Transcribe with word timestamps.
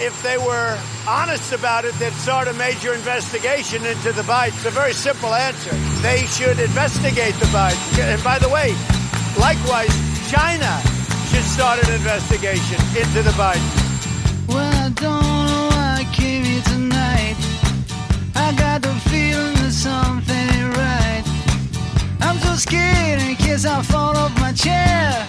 if 0.00 0.22
they 0.22 0.38
were 0.38 0.78
honest 1.06 1.52
about 1.52 1.84
it, 1.84 1.94
they'd 1.94 2.12
start 2.14 2.48
a 2.48 2.54
major 2.54 2.94
investigation 2.94 3.84
into 3.84 4.12
the 4.12 4.22
Bidens. 4.22 4.56
It's 4.56 4.64
a 4.64 4.70
very 4.70 4.94
simple 4.94 5.34
answer. 5.34 5.74
They 6.00 6.24
should 6.26 6.58
investigate 6.58 7.34
the 7.34 7.46
Bidens. 7.46 7.98
And 8.00 8.22
by 8.24 8.38
the 8.38 8.48
way, 8.48 8.74
likewise, 9.38 9.92
China 10.30 10.80
should 11.28 11.44
start 11.44 11.86
an 11.86 11.92
investigation 11.92 12.80
into 12.96 13.22
the 13.22 13.34
Bidens. 13.36 14.48
Well, 14.48 14.72
I 14.72 14.88
don't 14.88 15.46
know 15.50 15.68
why 15.70 15.98
I 16.00 16.14
came 16.14 16.44
here 16.44 16.62
tonight. 16.62 17.36
I 18.34 18.54
got 18.56 18.80
the 18.82 18.94
feeling 19.10 19.54
that 19.60 19.72
something 19.72 20.34
ain't 20.34 20.76
right. 20.76 21.24
I'm 22.22 22.38
so 22.38 22.54
scared 22.56 23.20
in 23.20 23.36
case 23.36 23.66
I 23.66 23.82
fall 23.82 24.16
off 24.16 24.34
my 24.40 24.52
chair. 24.52 25.28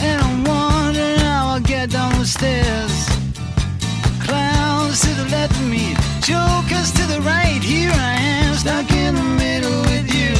And 0.00 0.20
I'm 0.20 0.44
wondering 0.44 1.18
how 1.18 1.48
I'll 1.48 1.60
get 1.60 1.90
down 1.90 2.18
the 2.18 2.26
stairs. 2.26 3.11
Clowns 4.92 5.16
to 5.16 5.22
the 5.22 5.30
left 5.30 5.54
of 5.54 5.70
me, 5.70 5.94
jokers 6.20 6.92
to 6.92 7.06
the 7.06 7.22
right. 7.22 7.62
Here 7.62 7.90
I 7.90 8.14
am, 8.18 8.54
stuck 8.54 8.92
in 8.92 9.14
the 9.14 9.22
middle 9.22 9.80
with 9.80 10.14
you. 10.14 10.34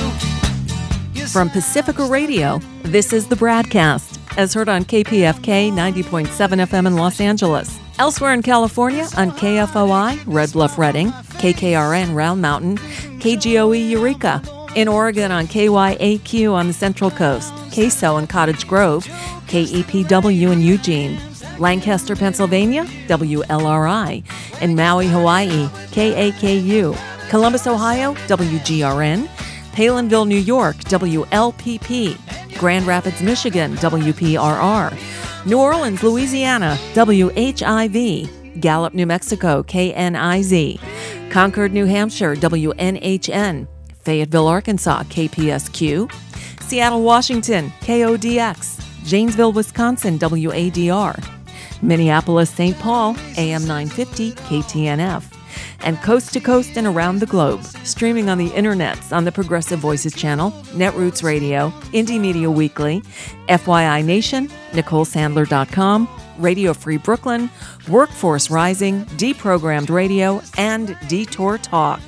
Yes, 1.15 1.33
From 1.33 1.48
Pacifica 1.48 2.05
Radio, 2.05 2.59
this 2.83 3.15
is 3.15 3.28
the 3.28 3.34
BradCast, 3.34 4.37
as 4.37 4.52
heard 4.52 4.69
on 4.69 4.84
KPFK 4.84 5.73
90.7 5.73 6.27
FM 6.27 6.87
in 6.87 6.97
Los 6.97 7.19
Angeles. 7.19 7.78
Elsewhere 7.98 8.34
in 8.34 8.42
California 8.42 9.09
on 9.16 9.30
KFOI, 9.30 10.23
Red 10.27 10.53
Bluff 10.53 10.77
Redding, 10.77 11.09
KKRN 11.41 12.14
Round 12.14 12.42
Mountain, 12.42 12.77
KGOE 13.20 13.91
Eureka. 13.91 14.42
In 14.75 14.87
Oregon 14.87 15.33
on 15.33 15.47
KYAQ 15.47 16.53
on 16.53 16.66
the 16.66 16.75
Central 16.75 17.11
Coast, 17.11 17.55
KSO 17.70 18.19
in 18.19 18.27
Cottage 18.27 18.66
Grove, 18.69 19.06
KEPW 19.47 20.53
in 20.53 20.61
Eugene. 20.61 21.19
Lancaster, 21.59 22.16
Pennsylvania, 22.16 22.84
WLRI. 23.06 24.24
In 24.61 24.74
Maui, 24.74 25.06
Hawaii, 25.06 25.66
KAKU. 25.91 26.97
Columbus, 27.28 27.67
Ohio, 27.67 28.14
WGRN. 28.27 29.28
Palenville, 29.73 30.27
New 30.27 30.39
York, 30.39 30.77
WLPP. 30.84 32.58
Grand 32.58 32.86
Rapids, 32.86 33.23
Michigan, 33.23 33.75
WPRR. 33.77 35.47
New 35.47 35.58
Orleans, 35.58 36.03
Louisiana, 36.03 36.78
WHIV. 36.95 38.61
Gallup, 38.61 38.95
New 38.95 39.06
Mexico, 39.06 39.62
KNIZ. 39.62 40.78
Concord, 41.30 41.73
New 41.73 41.86
Hampshire, 41.86 42.36
WNHN. 42.36 43.67
Fayetteville, 44.00 44.47
Arkansas, 44.47 45.05
KPSQ. 45.05 46.12
Seattle, 46.61 47.03
Washington, 47.03 47.73
KODX. 47.80 48.80
Janesville, 49.05 49.53
Wisconsin, 49.53 50.19
WADR. 50.19 51.42
Minneapolis, 51.83 52.50
St. 52.50 52.78
Paul, 52.78 53.16
AM 53.36 53.66
950, 53.66 54.33
KTNF. 54.33 55.25
And 55.80 56.00
coast 56.00 56.33
to 56.33 56.41
coast 56.41 56.77
and 56.77 56.86
around 56.86 57.19
the 57.19 57.27
globe, 57.27 57.62
streaming 57.84 58.30
on 58.30 58.39
the 58.39 58.48
internets 58.50 59.14
on 59.14 59.24
the 59.24 59.33
Progressive 59.33 59.80
Voices 59.80 60.14
channel, 60.14 60.52
Netroots 60.72 61.22
Radio, 61.22 61.70
Indie 61.92 62.20
Media 62.20 62.50
Weekly, 62.50 63.02
FYI 63.48 64.05
Nation, 64.05 64.48
NicoleSandler.com, 64.70 66.08
Radio 66.39 66.72
Free 66.72 66.97
Brooklyn, 66.97 67.50
Workforce 67.89 68.50
Rising, 68.50 69.05
Deprogrammed 69.17 69.91
Radio, 69.91 70.41
and 70.56 70.96
Detour 71.08 71.58
Talk. 71.58 72.00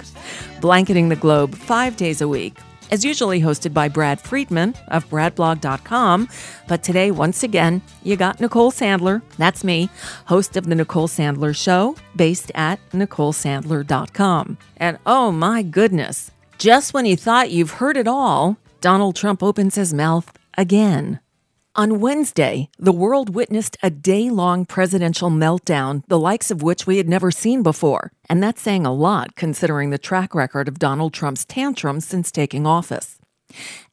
Blanketing 0.60 1.10
the 1.10 1.16
globe 1.16 1.54
five 1.54 1.96
days 1.96 2.22
a 2.22 2.28
week 2.28 2.58
as 2.94 3.04
usually 3.04 3.40
hosted 3.40 3.74
by 3.74 3.88
Brad 3.88 4.20
Friedman 4.20 4.72
of 4.86 5.08
BradBlog.com. 5.10 6.28
But 6.68 6.84
today, 6.84 7.10
once 7.10 7.42
again, 7.42 7.82
you 8.04 8.14
got 8.14 8.40
Nicole 8.40 8.70
Sandler, 8.70 9.20
that's 9.36 9.64
me, 9.64 9.90
host 10.26 10.56
of 10.56 10.66
The 10.66 10.76
Nicole 10.76 11.08
Sandler 11.08 11.56
Show, 11.56 11.96
based 12.14 12.52
at 12.54 12.78
NicoleSandler.com. 12.92 14.58
And 14.76 14.98
oh 15.06 15.32
my 15.32 15.62
goodness, 15.64 16.30
just 16.56 16.94
when 16.94 17.04
you 17.04 17.16
thought 17.16 17.50
you've 17.50 17.72
heard 17.72 17.96
it 17.96 18.06
all, 18.06 18.58
Donald 18.80 19.16
Trump 19.16 19.42
opens 19.42 19.74
his 19.74 19.92
mouth 19.92 20.32
again. 20.56 21.18
On 21.76 21.98
Wednesday, 21.98 22.68
the 22.78 22.92
world 22.92 23.34
witnessed 23.34 23.76
a 23.82 23.90
day 23.90 24.30
long 24.30 24.64
presidential 24.64 25.28
meltdown, 25.28 26.04
the 26.06 26.20
likes 26.20 26.52
of 26.52 26.62
which 26.62 26.86
we 26.86 26.98
had 26.98 27.08
never 27.08 27.32
seen 27.32 27.64
before. 27.64 28.12
And 28.30 28.40
that's 28.40 28.62
saying 28.62 28.86
a 28.86 28.94
lot 28.94 29.34
considering 29.34 29.90
the 29.90 29.98
track 29.98 30.36
record 30.36 30.68
of 30.68 30.78
Donald 30.78 31.12
Trump's 31.12 31.44
tantrums 31.44 32.06
since 32.06 32.30
taking 32.30 32.64
office. 32.64 33.18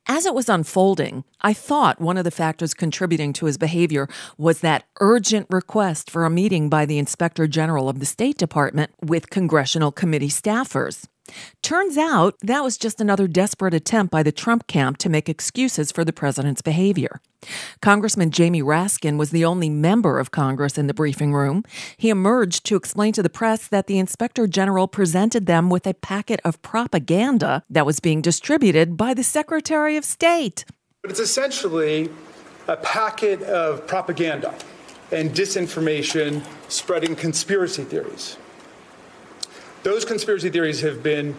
As 0.06 0.28
it 0.28 0.36
was 0.36 0.48
unfolding, 0.48 1.24
I 1.42 1.54
thought 1.54 2.00
one 2.00 2.18
of 2.18 2.24
the 2.24 2.30
factors 2.30 2.76
contributing 2.76 3.34
to 3.34 3.48
his 3.48 3.58
behavior 3.58 4.08
was 4.38 4.60
that 4.60 4.86
urgent 5.00 5.48
request 5.50 6.12
for 6.12 6.24
a 6.24 6.30
meeting 6.30 6.70
by 6.70 6.86
the 6.86 7.00
Inspector 7.00 7.48
General 7.48 7.90
of 7.90 8.00
the 8.00 8.06
State 8.06 8.38
Department 8.38 8.92
with 9.02 9.32
congressional 9.32 9.92
committee 9.92 10.30
staffers. 10.30 11.08
Turns 11.62 11.98
out 11.98 12.36
that 12.42 12.64
was 12.64 12.78
just 12.78 13.02
another 13.02 13.28
desperate 13.28 13.74
attempt 13.74 14.12
by 14.12 14.24
the 14.24 14.32
Trump 14.32 14.68
camp 14.68 14.98
to 14.98 15.10
make 15.10 15.30
excuses 15.30 15.92
for 15.92 16.04
the 16.04 16.14
president's 16.14 16.62
behavior. 16.62 17.22
Congressman 17.82 18.32
Jamie 18.32 18.62
Raskin 18.62 19.18
was 19.18 19.32
the 19.32 19.46
only 19.46 19.70
member 19.70 20.20
of 20.20 20.32
Congress 20.32 20.78
in 20.78 20.88
the 20.88 20.94
briefing 20.94 21.34
room. 21.34 21.64
He 21.98 22.10
emerged 22.10 22.66
to 22.66 22.76
explain 22.76 23.14
to 23.14 23.24
the 23.24 23.30
press 23.30 23.68
that 23.68 23.88
the 23.88 24.00
inspector 24.00 24.48
general 24.48 24.88
presented 24.88 25.46
them 25.46 25.70
with 25.70 25.88
a 25.88 25.94
packet 25.94 26.40
of 26.44 26.62
propaganda 26.62 27.64
that 27.70 27.86
was 27.86 28.00
being 28.00 28.22
distributed 28.22 28.96
by 28.96 29.14
the 29.14 29.24
Secretary 29.24 29.98
of 29.98 30.06
State. 30.06 30.66
But 31.02 31.12
it's 31.12 31.20
essentially 31.20 32.10
a 32.68 32.78
packet 32.78 33.42
of 33.44 33.88
propaganda 33.88 34.54
and 35.12 35.32
disinformation 35.32 36.44
spreading 36.70 37.16
conspiracy 37.16 37.84
theories. 37.84 38.38
Those 39.84 40.06
conspiracy 40.06 40.52
theories 40.52 40.82
have 40.82 41.02
been 41.02 41.36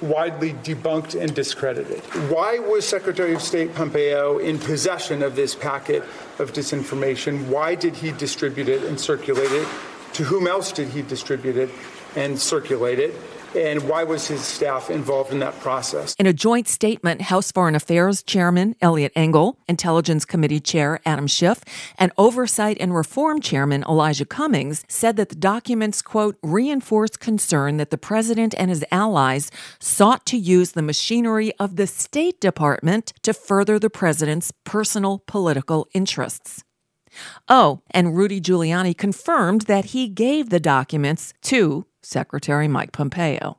widely 0.00 0.52
debunked 0.52 1.20
and 1.20 1.32
discredited. 1.32 2.00
Why 2.28 2.58
was 2.58 2.84
Secretary 2.84 3.32
of 3.34 3.40
State 3.40 3.72
Pompeo 3.72 4.38
in 4.38 4.58
possession 4.58 5.22
of 5.22 5.36
this 5.36 5.54
packet 5.54 6.02
of 6.40 6.52
disinformation? 6.52 7.46
Why 7.46 7.76
did 7.76 7.94
he 7.94 8.10
distribute 8.10 8.68
it 8.68 8.82
and 8.82 8.98
circulate 8.98 9.52
it? 9.52 9.68
To 10.14 10.24
whom 10.24 10.48
else 10.48 10.72
did 10.72 10.88
he 10.88 11.02
distribute 11.02 11.56
it 11.56 11.70
and 12.16 12.36
circulate 12.38 12.98
it? 12.98 13.14
And 13.56 13.88
why 13.88 14.02
was 14.02 14.26
his 14.26 14.40
staff 14.40 14.90
involved 14.90 15.32
in 15.32 15.38
that 15.38 15.58
process? 15.60 16.14
In 16.18 16.26
a 16.26 16.32
joint 16.32 16.66
statement, 16.66 17.22
House 17.22 17.52
Foreign 17.52 17.74
Affairs 17.74 18.22
Chairman 18.22 18.74
Eliot 18.80 19.12
Engel, 19.14 19.58
Intelligence 19.68 20.24
Committee 20.24 20.60
Chair 20.60 21.00
Adam 21.06 21.26
Schiff, 21.26 21.60
and 21.96 22.10
Oversight 22.18 22.76
and 22.80 22.94
Reform 22.94 23.40
Chairman 23.40 23.84
Elijah 23.88 24.24
Cummings 24.24 24.84
said 24.88 25.16
that 25.16 25.28
the 25.28 25.36
documents, 25.36 26.02
quote, 26.02 26.36
reinforce 26.42 27.16
concern 27.16 27.76
that 27.76 27.90
the 27.90 27.98
president 27.98 28.54
and 28.58 28.70
his 28.70 28.84
allies 28.90 29.50
sought 29.78 30.26
to 30.26 30.36
use 30.36 30.72
the 30.72 30.82
machinery 30.82 31.52
of 31.58 31.76
the 31.76 31.86
State 31.86 32.40
Department 32.40 33.12
to 33.22 33.32
further 33.32 33.78
the 33.78 33.90
president's 33.90 34.52
personal 34.64 35.22
political 35.26 35.86
interests. 35.94 36.64
Oh, 37.48 37.82
and 37.90 38.16
Rudy 38.16 38.40
Giuliani 38.40 38.96
confirmed 38.96 39.62
that 39.62 39.86
he 39.86 40.08
gave 40.08 40.50
the 40.50 40.60
documents 40.60 41.32
to 41.42 41.86
Secretary 42.04 42.68
Mike 42.68 42.92
Pompeo. 42.92 43.58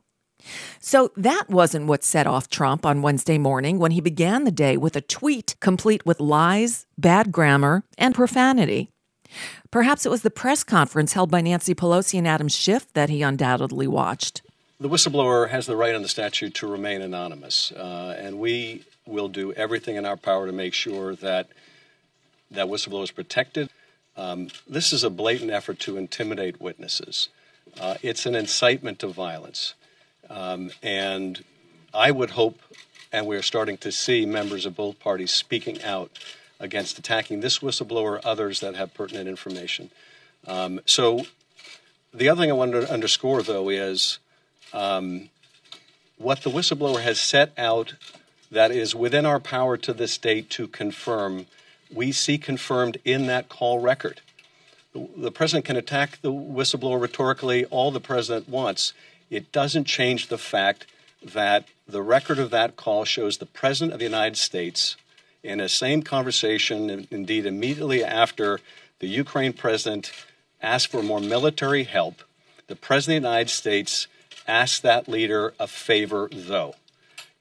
So 0.80 1.10
that 1.16 1.48
wasn't 1.48 1.86
what 1.86 2.04
set 2.04 2.26
off 2.26 2.48
Trump 2.48 2.86
on 2.86 3.02
Wednesday 3.02 3.38
morning 3.38 3.78
when 3.78 3.90
he 3.90 4.00
began 4.00 4.44
the 4.44 4.50
day 4.50 4.76
with 4.76 4.96
a 4.96 5.00
tweet 5.00 5.56
complete 5.60 6.06
with 6.06 6.20
lies, 6.20 6.86
bad 6.96 7.32
grammar, 7.32 7.84
and 7.98 8.14
profanity. 8.14 8.90
Perhaps 9.70 10.06
it 10.06 10.10
was 10.10 10.22
the 10.22 10.30
press 10.30 10.62
conference 10.62 11.12
held 11.12 11.30
by 11.30 11.40
Nancy 11.40 11.74
Pelosi 11.74 12.18
and 12.18 12.28
Adam 12.28 12.48
Schiff 12.48 12.92
that 12.92 13.10
he 13.10 13.22
undoubtedly 13.22 13.86
watched. 13.86 14.42
The 14.78 14.88
whistleblower 14.88 15.48
has 15.48 15.66
the 15.66 15.76
right 15.76 15.94
on 15.94 16.02
the 16.02 16.08
statute 16.08 16.54
to 16.56 16.66
remain 16.66 17.00
anonymous, 17.00 17.72
uh, 17.72 18.16
and 18.18 18.38
we 18.38 18.84
will 19.06 19.28
do 19.28 19.52
everything 19.54 19.96
in 19.96 20.04
our 20.04 20.16
power 20.16 20.46
to 20.46 20.52
make 20.52 20.74
sure 20.74 21.14
that 21.16 21.48
that 22.50 22.66
whistleblower 22.66 23.04
is 23.04 23.10
protected. 23.10 23.70
Um, 24.16 24.48
this 24.68 24.92
is 24.92 25.02
a 25.02 25.10
blatant 25.10 25.50
effort 25.50 25.78
to 25.80 25.96
intimidate 25.96 26.60
witnesses. 26.60 27.28
Uh, 27.80 27.96
it's 28.02 28.26
an 28.26 28.34
incitement 28.34 28.98
to 29.00 29.08
violence. 29.08 29.74
Um, 30.30 30.70
and 30.82 31.44
I 31.92 32.10
would 32.10 32.30
hope, 32.30 32.60
and 33.12 33.26
we're 33.26 33.42
starting 33.42 33.76
to 33.78 33.92
see 33.92 34.26
members 34.26 34.66
of 34.66 34.76
both 34.76 34.98
parties 34.98 35.30
speaking 35.30 35.82
out 35.82 36.10
against 36.58 36.98
attacking 36.98 37.40
this 37.40 37.58
whistleblower, 37.58 38.20
others 38.24 38.60
that 38.60 38.74
have 38.74 38.94
pertinent 38.94 39.28
information. 39.28 39.90
Um, 40.46 40.80
so, 40.86 41.26
the 42.14 42.28
other 42.28 42.40
thing 42.40 42.50
I 42.50 42.54
wanted 42.54 42.80
to 42.82 42.92
underscore, 42.92 43.42
though, 43.42 43.68
is 43.68 44.18
um, 44.72 45.28
what 46.16 46.42
the 46.42 46.50
whistleblower 46.50 47.02
has 47.02 47.20
set 47.20 47.52
out 47.58 47.94
that 48.50 48.70
is 48.70 48.94
within 48.94 49.26
our 49.26 49.40
power 49.40 49.76
to 49.76 49.92
this 49.92 50.16
date 50.16 50.48
to 50.50 50.66
confirm, 50.66 51.46
we 51.92 52.10
see 52.12 52.38
confirmed 52.38 52.96
in 53.04 53.26
that 53.26 53.48
call 53.48 53.80
record 53.80 54.20
the 55.16 55.32
president 55.32 55.64
can 55.64 55.76
attack 55.76 56.20
the 56.22 56.32
whistleblower 56.32 57.00
rhetorically 57.00 57.64
all 57.66 57.90
the 57.90 58.00
president 58.00 58.48
wants. 58.48 58.92
It 59.30 59.52
doesn't 59.52 59.84
change 59.84 60.28
the 60.28 60.38
fact 60.38 60.86
that 61.22 61.66
the 61.88 62.02
record 62.02 62.38
of 62.38 62.50
that 62.50 62.76
call 62.76 63.04
shows 63.04 63.38
the 63.38 63.46
president 63.46 63.92
of 63.92 63.98
the 63.98 64.04
United 64.04 64.36
States 64.36 64.96
in 65.42 65.60
a 65.60 65.68
same 65.68 66.02
conversation, 66.02 67.06
indeed 67.10 67.46
immediately 67.46 68.04
after 68.04 68.60
the 68.98 69.06
Ukraine 69.06 69.52
president 69.52 70.10
asked 70.60 70.88
for 70.88 71.02
more 71.02 71.20
military 71.20 71.84
help. 71.84 72.22
The 72.66 72.76
President 72.76 73.18
of 73.18 73.22
the 73.22 73.28
United 73.28 73.50
States 73.50 74.08
asked 74.48 74.82
that 74.82 75.08
leader 75.08 75.54
a 75.60 75.66
favor, 75.66 76.28
though. 76.32 76.74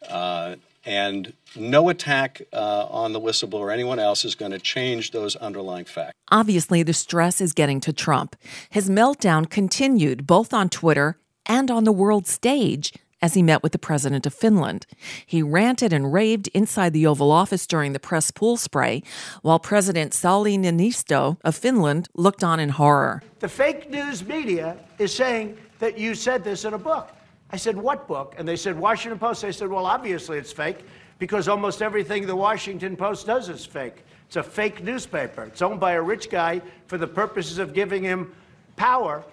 Uh, 0.08 0.56
and 0.86 1.34
no 1.58 1.90
attack 1.90 2.42
uh, 2.54 2.88
on 2.90 3.14
the 3.14 3.20
whistleblower 3.20 3.62
or 3.62 3.72
anyone 3.72 4.00
else 4.00 4.26
is 4.26 4.36
going 4.36 4.52
to 4.52 4.60
change 4.60 5.12
those 5.12 5.36
underlying 5.36 5.86
facts. 5.86 6.14
Obviously, 6.32 6.84
the 6.84 6.94
stress 6.94 7.42
is 7.42 7.54
getting 7.54 7.80
to 7.82 7.94
Trump. 7.94 8.36
His 8.70 8.90
meltdown 8.90 9.50
continued 9.50 10.26
both 10.26 10.54
on 10.54 10.70
Twitter 10.70 11.18
and 11.46 11.70
on 11.70 11.84
the 11.84 11.92
world 11.92 12.28
stage 12.28 12.94
as 13.22 13.34
he 13.34 13.42
met 13.42 13.64
with 13.64 13.72
the 13.72 13.80
president 13.80 14.26
of 14.26 14.34
Finland. 14.34 14.86
He 15.26 15.42
ranted 15.42 15.94
and 15.94 16.14
raved 16.14 16.48
inside 16.50 16.94
the 16.94 17.08
Oval 17.08 17.32
Office 17.32 17.66
during 17.66 17.94
the 17.94 18.00
press 18.00 18.30
pool 18.30 18.58
spray, 18.58 19.02
while 19.42 19.60
President 19.60 20.12
Sauli 20.12 20.60
Niinisto 20.60 21.38
of 21.44 21.56
Finland 21.56 22.08
looked 22.14 22.44
on 22.44 22.60
in 22.60 22.70
horror. 22.70 23.24
The 23.40 23.50
fake 23.50 23.90
news 23.90 24.24
media 24.26 24.78
is 25.00 25.14
saying 25.14 25.58
that 25.80 25.98
you 25.98 26.14
said 26.16 26.44
this 26.44 26.66
in 26.66 26.74
a 26.74 26.78
book. 26.78 27.10
I 27.52 27.58
said, 27.58 27.78
What 27.78 28.08
book? 28.08 28.36
And 28.38 28.48
they 28.48 28.56
said, 28.56 28.78
Washington 28.78 29.20
Post. 29.20 29.44
I 29.44 29.52
said, 29.52 29.70
Well, 29.70 29.86
obviously 29.86 30.38
it's 30.38 30.52
fake 30.52 30.80
because 31.20 31.48
almost 31.48 31.82
everything 31.82 32.28
the 32.28 32.36
Washington 32.36 32.96
Post 32.96 33.28
does 33.28 33.50
is 33.50 33.66
fake. 33.66 34.04
It's 34.28 34.36
a 34.36 34.44
fake 34.44 34.84
newspaper. 34.84 35.44
It's 35.44 35.62
owned 35.62 35.80
by 35.80 35.94
a 35.94 36.02
rich 36.02 36.30
guy 36.30 36.62
for 36.88 36.98
the 36.98 37.08
purposes 37.08 37.58
of 37.58 37.74
giving 37.74 38.04
him 38.04 38.34
power 38.76 39.24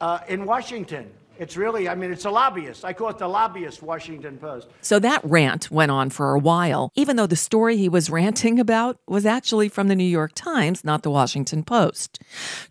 uh, 0.00 0.20
in 0.28 0.44
Washington. 0.44 1.10
It's 1.38 1.56
really, 1.56 1.88
I 1.88 1.94
mean, 1.94 2.10
it's 2.10 2.24
a 2.24 2.30
lobbyist. 2.30 2.84
I 2.84 2.92
call 2.92 3.10
it 3.10 3.18
the 3.18 3.28
lobbyist 3.28 3.80
Washington 3.80 4.38
Post. 4.38 4.66
So 4.80 4.98
that 4.98 5.20
rant 5.22 5.70
went 5.70 5.92
on 5.92 6.10
for 6.10 6.34
a 6.34 6.38
while, 6.38 6.90
even 6.96 7.14
though 7.16 7.28
the 7.28 7.36
story 7.36 7.76
he 7.76 7.88
was 7.88 8.10
ranting 8.18 8.58
about 8.58 8.98
was 9.06 9.24
actually 9.24 9.68
from 9.68 9.88
the 9.88 9.94
New 9.94 10.04
York 10.04 10.32
Times, 10.34 10.84
not 10.84 11.02
the 11.02 11.10
Washington 11.10 11.62
Post. 11.62 12.20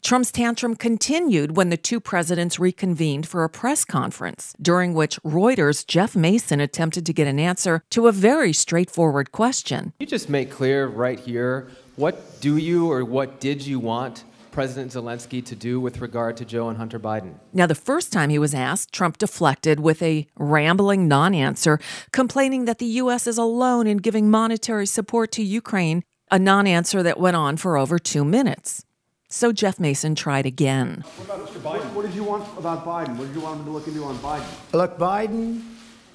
Trump's 0.04 0.31
tantrum 0.31 0.75
continued 0.75 1.56
when 1.56 1.69
the 1.69 1.78
two 1.78 2.00
presidents 2.00 2.60
reconvened 2.60 3.28
for 3.28 3.44
a 3.44 3.50
press 3.50 3.86
conference, 3.86 4.54
during 4.62 4.94
which 4.94 5.22
Reuters' 5.24 5.88
Jeff 5.88 6.16
Mason 6.16 6.60
attempted 6.60 7.06
to 7.06 7.14
get 7.14 7.28
an 7.28 7.40
answer 7.40 7.84
to 7.92 8.08
a 8.08 8.12
very 8.12 8.52
straightforward 8.52 9.31
question. 9.31 9.94
You 10.00 10.06
just 10.06 10.30
make 10.30 10.52
clear 10.52 10.88
right 10.88 11.19
here 11.19 11.69
what 11.96 12.42
do 12.42 12.58
you 12.58 12.92
or 12.92 13.04
what 13.04 13.40
did 13.40 13.66
you 13.66 13.80
want 13.80 14.24
President 14.57 14.92
Zelensky 14.92 15.45
to 15.45 15.56
do 15.56 15.80
with 15.80 16.01
regard 16.01 16.36
to 16.38 16.44
Joe 16.44 16.68
and 16.68 16.80
Hunter 16.80 17.00
Biden? 17.00 17.36
Now, 17.54 17.68
the 17.68 17.75
first 17.75 18.12
time 18.12 18.31
he 18.31 18.39
was 18.39 18.56
asked, 18.56 18.92
Trump 18.92 19.19
deflected 19.19 19.80
with 19.80 20.01
a 20.01 20.25
rambling 20.36 21.07
non 21.07 21.36
answer, 21.36 21.77
complaining 22.12 22.65
that 22.65 22.80
the 22.80 22.88
U.S. 23.04 23.27
is 23.27 23.38
alone 23.38 23.86
in 23.86 23.98
giving 23.98 24.31
monetary 24.31 24.88
support 24.88 25.31
to 25.33 25.44
Ukraine, 25.44 26.04
a 26.31 26.39
non 26.39 26.65
answer 26.65 27.04
that 27.04 27.19
went 27.19 27.36
on 27.36 27.57
for 27.57 27.77
over 27.77 28.00
two 28.00 28.25
minutes. 28.25 28.83
So 29.30 29.51
Jeff 29.51 29.80
Mason 29.80 30.15
tried 30.15 30.48
again. 30.48 31.04
What 31.18 31.25
about 31.25 31.48
Mr. 31.48 31.59
Biden? 31.59 31.94
What 31.94 32.07
did 32.07 32.15
you 32.15 32.24
want 32.24 32.57
about 32.57 32.83
Biden? 32.83 33.15
What 33.15 33.27
did 33.27 33.36
you 33.36 33.42
want 33.42 33.59
him 33.59 33.65
to 33.65 33.71
look 33.71 33.88
into 33.88 34.04
on 34.06 34.18
Biden? 34.18 34.74
Look, 34.74 34.98
Biden 34.98 35.62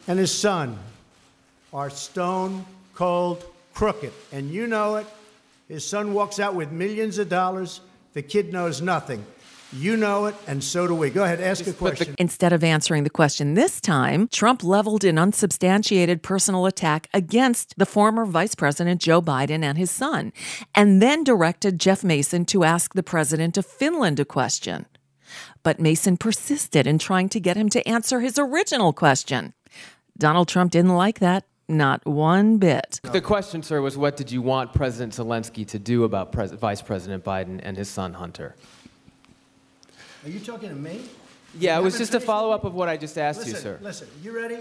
and 0.08 0.18
his 0.18 0.34
son 0.36 0.76
are 1.72 1.90
stone 1.90 2.66
cold 2.92 3.44
crooked, 3.72 4.12
and 4.32 4.50
you 4.50 4.66
know 4.66 4.96
it. 4.96 5.06
His 5.68 5.86
son 5.86 6.12
walks 6.12 6.40
out 6.40 6.56
with 6.56 6.72
millions 6.72 7.18
of 7.18 7.28
dollars 7.28 7.80
the 8.12 8.22
kid 8.22 8.52
knows 8.52 8.80
nothing. 8.80 9.24
You 9.74 9.96
know 9.96 10.26
it, 10.26 10.34
and 10.46 10.62
so 10.62 10.86
do 10.86 10.94
we. 10.94 11.08
Go 11.08 11.24
ahead, 11.24 11.40
ask 11.40 11.66
a 11.66 11.72
question. 11.72 12.14
Instead 12.18 12.52
of 12.52 12.62
answering 12.62 13.04
the 13.04 13.10
question 13.10 13.54
this 13.54 13.80
time, 13.80 14.28
Trump 14.28 14.62
leveled 14.62 15.02
an 15.02 15.18
unsubstantiated 15.18 16.22
personal 16.22 16.66
attack 16.66 17.08
against 17.14 17.78
the 17.78 17.86
former 17.86 18.26
Vice 18.26 18.54
President 18.54 19.00
Joe 19.00 19.22
Biden 19.22 19.64
and 19.64 19.78
his 19.78 19.90
son, 19.90 20.34
and 20.74 21.00
then 21.00 21.24
directed 21.24 21.80
Jeff 21.80 22.04
Mason 22.04 22.44
to 22.46 22.64
ask 22.64 22.92
the 22.92 23.02
president 23.02 23.56
of 23.56 23.64
Finland 23.64 24.20
a 24.20 24.26
question. 24.26 24.84
But 25.62 25.80
Mason 25.80 26.18
persisted 26.18 26.86
in 26.86 26.98
trying 26.98 27.30
to 27.30 27.40
get 27.40 27.56
him 27.56 27.70
to 27.70 27.88
answer 27.88 28.20
his 28.20 28.38
original 28.38 28.92
question. 28.92 29.54
Donald 30.18 30.48
Trump 30.48 30.72
didn't 30.72 30.94
like 30.94 31.20
that. 31.20 31.44
Not 31.72 32.04
one 32.06 32.58
bit. 32.58 33.00
The 33.02 33.22
question, 33.22 33.62
sir, 33.62 33.80
was 33.80 33.96
what 33.96 34.14
did 34.14 34.30
you 34.30 34.42
want 34.42 34.74
President 34.74 35.14
Zelensky 35.14 35.66
to 35.68 35.78
do 35.78 36.04
about 36.04 36.30
Pres- 36.30 36.52
Vice 36.52 36.82
President 36.82 37.24
Biden 37.24 37.60
and 37.62 37.78
his 37.78 37.88
son 37.88 38.12
Hunter? 38.12 38.54
Are 40.22 40.28
you 40.28 40.38
talking 40.38 40.68
to 40.68 40.74
me? 40.74 41.00
Yeah, 41.58 41.78
it 41.78 41.82
was 41.82 41.96
just 41.96 42.12
a 42.14 42.20
follow 42.20 42.50
up 42.52 42.64
of 42.64 42.74
what 42.74 42.90
I 42.90 42.98
just 42.98 43.16
asked 43.16 43.38
listen, 43.40 43.54
you, 43.54 43.60
sir. 43.60 43.78
Listen, 43.80 44.08
you 44.22 44.36
ready? 44.36 44.58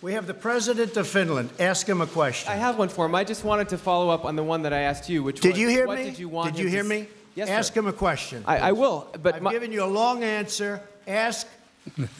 We 0.00 0.12
have 0.12 0.28
the 0.28 0.34
president 0.34 0.96
of 0.96 1.08
Finland. 1.08 1.50
Ask 1.58 1.88
him 1.88 2.00
a 2.00 2.06
question. 2.06 2.52
I 2.52 2.54
have 2.56 2.78
one 2.78 2.88
for 2.88 3.06
him. 3.06 3.16
I 3.16 3.24
just 3.24 3.42
wanted 3.44 3.68
to 3.70 3.78
follow 3.78 4.08
up 4.10 4.24
on 4.24 4.36
the 4.36 4.44
one 4.44 4.62
that 4.62 4.72
I 4.72 4.82
asked 4.82 5.08
you, 5.10 5.24
which 5.24 5.40
Did 5.40 5.52
was 5.52 5.58
you 5.60 5.68
hear 5.68 5.88
what 5.88 5.98
me? 5.98 6.04
did 6.04 6.18
you 6.20 6.28
want 6.28 6.54
Did 6.54 6.62
you 6.62 6.68
hear 6.70 6.84
to 6.84 6.88
me? 6.88 7.00
s- 7.02 7.06
Yes, 7.34 7.48
Ask 7.48 7.74
sir. 7.74 7.80
him 7.80 7.86
a 7.88 7.92
question. 7.92 8.44
I, 8.46 8.58
I 8.58 8.72
will, 8.72 9.08
but 9.22 9.36
I've 9.36 9.42
my, 9.42 9.52
given 9.52 9.70
you 9.72 9.82
a 9.84 9.86
long 9.86 10.22
answer. 10.24 10.80
Ask 11.08 11.46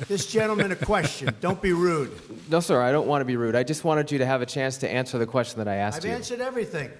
this 0.09 0.27
gentleman 0.27 0.73
a 0.73 0.77
question. 0.77 1.35
Don't 1.41 1.61
be 1.61 1.73
rude. 1.73 2.13
no, 2.51 2.61
sir, 2.61 2.81
I 2.81 2.93
don't 2.93 3.07
want 3.07 3.21
to 3.21 3.25
be 3.25 3.37
rude. 3.37 3.55
I 3.55 3.63
just 3.63 3.85
wanted 3.85 4.11
you 4.11 4.19
to 4.19 4.27
have 4.27 4.43
a 4.43 4.47
chance 4.47 4.79
to 4.79 4.91
answer 4.91 5.19
the 5.19 5.27
question 5.27 5.59
that 5.59 5.69
I 5.69 5.77
asked 5.77 6.05
you. 6.05 6.11
I've 6.11 6.17
answered 6.17 6.41
everything. 6.41 6.91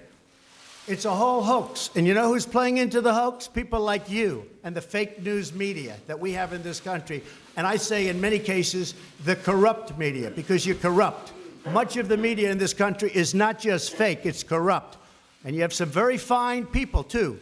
It's 0.87 1.05
a 1.05 1.13
whole 1.13 1.43
hoax. 1.43 1.91
And 1.95 2.07
you 2.07 2.15
know 2.15 2.29
who's 2.29 2.47
playing 2.47 2.77
into 2.77 2.99
the 2.99 3.13
hoax? 3.13 3.47
People 3.47 3.79
like 3.79 4.09
you 4.09 4.49
and 4.63 4.75
the 4.75 4.81
fake 4.81 5.21
news 5.21 5.53
media 5.53 5.95
that 6.07 6.19
we 6.19 6.31
have 6.31 6.51
in 6.51 6.63
this 6.63 6.79
country. 6.79 7.21
And 7.57 7.67
I 7.67 7.75
say, 7.75 8.07
in 8.07 8.19
many 8.19 8.39
cases, 8.39 8.95
the 9.23 9.35
corrupt 9.35 9.97
media, 9.99 10.31
because 10.31 10.65
you're 10.65 10.75
corrupt. 10.75 11.33
Much 11.71 11.97
of 11.97 12.07
the 12.07 12.17
media 12.17 12.49
in 12.51 12.57
this 12.57 12.73
country 12.73 13.11
is 13.13 13.35
not 13.35 13.59
just 13.59 13.93
fake, 13.93 14.21
it's 14.23 14.41
corrupt. 14.41 14.97
And 15.43 15.55
you 15.55 15.61
have 15.61 15.73
some 15.73 15.89
very 15.89 16.17
fine 16.17 16.65
people, 16.65 17.03
too. 17.03 17.39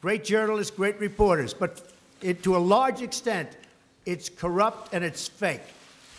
Great 0.00 0.24
journalists, 0.24 0.74
great 0.74 0.98
reporters. 0.98 1.52
But 1.52 1.82
it, 2.22 2.42
to 2.44 2.56
a 2.56 2.58
large 2.58 3.02
extent, 3.02 3.56
it's 4.06 4.28
corrupt 4.28 4.94
and 4.94 5.04
it's 5.04 5.28
fake. 5.28 5.62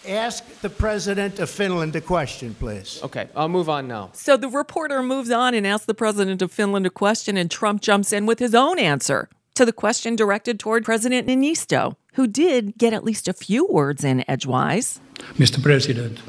Ask 0.08 0.44
the 0.62 0.70
president 0.70 1.40
of 1.40 1.50
Finland 1.50 1.96
a 1.96 2.02
question, 2.02 2.56
please. 2.56 3.00
Okay, 3.04 3.28
I'll 3.36 3.50
move 3.50 3.70
on 3.70 3.88
now. 3.88 4.10
So 4.14 4.36
the 4.36 4.50
reporter 4.50 5.04
moves 5.04 5.30
on 5.30 5.54
and 5.54 5.68
asks 5.68 5.86
the 5.86 5.94
president 5.94 6.42
of 6.42 6.52
Finland 6.52 6.88
a 6.88 6.90
question, 6.90 7.38
and 7.38 7.52
Trump 7.52 7.82
jumps 7.82 8.12
in 8.12 8.26
with 8.26 8.40
his 8.40 8.56
own 8.56 8.80
answer 8.80 9.30
to 9.54 9.66
the 9.66 9.74
question 9.74 10.16
directed 10.16 10.60
toward 10.60 10.86
President 10.86 11.28
Niinisto, 11.28 11.96
who 12.14 12.26
did 12.26 12.78
get 12.78 12.94
at 12.94 13.04
least 13.04 13.28
a 13.28 13.34
few 13.34 13.68
words 13.68 14.04
in 14.04 14.24
edgewise. 14.28 15.00
Mr. 15.38 15.62
President, 15.62 16.20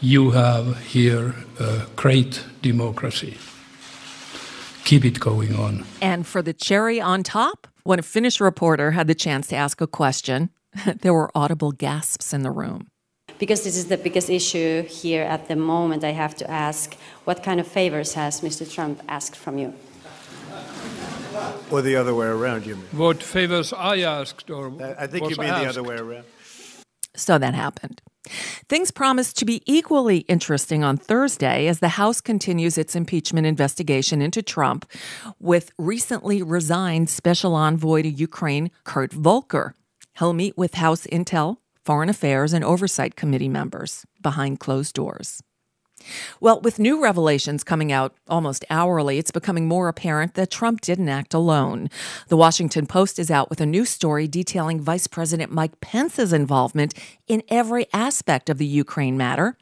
you 0.00 0.32
have 0.32 0.76
here 0.84 1.34
a 1.60 1.86
great 1.94 2.42
democracy. 2.60 3.36
Keep 4.84 5.04
it 5.04 5.20
going 5.20 5.54
on. 5.54 5.84
And 6.00 6.26
for 6.26 6.42
the 6.42 6.52
cherry 6.52 7.00
on 7.00 7.22
top, 7.22 7.68
when 7.84 8.00
a 8.00 8.02
Finnish 8.02 8.40
reporter 8.40 8.90
had 8.92 9.06
the 9.06 9.14
chance 9.14 9.46
to 9.48 9.56
ask 9.56 9.80
a 9.80 9.86
question, 9.86 10.50
there 11.00 11.14
were 11.14 11.30
audible 11.34 11.72
gasps 11.72 12.32
in 12.32 12.42
the 12.42 12.50
room. 12.50 12.88
Because 13.38 13.64
this 13.64 13.76
is 13.76 13.86
the 13.86 13.98
biggest 13.98 14.30
issue 14.30 14.82
here 14.82 15.22
at 15.22 15.48
the 15.48 15.56
moment, 15.56 16.04
I 16.04 16.12
have 16.12 16.34
to 16.36 16.50
ask 16.50 16.96
what 17.24 17.42
kind 17.42 17.60
of 17.60 17.66
favors 17.66 18.14
has 18.14 18.40
Mr. 18.40 18.70
Trump 18.70 19.02
asked 19.08 19.36
from 19.36 19.58
you? 19.58 19.74
Or 21.70 21.82
the 21.82 21.96
other 21.96 22.14
way 22.14 22.26
around, 22.26 22.64
you 22.64 22.76
mean? 22.76 22.84
What 22.92 23.22
favors 23.22 23.72
I 23.72 23.98
asked, 24.00 24.50
or 24.50 24.72
I 24.98 25.06
think 25.06 25.24
was 25.24 25.36
you 25.36 25.42
mean 25.42 25.52
the 25.52 25.68
other 25.68 25.82
way 25.82 25.96
around. 25.96 26.24
So 27.14 27.38
that 27.38 27.54
happened. 27.54 28.00
Things 28.68 28.90
promised 28.90 29.36
to 29.38 29.44
be 29.44 29.62
equally 29.66 30.18
interesting 30.20 30.82
on 30.82 30.96
Thursday 30.96 31.66
as 31.66 31.80
the 31.80 31.90
House 31.90 32.20
continues 32.20 32.76
its 32.78 32.96
impeachment 32.96 33.46
investigation 33.46 34.20
into 34.20 34.42
Trump 34.42 34.90
with 35.38 35.70
recently 35.78 36.42
resigned 36.42 37.08
Special 37.08 37.54
Envoy 37.54 38.02
to 38.02 38.08
Ukraine, 38.08 38.70
Kurt 38.84 39.12
Volker. 39.12 39.74
He'll 40.18 40.32
meet 40.32 40.56
with 40.56 40.74
House 40.74 41.06
Intel, 41.06 41.58
Foreign 41.84 42.08
Affairs, 42.08 42.52
and 42.52 42.64
Oversight 42.64 43.16
Committee 43.16 43.48
members 43.48 44.06
behind 44.22 44.60
closed 44.60 44.94
doors. 44.94 45.42
Well, 46.40 46.60
with 46.60 46.78
new 46.78 47.02
revelations 47.02 47.64
coming 47.64 47.90
out 47.90 48.14
almost 48.28 48.64
hourly, 48.68 49.18
it's 49.18 49.30
becoming 49.30 49.66
more 49.66 49.88
apparent 49.88 50.34
that 50.34 50.50
Trump 50.50 50.82
didn't 50.82 51.08
act 51.08 51.32
alone. 51.32 51.88
The 52.28 52.36
Washington 52.36 52.86
Post 52.86 53.18
is 53.18 53.30
out 53.30 53.48
with 53.48 53.60
a 53.60 53.66
new 53.66 53.84
story 53.84 54.28
detailing 54.28 54.80
Vice 54.80 55.06
President 55.06 55.52
Mike 55.52 55.80
Pence's 55.80 56.32
involvement 56.32 56.94
in 57.26 57.42
every 57.48 57.86
aspect 57.92 58.50
of 58.50 58.58
the 58.58 58.66
Ukraine 58.66 59.16
matter, 59.16 59.56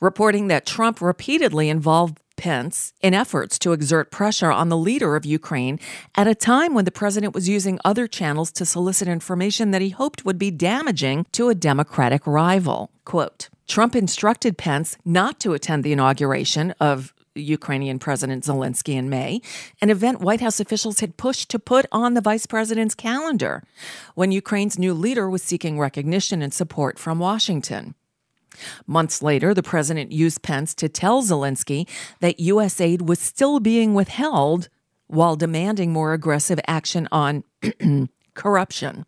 reporting 0.00 0.46
that 0.48 0.66
Trump 0.66 1.00
repeatedly 1.00 1.68
involved 1.68 2.21
Pence 2.42 2.92
in 3.00 3.14
efforts 3.14 3.56
to 3.60 3.70
exert 3.70 4.10
pressure 4.10 4.50
on 4.50 4.68
the 4.68 4.76
leader 4.76 5.14
of 5.14 5.24
Ukraine 5.24 5.78
at 6.16 6.26
a 6.26 6.34
time 6.34 6.74
when 6.74 6.84
the 6.84 6.90
president 6.90 7.34
was 7.34 7.48
using 7.48 7.78
other 7.84 8.08
channels 8.08 8.50
to 8.50 8.66
solicit 8.66 9.06
information 9.06 9.70
that 9.70 9.80
he 9.80 9.90
hoped 9.90 10.24
would 10.24 10.40
be 10.40 10.50
damaging 10.50 11.24
to 11.30 11.50
a 11.50 11.54
Democratic 11.54 12.26
rival. 12.26 12.90
Quote 13.04 13.48
Trump 13.68 13.94
instructed 13.94 14.58
Pence 14.58 14.98
not 15.04 15.38
to 15.38 15.52
attend 15.52 15.84
the 15.84 15.92
inauguration 15.92 16.72
of 16.80 17.14
Ukrainian 17.36 18.00
President 18.00 18.42
Zelensky 18.42 18.94
in 18.94 19.08
May, 19.08 19.40
an 19.80 19.88
event 19.88 20.20
White 20.20 20.40
House 20.40 20.58
officials 20.58 20.98
had 20.98 21.16
pushed 21.16 21.48
to 21.50 21.60
put 21.60 21.86
on 21.92 22.14
the 22.14 22.20
vice 22.20 22.46
president's 22.46 22.96
calendar 22.96 23.62
when 24.16 24.32
Ukraine's 24.32 24.80
new 24.80 24.94
leader 24.94 25.30
was 25.30 25.44
seeking 25.44 25.78
recognition 25.78 26.42
and 26.42 26.52
support 26.52 26.98
from 26.98 27.20
Washington. 27.20 27.94
Months 28.86 29.22
later, 29.22 29.54
the 29.54 29.62
president 29.62 30.12
used 30.12 30.42
Pence 30.42 30.74
to 30.76 30.88
tell 30.88 31.22
Zelensky 31.22 31.88
that 32.20 32.40
U.S. 32.40 32.80
aid 32.80 33.02
was 33.02 33.18
still 33.18 33.60
being 33.60 33.94
withheld 33.94 34.68
while 35.06 35.36
demanding 35.36 35.92
more 35.92 36.12
aggressive 36.12 36.60
action 36.66 37.08
on 37.12 37.44
corruption. 38.34 39.04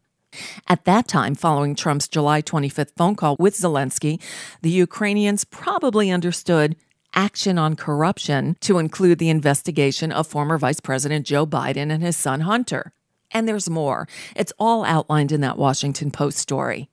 At 0.66 0.84
that 0.84 1.08
time, 1.08 1.34
following 1.34 1.74
Trump's 1.74 2.08
July 2.08 2.42
25th 2.42 2.96
phone 2.96 3.14
call 3.14 3.36
with 3.38 3.54
Zelensky, 3.54 4.20
the 4.62 4.70
Ukrainians 4.70 5.44
probably 5.44 6.10
understood 6.10 6.76
action 7.14 7.58
on 7.58 7.76
corruption 7.76 8.56
to 8.60 8.78
include 8.78 9.18
the 9.18 9.30
investigation 9.30 10.10
of 10.10 10.26
former 10.26 10.58
Vice 10.58 10.80
President 10.80 11.26
Joe 11.26 11.46
Biden 11.46 11.92
and 11.92 12.02
his 12.02 12.16
son 12.16 12.40
Hunter. 12.40 12.92
And 13.30 13.48
there's 13.48 13.70
more. 13.70 14.06
It's 14.36 14.52
all 14.58 14.84
outlined 14.84 15.32
in 15.32 15.40
that 15.40 15.58
Washington 15.58 16.10
Post 16.10 16.38
story. 16.38 16.88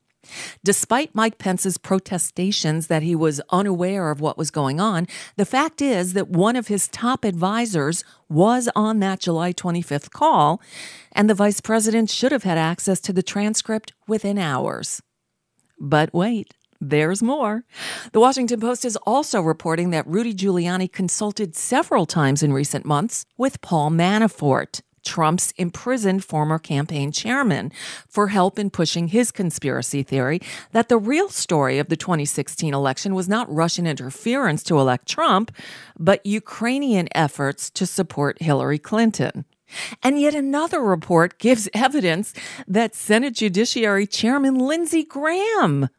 Despite 0.64 1.16
Mike 1.16 1.38
Pence's 1.38 1.78
protestations 1.78 2.88
that 2.88 3.04
he 3.04 3.16
was 3.16 3.42
unaware 3.50 4.12
of 4.12 4.22
what 4.22 4.38
was 4.38 4.52
going 4.52 4.80
on, 4.80 5.08
the 5.38 5.46
fact 5.46 5.82
is 5.82 6.14
that 6.14 6.30
one 6.30 6.56
of 6.56 6.68
his 6.68 6.88
top 6.88 7.24
advisors 7.24 8.04
was 8.30 8.70
on 8.76 9.00
that 9.00 9.20
July 9.20 9.54
25th 9.54 10.12
call, 10.12 10.62
and 11.12 11.30
the 11.30 11.36
vice 11.36 11.62
president 11.62 12.10
should 12.10 12.32
have 12.32 12.44
had 12.44 12.58
access 12.58 13.00
to 13.02 13.14
the 13.14 13.24
transcript 13.24 13.94
within 14.08 14.38
hours. 14.38 15.02
But 15.80 16.14
wait. 16.14 16.54
There's 16.84 17.22
more. 17.22 17.64
The 18.12 18.20
Washington 18.20 18.60
Post 18.60 18.86
is 18.86 18.98
also 19.06 19.40
reporting 19.40 19.92
that 19.92 20.08
Rudy 20.08 20.34
Giuliani 20.34 20.92
consulted 20.92 21.56
several 21.56 22.08
times 22.08 22.42
in 22.42 22.52
recent 22.52 22.86
months 22.86 23.24
with 23.38 23.62
Paul 23.62 23.92
Manafort. 23.92 24.82
Trump's 25.04 25.54
imprisoned 25.58 26.24
former 26.24 26.60
campaign 26.60 27.12
chairman 27.12 27.72
for 28.08 28.30
help 28.30 28.60
in 28.60 28.70
pushing 28.70 29.08
his 29.10 29.32
conspiracy 29.32 30.04
theory 30.04 30.40
that 30.72 30.90
the 30.90 30.98
real 30.98 31.30
story 31.30 31.80
of 31.80 31.90
the 31.90 31.98
2016 31.98 32.74
election 32.74 33.16
was 33.16 33.28
not 33.28 33.52
Russian 33.54 33.88
interference 33.88 34.64
to 34.64 34.80
elect 34.80 35.08
Trump, 35.08 35.52
but 35.98 36.26
Ukrainian 36.26 37.08
efforts 37.14 37.70
to 37.72 37.86
support 37.86 38.42
Hillary 38.42 38.80
Clinton. 38.80 39.46
And 40.04 40.20
yet 40.20 40.36
another 40.36 40.82
report 40.82 41.40
gives 41.40 41.70
evidence 41.74 42.34
that 42.68 42.96
Senate 42.96 43.36
Judiciary 43.36 44.08
Chairman 44.08 44.56
Lindsey 44.56 45.04
Graham 45.04 45.90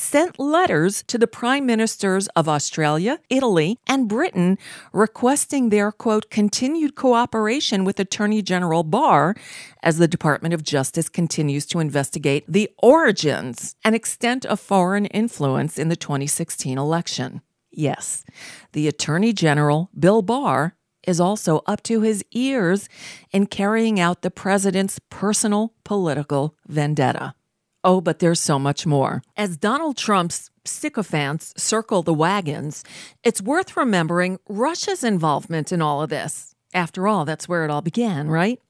sent 0.00 0.38
letters 0.38 1.04
to 1.06 1.18
the 1.18 1.26
prime 1.26 1.66
ministers 1.66 2.26
of 2.28 2.48
Australia, 2.48 3.18
Italy, 3.28 3.78
and 3.86 4.08
Britain 4.08 4.58
requesting 4.92 5.68
their, 5.68 5.92
quote, 5.92 6.30
continued 6.30 6.94
cooperation 6.94 7.84
with 7.84 8.00
Attorney 8.00 8.40
General 8.42 8.82
Barr 8.82 9.34
as 9.82 9.98
the 9.98 10.08
Department 10.08 10.54
of 10.54 10.62
Justice 10.62 11.08
continues 11.08 11.66
to 11.66 11.80
investigate 11.80 12.44
the 12.48 12.70
origins 12.78 13.76
and 13.84 13.94
extent 13.94 14.46
of 14.46 14.58
foreign 14.58 15.06
influence 15.06 15.78
in 15.78 15.88
the 15.88 15.96
2016 15.96 16.78
election. 16.78 17.42
Yes, 17.70 18.24
the 18.72 18.88
Attorney 18.88 19.32
General, 19.32 19.90
Bill 19.96 20.22
Barr, 20.22 20.74
is 21.06 21.20
also 21.20 21.62
up 21.66 21.82
to 21.84 22.00
his 22.00 22.24
ears 22.32 22.88
in 23.32 23.46
carrying 23.46 24.00
out 24.00 24.22
the 24.22 24.30
president's 24.30 24.98
personal 25.10 25.74
political 25.84 26.56
vendetta. 26.66 27.34
Oh, 27.82 28.00
but 28.00 28.18
there's 28.18 28.40
so 28.40 28.58
much 28.58 28.86
more. 28.86 29.22
As 29.36 29.56
Donald 29.56 29.96
Trump's 29.96 30.50
sycophants 30.64 31.54
circle 31.56 32.02
the 32.02 32.12
wagons, 32.12 32.84
it's 33.24 33.40
worth 33.40 33.76
remembering 33.76 34.38
Russia's 34.48 35.02
involvement 35.02 35.72
in 35.72 35.80
all 35.80 36.02
of 36.02 36.10
this. 36.10 36.54
After 36.72 37.08
all, 37.08 37.24
that's 37.24 37.48
where 37.48 37.64
it 37.64 37.70
all 37.70 37.80
began, 37.80 38.28
right? 38.28 38.60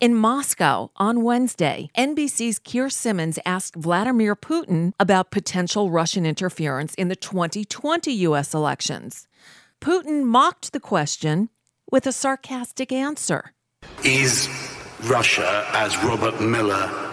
In 0.00 0.14
Moscow 0.14 0.90
on 0.96 1.22
Wednesday, 1.22 1.88
NBC's 1.96 2.58
Keir 2.58 2.90
Simmons 2.90 3.38
asked 3.46 3.74
Vladimir 3.74 4.36
Putin 4.36 4.92
about 5.00 5.30
potential 5.30 5.90
Russian 5.90 6.26
interference 6.26 6.94
in 6.94 7.08
the 7.08 7.16
2020 7.16 8.12
U.S. 8.12 8.52
elections. 8.52 9.28
Putin 9.80 10.24
mocked 10.24 10.72
the 10.72 10.80
question 10.80 11.48
with 11.90 12.06
a 12.06 12.12
sarcastic 12.12 12.92
answer 12.92 13.54
Is 14.04 14.48
Russia, 15.04 15.66
as 15.72 15.96
Robert 16.04 16.40
Mueller 16.40 17.07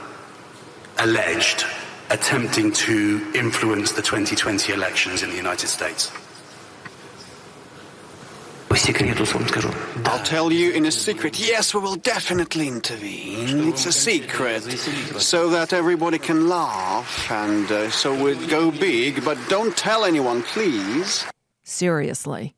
alleged 1.00 1.66
attempting 2.10 2.72
to 2.72 3.32
influence 3.34 3.94
the 3.94 4.02
2020 4.02 4.74
elections 4.74 5.24
in 5.24 5.30
the 5.30 5.36
United 5.36 5.68
States. 5.68 6.12
I'll 10.06 10.24
tell 10.26 10.52
you 10.52 10.72
in 10.72 10.86
a 10.86 10.92
secret. 10.92 11.40
Yes, 11.40 11.74
we 11.74 11.80
will 11.80 11.96
definitely 11.96 12.68
intervene. 12.68 13.70
It's 13.70 13.86
a 13.86 13.92
secret, 13.92 14.64
so 14.64 15.50
that 15.50 15.72
everybody 15.72 16.20
can 16.20 16.50
laugh, 16.50 17.32
and 17.32 17.72
uh, 17.72 17.90
so 17.90 18.14
we'll 18.22 18.48
go 18.48 18.72
big. 18.72 19.24
But 19.24 19.38
don't 19.48 19.76
tell 19.78 20.04
anyone, 20.04 20.44
please. 20.44 21.26
Seriously. 21.64 22.56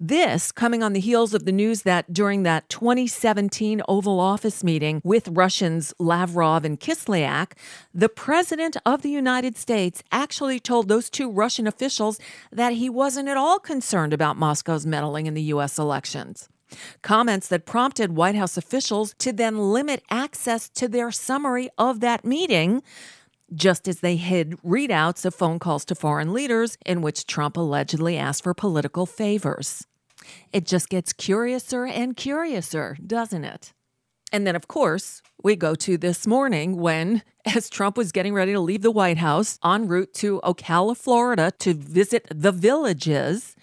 This 0.00 0.50
coming 0.50 0.82
on 0.82 0.92
the 0.92 0.98
heels 0.98 1.34
of 1.34 1.44
the 1.44 1.52
news 1.52 1.82
that 1.82 2.12
during 2.12 2.42
that 2.42 2.68
2017 2.68 3.80
Oval 3.86 4.18
Office 4.18 4.64
meeting 4.64 5.00
with 5.04 5.28
Russians 5.28 5.94
Lavrov 6.00 6.64
and 6.64 6.80
Kislyak, 6.80 7.52
the 7.94 8.08
President 8.08 8.76
of 8.84 9.02
the 9.02 9.10
United 9.10 9.56
States 9.56 10.02
actually 10.10 10.58
told 10.58 10.88
those 10.88 11.08
two 11.08 11.30
Russian 11.30 11.68
officials 11.68 12.18
that 12.50 12.72
he 12.72 12.90
wasn't 12.90 13.28
at 13.28 13.36
all 13.36 13.60
concerned 13.60 14.12
about 14.12 14.36
Moscow's 14.36 14.84
meddling 14.84 15.26
in 15.26 15.34
the 15.34 15.42
U.S. 15.42 15.78
elections. 15.78 16.48
Comments 17.02 17.46
that 17.46 17.64
prompted 17.64 18.16
White 18.16 18.34
House 18.34 18.56
officials 18.56 19.14
to 19.18 19.32
then 19.32 19.56
limit 19.72 20.02
access 20.10 20.68
to 20.70 20.88
their 20.88 21.12
summary 21.12 21.70
of 21.78 22.00
that 22.00 22.24
meeting 22.24 22.82
just 23.54 23.86
as 23.88 24.00
they 24.00 24.16
hid 24.16 24.52
readouts 24.62 25.24
of 25.24 25.34
phone 25.34 25.58
calls 25.58 25.84
to 25.86 25.94
foreign 25.94 26.32
leaders 26.32 26.76
in 26.84 27.02
which 27.02 27.26
Trump 27.26 27.56
allegedly 27.56 28.16
asked 28.16 28.42
for 28.42 28.54
political 28.54 29.06
favors. 29.06 29.86
It 30.52 30.66
just 30.66 30.88
gets 30.88 31.12
curiouser 31.12 31.86
and 31.86 32.16
curiouser, 32.16 32.96
doesn't 33.06 33.44
it? 33.44 33.72
And 34.32 34.46
then, 34.46 34.56
of 34.56 34.66
course, 34.66 35.22
we 35.42 35.54
go 35.54 35.74
to 35.76 35.96
this 35.96 36.26
morning 36.26 36.76
when, 36.76 37.22
as 37.54 37.70
Trump 37.70 37.96
was 37.96 38.12
getting 38.12 38.34
ready 38.34 38.52
to 38.52 38.60
leave 38.60 38.82
the 38.82 38.90
White 38.90 39.18
House 39.18 39.58
en 39.64 39.86
route 39.86 40.12
to 40.14 40.40
Ocala, 40.42 40.96
Florida 40.96 41.52
to 41.60 41.74
visit 41.74 42.26
the 42.34 42.52
villages, 42.52 43.54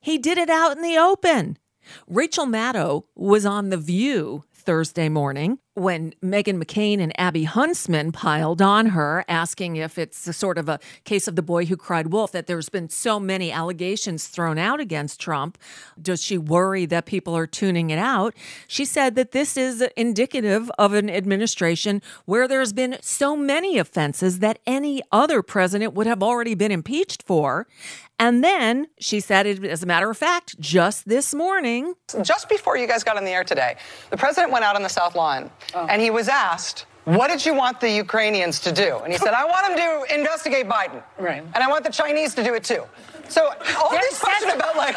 he 0.00 0.16
did 0.16 0.38
it 0.38 0.48
out 0.48 0.76
in 0.76 0.82
the 0.82 0.96
open. 0.96 1.58
Rachel 2.06 2.46
Maddow 2.46 3.04
was 3.14 3.44
on 3.44 3.70
The 3.70 3.76
View 3.76 4.44
Thursday 4.54 5.08
morning 5.08 5.58
when 5.80 6.12
Meghan 6.22 6.62
McCain 6.62 7.00
and 7.00 7.18
Abby 7.18 7.44
Huntsman 7.44 8.12
piled 8.12 8.60
on 8.60 8.86
her, 8.86 9.24
asking 9.28 9.76
if 9.76 9.96
it's 9.96 10.26
a 10.28 10.32
sort 10.32 10.58
of 10.58 10.68
a 10.68 10.78
case 11.04 11.26
of 11.26 11.36
the 11.36 11.42
boy 11.42 11.64
who 11.64 11.76
cried 11.76 12.08
wolf, 12.12 12.32
that 12.32 12.46
there's 12.46 12.68
been 12.68 12.90
so 12.90 13.18
many 13.18 13.50
allegations 13.50 14.28
thrown 14.28 14.58
out 14.58 14.78
against 14.78 15.18
Trump. 15.18 15.56
Does 16.00 16.22
she 16.22 16.36
worry 16.36 16.84
that 16.86 17.06
people 17.06 17.34
are 17.34 17.46
tuning 17.46 17.88
it 17.88 17.98
out? 17.98 18.34
She 18.66 18.84
said 18.84 19.14
that 19.14 19.32
this 19.32 19.56
is 19.56 19.80
indicative 19.96 20.70
of 20.78 20.92
an 20.92 21.08
administration 21.08 22.02
where 22.26 22.46
there's 22.46 22.74
been 22.74 22.98
so 23.00 23.34
many 23.34 23.78
offenses 23.78 24.40
that 24.40 24.58
any 24.66 25.02
other 25.10 25.42
president 25.42 25.94
would 25.94 26.06
have 26.06 26.22
already 26.22 26.54
been 26.54 26.72
impeached 26.72 27.22
for. 27.22 27.66
And 28.20 28.44
then 28.44 28.86
she 29.00 29.18
said, 29.18 29.46
as 29.46 29.82
a 29.82 29.86
matter 29.86 30.10
of 30.10 30.16
fact, 30.16 30.60
just 30.60 31.08
this 31.08 31.32
morning. 31.34 31.94
Just 32.20 32.50
before 32.50 32.76
you 32.76 32.86
guys 32.86 33.02
got 33.02 33.16
on 33.16 33.24
the 33.24 33.30
air 33.30 33.44
today, 33.44 33.76
the 34.10 34.18
president 34.18 34.52
went 34.52 34.62
out 34.62 34.76
on 34.76 34.82
the 34.82 34.90
South 34.90 35.16
Lawn 35.16 35.50
oh. 35.74 35.86
and 35.88 36.02
he 36.02 36.10
was 36.10 36.28
asked, 36.28 36.84
what 37.16 37.28
did 37.28 37.44
you 37.44 37.54
want 37.54 37.80
the 37.80 37.90
Ukrainians 37.90 38.60
to 38.60 38.72
do? 38.72 38.98
And 38.98 39.12
he 39.12 39.18
said, 39.18 39.34
I 39.34 39.44
want 39.44 39.66
them 39.66 39.76
to 39.76 40.14
investigate 40.14 40.68
Biden. 40.68 41.02
Right. 41.18 41.42
And 41.54 41.64
I 41.64 41.68
want 41.68 41.84
the 41.84 41.90
Chinese 41.90 42.34
to 42.34 42.44
do 42.44 42.54
it 42.54 42.64
too. 42.64 42.84
So 43.28 43.52
all 43.78 43.90
this 43.90 44.18
question 44.18 44.50
about 44.50 44.76
like, 44.76 44.96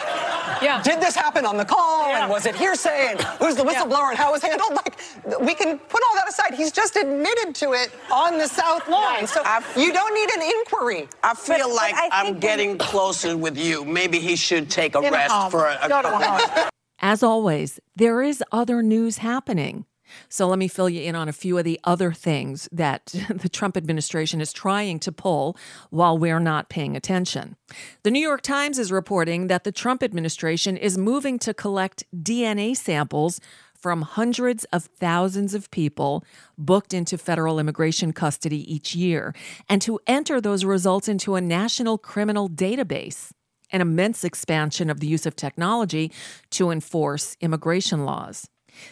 yeah. 0.61 0.81
did 0.83 0.99
this 0.99 1.15
happen 1.15 1.45
on 1.45 1.55
the 1.55 1.65
call 1.65 2.09
yeah. 2.09 2.21
and 2.21 2.31
was 2.31 2.45
it 2.45 2.55
hearsay 2.55 3.11
and 3.11 3.21
who's 3.21 3.55
the 3.55 3.63
whistleblower 3.63 3.91
yeah. 3.91 4.09
and 4.09 4.17
how 4.17 4.29
it 4.29 4.33
was 4.33 4.41
handled? 4.41 4.73
Like, 4.73 4.99
we 5.39 5.53
can 5.53 5.77
put 5.77 6.01
all 6.07 6.15
that 6.15 6.27
aside. 6.27 6.53
He's 6.55 6.71
just 6.71 6.95
admitted 6.95 7.53
to 7.55 7.73
it 7.73 7.91
on 8.11 8.37
the 8.37 8.47
South 8.47 8.87
Lawn. 8.89 9.27
So 9.27 9.41
you 9.77 9.93
don't 9.93 10.13
need 10.15 10.29
an 10.31 10.51
inquiry. 10.59 11.07
I 11.23 11.35
feel 11.35 11.67
but, 11.67 11.75
like 11.75 11.93
but 11.93 12.11
I 12.11 12.27
I'm 12.27 12.39
getting 12.39 12.77
closer 12.77 13.37
with 13.37 13.57
you. 13.57 13.85
Maybe 13.85 14.19
he 14.19 14.35
should 14.35 14.69
take 14.69 14.95
a 14.95 15.01
rest 15.01 15.51
for 15.51 15.67
a, 15.67 15.77
a 15.83 16.69
As 16.99 17.21
always, 17.21 17.79
there 17.95 18.21
is 18.21 18.43
other 18.51 18.81
news 18.81 19.19
happening. 19.19 19.85
So 20.29 20.47
let 20.47 20.59
me 20.59 20.67
fill 20.67 20.89
you 20.89 21.01
in 21.01 21.15
on 21.15 21.29
a 21.29 21.33
few 21.33 21.57
of 21.57 21.63
the 21.63 21.79
other 21.83 22.11
things 22.11 22.67
that 22.71 23.05
the 23.29 23.49
Trump 23.49 23.77
administration 23.77 24.41
is 24.41 24.53
trying 24.53 24.99
to 24.99 25.11
pull 25.11 25.57
while 25.89 26.17
we're 26.17 26.39
not 26.39 26.69
paying 26.69 26.95
attention. 26.95 27.55
The 28.03 28.11
New 28.11 28.19
York 28.21 28.41
Times 28.41 28.79
is 28.79 28.91
reporting 28.91 29.47
that 29.47 29.63
the 29.63 29.71
Trump 29.71 30.03
administration 30.03 30.77
is 30.77 30.97
moving 30.97 31.39
to 31.39 31.53
collect 31.53 32.03
DNA 32.15 32.75
samples 32.75 33.39
from 33.83 34.03
hundreds 34.03 34.63
of 34.65 34.85
thousands 34.85 35.53
of 35.53 35.69
people 35.69 36.23
booked 36.57 36.93
into 36.93 37.17
federal 37.17 37.59
immigration 37.59 38.13
custody 38.13 38.73
each 38.73 38.95
year 38.95 39.35
and 39.67 39.81
to 39.81 39.99
enter 40.07 40.39
those 40.39 40.63
results 40.63 41.09
into 41.09 41.35
a 41.35 41.41
national 41.41 41.97
criminal 41.97 42.49
database 42.49 43.31
an 43.73 43.81
immense 43.81 44.23
expansion 44.23 44.89
of 44.89 44.99
the 44.99 45.07
use 45.07 45.25
of 45.25 45.35
technology 45.35 46.11
to 46.51 46.69
enforce 46.69 47.35
immigration 47.41 48.05
laws. 48.05 48.47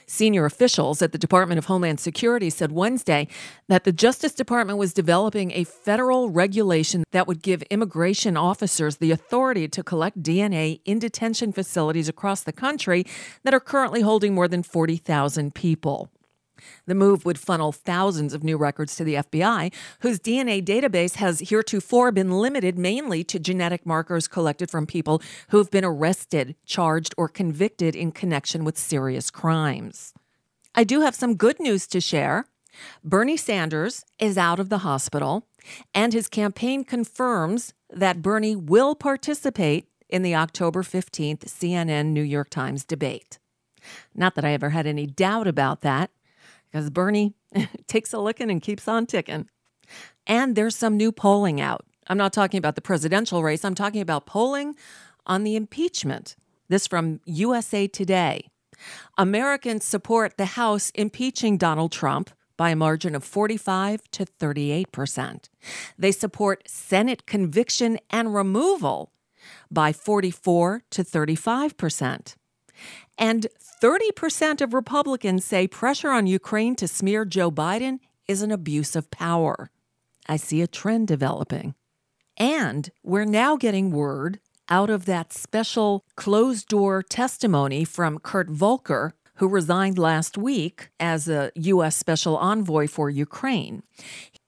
Senior 0.05 0.45
officials 0.45 1.01
at 1.01 1.11
the 1.11 1.17
Department 1.17 1.57
of 1.57 1.65
Homeland 1.65 2.00
Security 2.00 2.50
said 2.50 2.71
Wednesday 2.71 3.27
that 3.67 3.83
the 3.83 3.91
Justice 3.91 4.33
Department 4.33 4.77
was 4.77 4.93
developing 4.93 5.51
a 5.51 5.63
federal 5.63 6.29
regulation 6.29 7.03
that 7.11 7.27
would 7.27 7.41
give 7.41 7.61
immigration 7.63 8.38
officers 8.38 8.97
the 8.97 9.11
authority 9.11 9.67
to 9.67 9.83
collect 9.83 10.21
DNA 10.21 10.81
in 10.85 11.00
detention 11.00 11.51
facilities 11.51 12.09
across 12.09 12.43
the 12.43 12.53
country 12.53 13.05
that 13.43 13.53
are 13.53 13.59
currently 13.59 14.01
holding 14.01 14.33
more 14.33 14.47
than 14.47 14.63
40,000 14.63 15.53
people. 15.53 16.09
The 16.85 16.95
move 16.95 17.25
would 17.25 17.39
funnel 17.39 17.71
thousands 17.71 18.33
of 18.33 18.43
new 18.43 18.57
records 18.57 18.95
to 18.95 19.03
the 19.03 19.15
FBI, 19.15 19.73
whose 19.99 20.19
DNA 20.19 20.63
database 20.63 21.15
has 21.15 21.39
heretofore 21.39 22.11
been 22.11 22.31
limited 22.31 22.77
mainly 22.77 23.23
to 23.25 23.39
genetic 23.39 23.85
markers 23.85 24.27
collected 24.27 24.69
from 24.69 24.85
people 24.85 25.21
who 25.49 25.57
have 25.57 25.71
been 25.71 25.85
arrested, 25.85 26.55
charged, 26.65 27.13
or 27.17 27.27
convicted 27.27 27.95
in 27.95 28.11
connection 28.11 28.63
with 28.63 28.77
serious 28.77 29.29
crimes. 29.29 30.13
I 30.73 30.83
do 30.83 31.01
have 31.01 31.15
some 31.15 31.35
good 31.35 31.59
news 31.59 31.87
to 31.87 31.99
share. 31.99 32.45
Bernie 33.03 33.37
Sanders 33.37 34.05
is 34.19 34.37
out 34.37 34.59
of 34.59 34.69
the 34.69 34.79
hospital, 34.79 35.45
and 35.93 36.13
his 36.13 36.27
campaign 36.27 36.83
confirms 36.83 37.73
that 37.89 38.21
Bernie 38.21 38.55
will 38.55 38.95
participate 38.95 39.87
in 40.09 40.21
the 40.21 40.35
October 40.35 40.83
15th 40.83 41.45
CNN 41.45 42.07
New 42.07 42.21
York 42.21 42.49
Times 42.49 42.83
debate. 42.83 43.39
Not 44.15 44.35
that 44.35 44.45
I 44.45 44.53
ever 44.53 44.69
had 44.69 44.85
any 44.85 45.07
doubt 45.07 45.47
about 45.47 45.81
that, 45.81 46.11
because 46.71 46.89
Bernie 46.89 47.33
takes 47.87 48.13
a 48.13 48.19
licking 48.19 48.49
and 48.49 48.61
keeps 48.61 48.87
on 48.87 49.05
ticking. 49.05 49.47
And 50.25 50.55
there's 50.55 50.75
some 50.75 50.97
new 50.97 51.11
polling 51.11 51.59
out. 51.59 51.85
I'm 52.07 52.17
not 52.17 52.33
talking 52.33 52.57
about 52.57 52.75
the 52.75 52.81
presidential 52.81 53.43
race, 53.43 53.63
I'm 53.65 53.75
talking 53.75 54.01
about 54.01 54.25
polling 54.25 54.75
on 55.25 55.43
the 55.43 55.55
impeachment. 55.55 56.35
This 56.69 56.87
from 56.87 57.19
USA 57.25 57.87
Today. 57.87 58.47
Americans 59.17 59.85
support 59.85 60.37
the 60.37 60.45
House 60.45 60.89
impeaching 60.95 61.57
Donald 61.57 61.91
Trump 61.91 62.31
by 62.57 62.71
a 62.71 62.75
margin 62.75 63.15
of 63.15 63.23
45 63.23 64.03
to 64.11 64.25
38 64.25 64.91
percent. 64.91 65.49
They 65.97 66.11
support 66.11 66.63
Senate 66.67 67.25
conviction 67.25 67.99
and 68.09 68.33
removal 68.33 69.11
by 69.69 69.93
44 69.93 70.83
to 70.91 71.03
35 71.03 71.77
percent. 71.77 72.35
And 73.17 73.47
30% 73.81 74.61
of 74.61 74.73
Republicans 74.73 75.45
say 75.45 75.67
pressure 75.67 76.11
on 76.11 76.27
Ukraine 76.27 76.75
to 76.75 76.88
smear 76.88 77.25
Joe 77.25 77.51
Biden 77.51 78.00
is 78.27 78.41
an 78.41 78.51
abuse 78.51 78.95
of 78.95 79.11
power. 79.11 79.71
I 80.27 80.38
see 80.38 80.61
a 80.61 80.67
trend 80.67 81.07
developing. 81.07 81.75
And 82.38 82.89
we're 83.03 83.25
now 83.25 83.55
getting 83.55 83.91
word 83.91 84.39
out 84.69 84.89
of 84.89 85.05
that 85.05 85.33
special 85.33 86.05
closed 86.15 86.67
door 86.67 87.03
testimony 87.03 87.83
from 87.83 88.19
Kurt 88.19 88.50
Volker, 88.50 89.13
who 89.35 89.47
resigned 89.47 89.97
last 89.97 90.38
week 90.38 90.89
as 91.00 91.27
a 91.27 91.51
U.S. 91.55 91.97
Special 91.97 92.38
Envoy 92.38 92.88
for 92.88 93.09
Ukraine. 93.09 93.83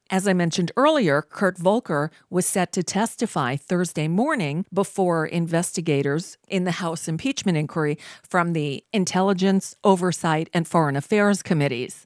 As 0.09 0.27
I 0.27 0.33
mentioned 0.33 0.71
earlier, 0.75 1.21
Kurt 1.21 1.57
Volker 1.57 2.11
was 2.29 2.45
set 2.45 2.71
to 2.73 2.83
testify 2.83 3.55
Thursday 3.55 4.07
morning 4.07 4.65
before 4.71 5.25
investigators 5.25 6.37
in 6.47 6.65
the 6.65 6.71
House 6.71 7.07
impeachment 7.07 7.57
inquiry 7.57 7.97
from 8.21 8.53
the 8.53 8.83
Intelligence, 8.91 9.75
Oversight, 9.83 10.49
and 10.53 10.67
Foreign 10.67 10.95
Affairs 10.95 11.41
committees. 11.41 12.05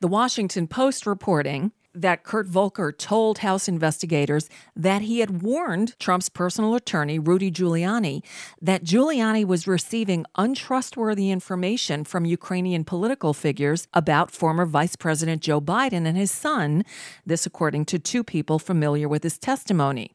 The 0.00 0.08
Washington 0.08 0.66
Post 0.66 1.06
reporting 1.06 1.72
that 1.94 2.24
Kurt 2.24 2.46
Volker 2.46 2.90
told 2.92 3.38
House 3.38 3.68
investigators 3.68 4.48
that 4.74 5.02
he 5.02 5.20
had 5.20 5.42
warned 5.42 5.98
Trump's 5.98 6.28
personal 6.28 6.74
attorney, 6.74 7.18
Rudy 7.18 7.50
Giuliani, 7.50 8.22
that 8.60 8.84
Giuliani 8.84 9.44
was 9.44 9.66
receiving 9.66 10.24
untrustworthy 10.36 11.30
information 11.30 12.04
from 12.04 12.24
Ukrainian 12.24 12.84
political 12.84 13.32
figures 13.32 13.86
about 13.94 14.30
former 14.30 14.66
Vice 14.66 14.96
President 14.96 15.42
Joe 15.42 15.60
Biden 15.60 16.06
and 16.06 16.16
his 16.16 16.30
son, 16.30 16.84
this 17.24 17.46
according 17.46 17.84
to 17.86 17.98
two 17.98 18.24
people 18.24 18.58
familiar 18.58 19.08
with 19.08 19.22
his 19.22 19.38
testimony. 19.38 20.13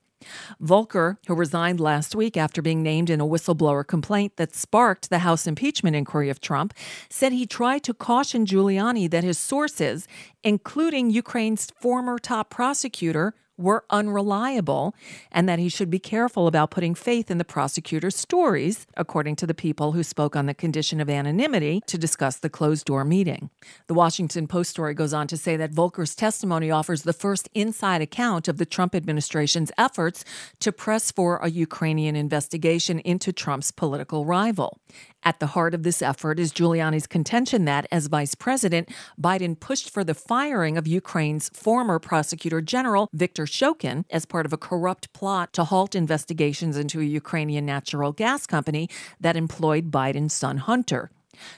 Volker, 0.60 1.18
who 1.28 1.36
resigned 1.36 1.80
last 1.80 2.16
week 2.16 2.36
after 2.36 2.62
being 2.62 2.84
named 2.84 3.10
in 3.10 3.22
a 3.22 3.26
whistleblower 3.26 3.86
complaint 3.86 4.36
that 4.36 4.56
sparked 4.56 5.10
the 5.10 5.20
House 5.20 5.48
impeachment 5.48 5.96
inquiry 5.96 6.30
of 6.30 6.42
Trump, 6.42 6.74
said 7.10 7.32
he 7.32 7.46
tried 7.46 7.84
to 7.84 7.94
caution 7.94 8.46
Giuliani 8.46 9.10
that 9.10 9.24
his 9.24 9.38
sources, 9.38 10.08
including 10.44 11.10
Ukraine's 11.10 11.72
former 11.80 12.20
top 12.20 12.50
prosecutor, 12.50 13.34
were 13.60 13.84
unreliable 13.90 14.96
and 15.32 15.48
that 15.48 15.60
he 15.60 15.70
should 15.70 15.90
be 15.90 16.00
careful 16.00 16.48
about 16.48 16.72
putting 16.72 16.96
faith 16.96 17.30
in 17.30 17.38
the 17.38 17.46
prosecutor's 17.46 18.16
stories, 18.16 18.88
according 18.96 19.36
to 19.36 19.46
the 19.46 19.54
people 19.54 19.92
who 19.92 20.02
spoke 20.02 20.36
on 20.36 20.46
the 20.46 20.54
condition 20.54 21.00
of 21.02 21.10
anonymity 21.10 21.82
to 21.86 21.98
discuss 21.98 22.38
the 22.38 22.50
closed 22.50 22.86
door 22.86 23.04
meeting. 23.04 23.50
The 23.88 23.94
Washington 23.94 24.48
Post 24.48 24.70
story 24.70 24.94
goes 24.94 25.14
on 25.14 25.28
to 25.28 25.38
say 25.38 25.58
that 25.58 25.72
Volker's 25.72 26.16
testimony 26.16 26.72
offers 26.72 27.04
the 27.04 27.14
first 27.14 27.50
inside 27.54 28.02
account 28.02 28.48
of 28.48 28.58
the 28.58 28.66
Trump 28.66 28.96
administration's 28.96 29.72
efforts 29.78 30.24
to 30.60 30.72
press 30.72 31.12
for 31.12 31.38
a 31.38 31.50
Ukrainian 31.50 32.16
investigation 32.16 33.00
into 33.00 33.34
Trump's 33.34 33.72
political 33.72 34.26
rival. 34.26 34.80
At 35.22 35.40
the 35.40 35.48
heart 35.48 35.74
of 35.74 35.84
this 35.84 36.02
effort 36.02 36.40
is 36.40 36.54
Giuliani's 36.54 37.06
contention 37.06 37.66
that, 37.66 37.86
as 37.92 38.08
vice 38.08 38.36
president, 38.36 38.90
Biden 39.22 39.60
pushed 39.60 39.90
for 39.90 40.06
the 40.06 40.14
firing 40.14 40.78
of 40.78 40.88
Ukraine's 40.88 41.50
former 41.50 42.00
prosecutor 42.00 42.62
general, 42.62 43.10
Viktor 43.12 43.46
Shokin, 43.50 44.06
as 44.10 44.26
part 44.26 44.46
of 44.46 44.54
a 44.54 44.58
corrupt 44.58 45.12
plot 45.14 45.54
to 45.54 45.64
halt 45.64 45.96
investigations 45.96 46.78
into 46.78 47.00
a 47.00 47.04
Ukrainian 47.04 47.66
natural 47.66 48.12
gas 48.12 48.46
company 48.46 48.90
that 49.20 49.36
employed 49.36 49.92
Biden's 49.92 50.34
son 50.34 50.58
Hunter. 50.58 51.12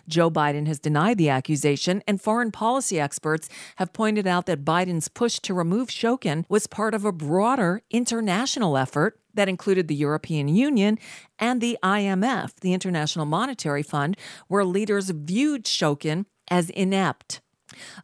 Joe 0.08 0.30
Biden 0.30 0.68
has 0.68 0.80
denied 0.80 1.18
the 1.18 1.30
accusation, 1.30 2.04
and 2.08 2.22
foreign 2.22 2.52
policy 2.52 3.00
experts 3.00 3.50
have 3.78 3.94
pointed 3.94 4.28
out 4.28 4.46
that 4.46 4.66
Biden's 4.66 5.08
push 5.08 5.40
to 5.40 5.54
remove 5.54 5.90
Shokin 5.90 6.46
was 6.50 6.68
part 6.68 6.94
of 6.94 7.06
a 7.06 7.12
broader 7.12 7.82
international 7.90 8.78
effort 8.78 9.20
that 9.34 9.50
included 9.50 9.88
the 9.88 9.96
European 9.96 10.48
Union 10.48 11.00
and 11.40 11.62
the 11.62 11.78
IMF, 11.84 12.52
the 12.62 12.74
International 12.74 13.26
Monetary 13.26 13.84
Fund, 13.84 14.18
where 14.48 14.66
leaders 14.66 15.10
viewed 15.10 15.66
Shokin 15.66 16.26
as 16.50 16.70
inept. 16.70 17.42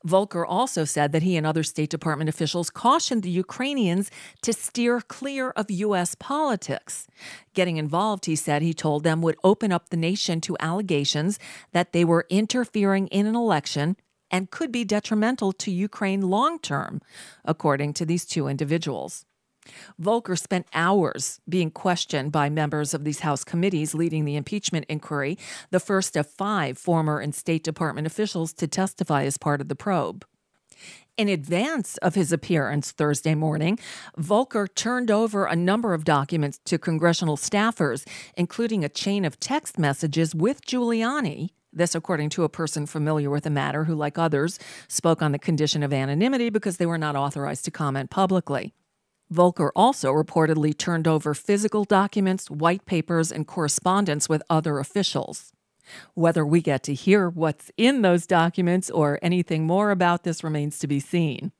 Volker 0.03 0.45
also 0.45 0.85
said 0.85 1.11
that 1.11 1.23
he 1.23 1.35
and 1.37 1.45
other 1.45 1.63
State 1.63 1.89
Department 1.89 2.29
officials 2.29 2.69
cautioned 2.69 3.23
the 3.23 3.29
Ukrainians 3.29 4.09
to 4.41 4.53
steer 4.53 5.01
clear 5.01 5.51
of 5.51 5.69
U.S. 5.69 6.15
politics. 6.15 7.07
Getting 7.53 7.77
involved, 7.77 8.25
he 8.25 8.35
said, 8.35 8.61
he 8.61 8.73
told 8.73 9.03
them 9.03 9.21
would 9.21 9.37
open 9.43 9.71
up 9.71 9.89
the 9.89 9.97
nation 9.97 10.41
to 10.41 10.57
allegations 10.59 11.39
that 11.71 11.93
they 11.93 12.03
were 12.03 12.25
interfering 12.29 13.07
in 13.07 13.27
an 13.27 13.35
election 13.35 13.97
and 14.31 14.51
could 14.51 14.71
be 14.71 14.83
detrimental 14.83 15.53
to 15.53 15.71
Ukraine 15.71 16.21
long 16.21 16.59
term, 16.59 17.01
according 17.45 17.93
to 17.93 18.05
these 18.05 18.25
two 18.25 18.47
individuals. 18.47 19.26
Volker 19.99 20.35
spent 20.35 20.67
hours 20.73 21.39
being 21.47 21.71
questioned 21.71 22.31
by 22.31 22.49
members 22.49 22.93
of 22.93 23.03
these 23.03 23.21
House 23.21 23.43
committees 23.43 23.93
leading 23.93 24.25
the 24.25 24.35
impeachment 24.35 24.85
inquiry, 24.89 25.37
the 25.71 25.79
first 25.79 26.15
of 26.15 26.27
five 26.27 26.77
former 26.77 27.19
and 27.19 27.33
State 27.33 27.63
Department 27.63 28.07
officials 28.07 28.53
to 28.53 28.67
testify 28.67 29.23
as 29.23 29.37
part 29.37 29.61
of 29.61 29.67
the 29.67 29.75
probe. 29.75 30.25
In 31.17 31.29
advance 31.29 31.97
of 31.97 32.13
his 32.13 32.31
appearance 32.31 32.91
Thursday 32.91 33.33
morning, 33.33 33.79
Volker 34.17 34.67
turned 34.67 35.09
over 35.09 35.45
a 35.45 35.55
number 35.55 35.95
of 35.95 36.03
documents 36.03 36.59
to 36.65 36.77
congressional 36.77 37.37
staffers, 37.37 38.07
including 38.35 38.85
a 38.85 38.89
chain 38.89 39.25
of 39.25 39.39
text 39.39 39.79
messages 39.79 40.35
with 40.35 40.63
Giuliani. 40.63 41.49
This, 41.73 41.95
according 41.95 42.29
to 42.29 42.43
a 42.43 42.49
person 42.49 42.85
familiar 42.85 43.31
with 43.31 43.45
the 43.45 43.49
matter 43.49 43.85
who, 43.85 43.95
like 43.95 44.19
others, 44.19 44.59
spoke 44.87 45.23
on 45.23 45.31
the 45.31 45.39
condition 45.39 45.81
of 45.81 45.91
anonymity 45.91 46.51
because 46.51 46.77
they 46.77 46.85
were 46.85 46.97
not 46.99 47.15
authorized 47.15 47.65
to 47.65 47.71
comment 47.71 48.11
publicly. 48.11 48.73
Volker 49.29 49.71
also 49.75 50.11
reportedly 50.13 50.77
turned 50.77 51.07
over 51.07 51.33
physical 51.33 51.83
documents, 51.83 52.49
white 52.49 52.85
papers, 52.85 53.31
and 53.31 53.45
correspondence 53.45 54.29
with 54.29 54.43
other 54.49 54.79
officials. 54.79 55.51
Whether 56.13 56.45
we 56.45 56.61
get 56.61 56.83
to 56.83 56.93
hear 56.93 57.29
what's 57.29 57.71
in 57.77 58.01
those 58.01 58.27
documents 58.27 58.89
or 58.89 59.19
anything 59.21 59.65
more 59.65 59.91
about 59.91 60.23
this 60.23 60.43
remains 60.43 60.79
to 60.79 60.87
be 60.87 60.99
seen. 60.99 61.51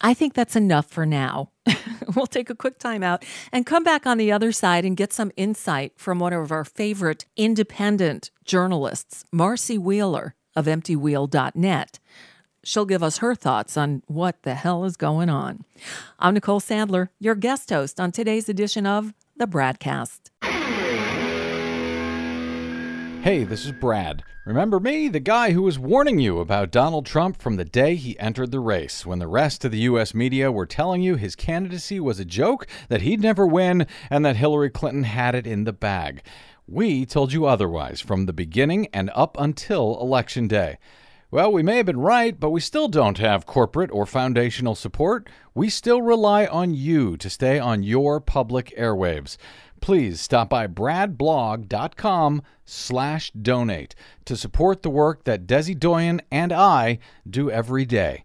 I 0.00 0.14
think 0.14 0.34
that's 0.34 0.56
enough 0.56 0.86
for 0.86 1.06
now. 1.06 1.50
we'll 2.16 2.26
take 2.26 2.50
a 2.50 2.56
quick 2.56 2.78
time 2.78 3.04
out 3.04 3.24
and 3.52 3.64
come 3.64 3.84
back 3.84 4.06
on 4.06 4.18
the 4.18 4.32
other 4.32 4.50
side 4.50 4.84
and 4.84 4.96
get 4.96 5.12
some 5.12 5.30
insight 5.36 5.92
from 5.96 6.18
one 6.18 6.32
of 6.32 6.50
our 6.50 6.64
favorite 6.64 7.26
independent 7.36 8.30
journalists, 8.44 9.24
Marcy 9.32 9.78
Wheeler 9.78 10.34
of 10.56 10.66
EmptyWheel.net. 10.66 11.98
She'll 12.64 12.84
give 12.84 13.02
us 13.02 13.18
her 13.18 13.34
thoughts 13.34 13.76
on 13.76 14.02
what 14.06 14.42
the 14.44 14.54
hell 14.54 14.84
is 14.84 14.96
going 14.96 15.28
on. 15.28 15.64
I'm 16.20 16.34
Nicole 16.34 16.60
Sandler, 16.60 17.08
your 17.18 17.34
guest 17.34 17.70
host 17.70 17.98
on 17.98 18.12
today's 18.12 18.48
edition 18.48 18.86
of 18.86 19.14
The 19.36 19.46
Bradcast. 19.46 20.30
Hey, 23.24 23.42
this 23.42 23.64
is 23.64 23.72
Brad. 23.72 24.22
Remember 24.46 24.78
me, 24.78 25.08
the 25.08 25.18
guy 25.20 25.52
who 25.52 25.62
was 25.62 25.78
warning 25.78 26.20
you 26.20 26.38
about 26.38 26.70
Donald 26.70 27.04
Trump 27.04 27.40
from 27.40 27.56
the 27.56 27.64
day 27.64 27.96
he 27.96 28.18
entered 28.20 28.52
the 28.52 28.60
race, 28.60 29.04
when 29.04 29.18
the 29.18 29.28
rest 29.28 29.64
of 29.64 29.72
the 29.72 29.78
U.S. 29.78 30.14
media 30.14 30.52
were 30.52 30.66
telling 30.66 31.02
you 31.02 31.16
his 31.16 31.34
candidacy 31.34 31.98
was 31.98 32.20
a 32.20 32.24
joke, 32.24 32.68
that 32.88 33.02
he'd 33.02 33.20
never 33.20 33.46
win, 33.46 33.88
and 34.08 34.24
that 34.24 34.36
Hillary 34.36 34.70
Clinton 34.70 35.04
had 35.04 35.34
it 35.34 35.48
in 35.48 35.64
the 35.64 35.72
bag. 35.72 36.22
We 36.68 37.06
told 37.06 37.32
you 37.32 37.44
otherwise 37.44 38.00
from 38.00 38.26
the 38.26 38.32
beginning 38.32 38.86
and 38.92 39.10
up 39.14 39.36
until 39.38 40.00
Election 40.00 40.46
Day. 40.46 40.78
Well, 41.32 41.50
we 41.50 41.62
may 41.62 41.78
have 41.78 41.86
been 41.86 41.98
right, 41.98 42.38
but 42.38 42.50
we 42.50 42.60
still 42.60 42.88
don't 42.88 43.16
have 43.16 43.46
corporate 43.46 43.90
or 43.90 44.04
foundational 44.04 44.74
support. 44.74 45.30
We 45.54 45.70
still 45.70 46.02
rely 46.02 46.44
on 46.44 46.74
you 46.74 47.16
to 47.16 47.30
stay 47.30 47.58
on 47.58 47.82
your 47.82 48.20
public 48.20 48.74
airwaves. 48.76 49.38
please 49.80 50.20
stop 50.20 50.50
by 50.50 50.66
bradblog.com 50.66 52.42
slash 52.66 53.30
donate 53.30 53.94
to 54.26 54.36
support 54.36 54.82
the 54.82 54.90
work 54.90 55.24
that 55.24 55.46
Desi 55.46 55.76
Doyen 55.76 56.20
and 56.30 56.52
I 56.52 56.98
do 57.28 57.50
every 57.50 57.86
day. 57.86 58.24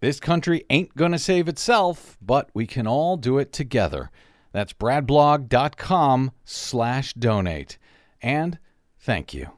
This 0.00 0.20
country 0.20 0.66
ain't 0.68 0.94
gonna 0.94 1.18
save 1.18 1.48
itself, 1.48 2.18
but 2.20 2.50
we 2.52 2.66
can 2.66 2.86
all 2.86 3.16
do 3.16 3.38
it 3.38 3.54
together. 3.54 4.10
That's 4.52 4.74
bradblog.com 4.74 6.32
slash 6.44 7.14
donate. 7.14 7.78
And 8.20 8.58
thank 9.00 9.32
you. 9.32 9.48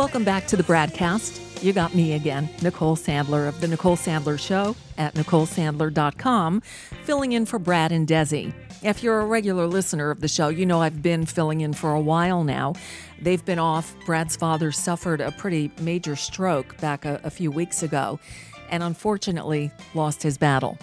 Welcome 0.00 0.24
back 0.24 0.46
to 0.46 0.56
the 0.56 0.62
BradCast. 0.62 1.62
You 1.62 1.74
got 1.74 1.94
me 1.94 2.14
again, 2.14 2.48
Nicole 2.62 2.96
Sandler 2.96 3.46
of 3.46 3.60
The 3.60 3.68
Nicole 3.68 3.98
Sandler 3.98 4.40
Show 4.40 4.74
at 4.96 5.12
NicoleSandler.com, 5.12 6.62
filling 7.04 7.32
in 7.32 7.44
for 7.44 7.58
Brad 7.58 7.92
and 7.92 8.08
Desi. 8.08 8.54
If 8.82 9.02
you're 9.02 9.20
a 9.20 9.26
regular 9.26 9.66
listener 9.66 10.10
of 10.10 10.22
the 10.22 10.26
show, 10.26 10.48
you 10.48 10.64
know 10.64 10.80
I've 10.80 11.02
been 11.02 11.26
filling 11.26 11.60
in 11.60 11.74
for 11.74 11.92
a 11.92 12.00
while 12.00 12.44
now. 12.44 12.76
They've 13.20 13.44
been 13.44 13.58
off. 13.58 13.94
Brad's 14.06 14.36
father 14.36 14.72
suffered 14.72 15.20
a 15.20 15.32
pretty 15.32 15.70
major 15.82 16.16
stroke 16.16 16.78
back 16.78 17.04
a, 17.04 17.20
a 17.22 17.28
few 17.28 17.50
weeks 17.50 17.82
ago 17.82 18.18
and 18.70 18.82
unfortunately 18.82 19.70
lost 19.92 20.22
his 20.22 20.38
battle. 20.38 20.78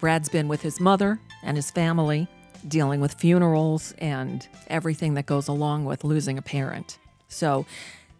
Brad's 0.00 0.30
been 0.30 0.48
with 0.48 0.62
his 0.62 0.80
mother 0.80 1.20
and 1.42 1.58
his 1.58 1.70
family, 1.70 2.26
dealing 2.66 3.02
with 3.02 3.12
funerals 3.12 3.92
and 3.98 4.48
everything 4.68 5.12
that 5.12 5.26
goes 5.26 5.46
along 5.46 5.84
with 5.84 6.04
losing 6.04 6.38
a 6.38 6.42
parent. 6.42 6.96
So 7.28 7.66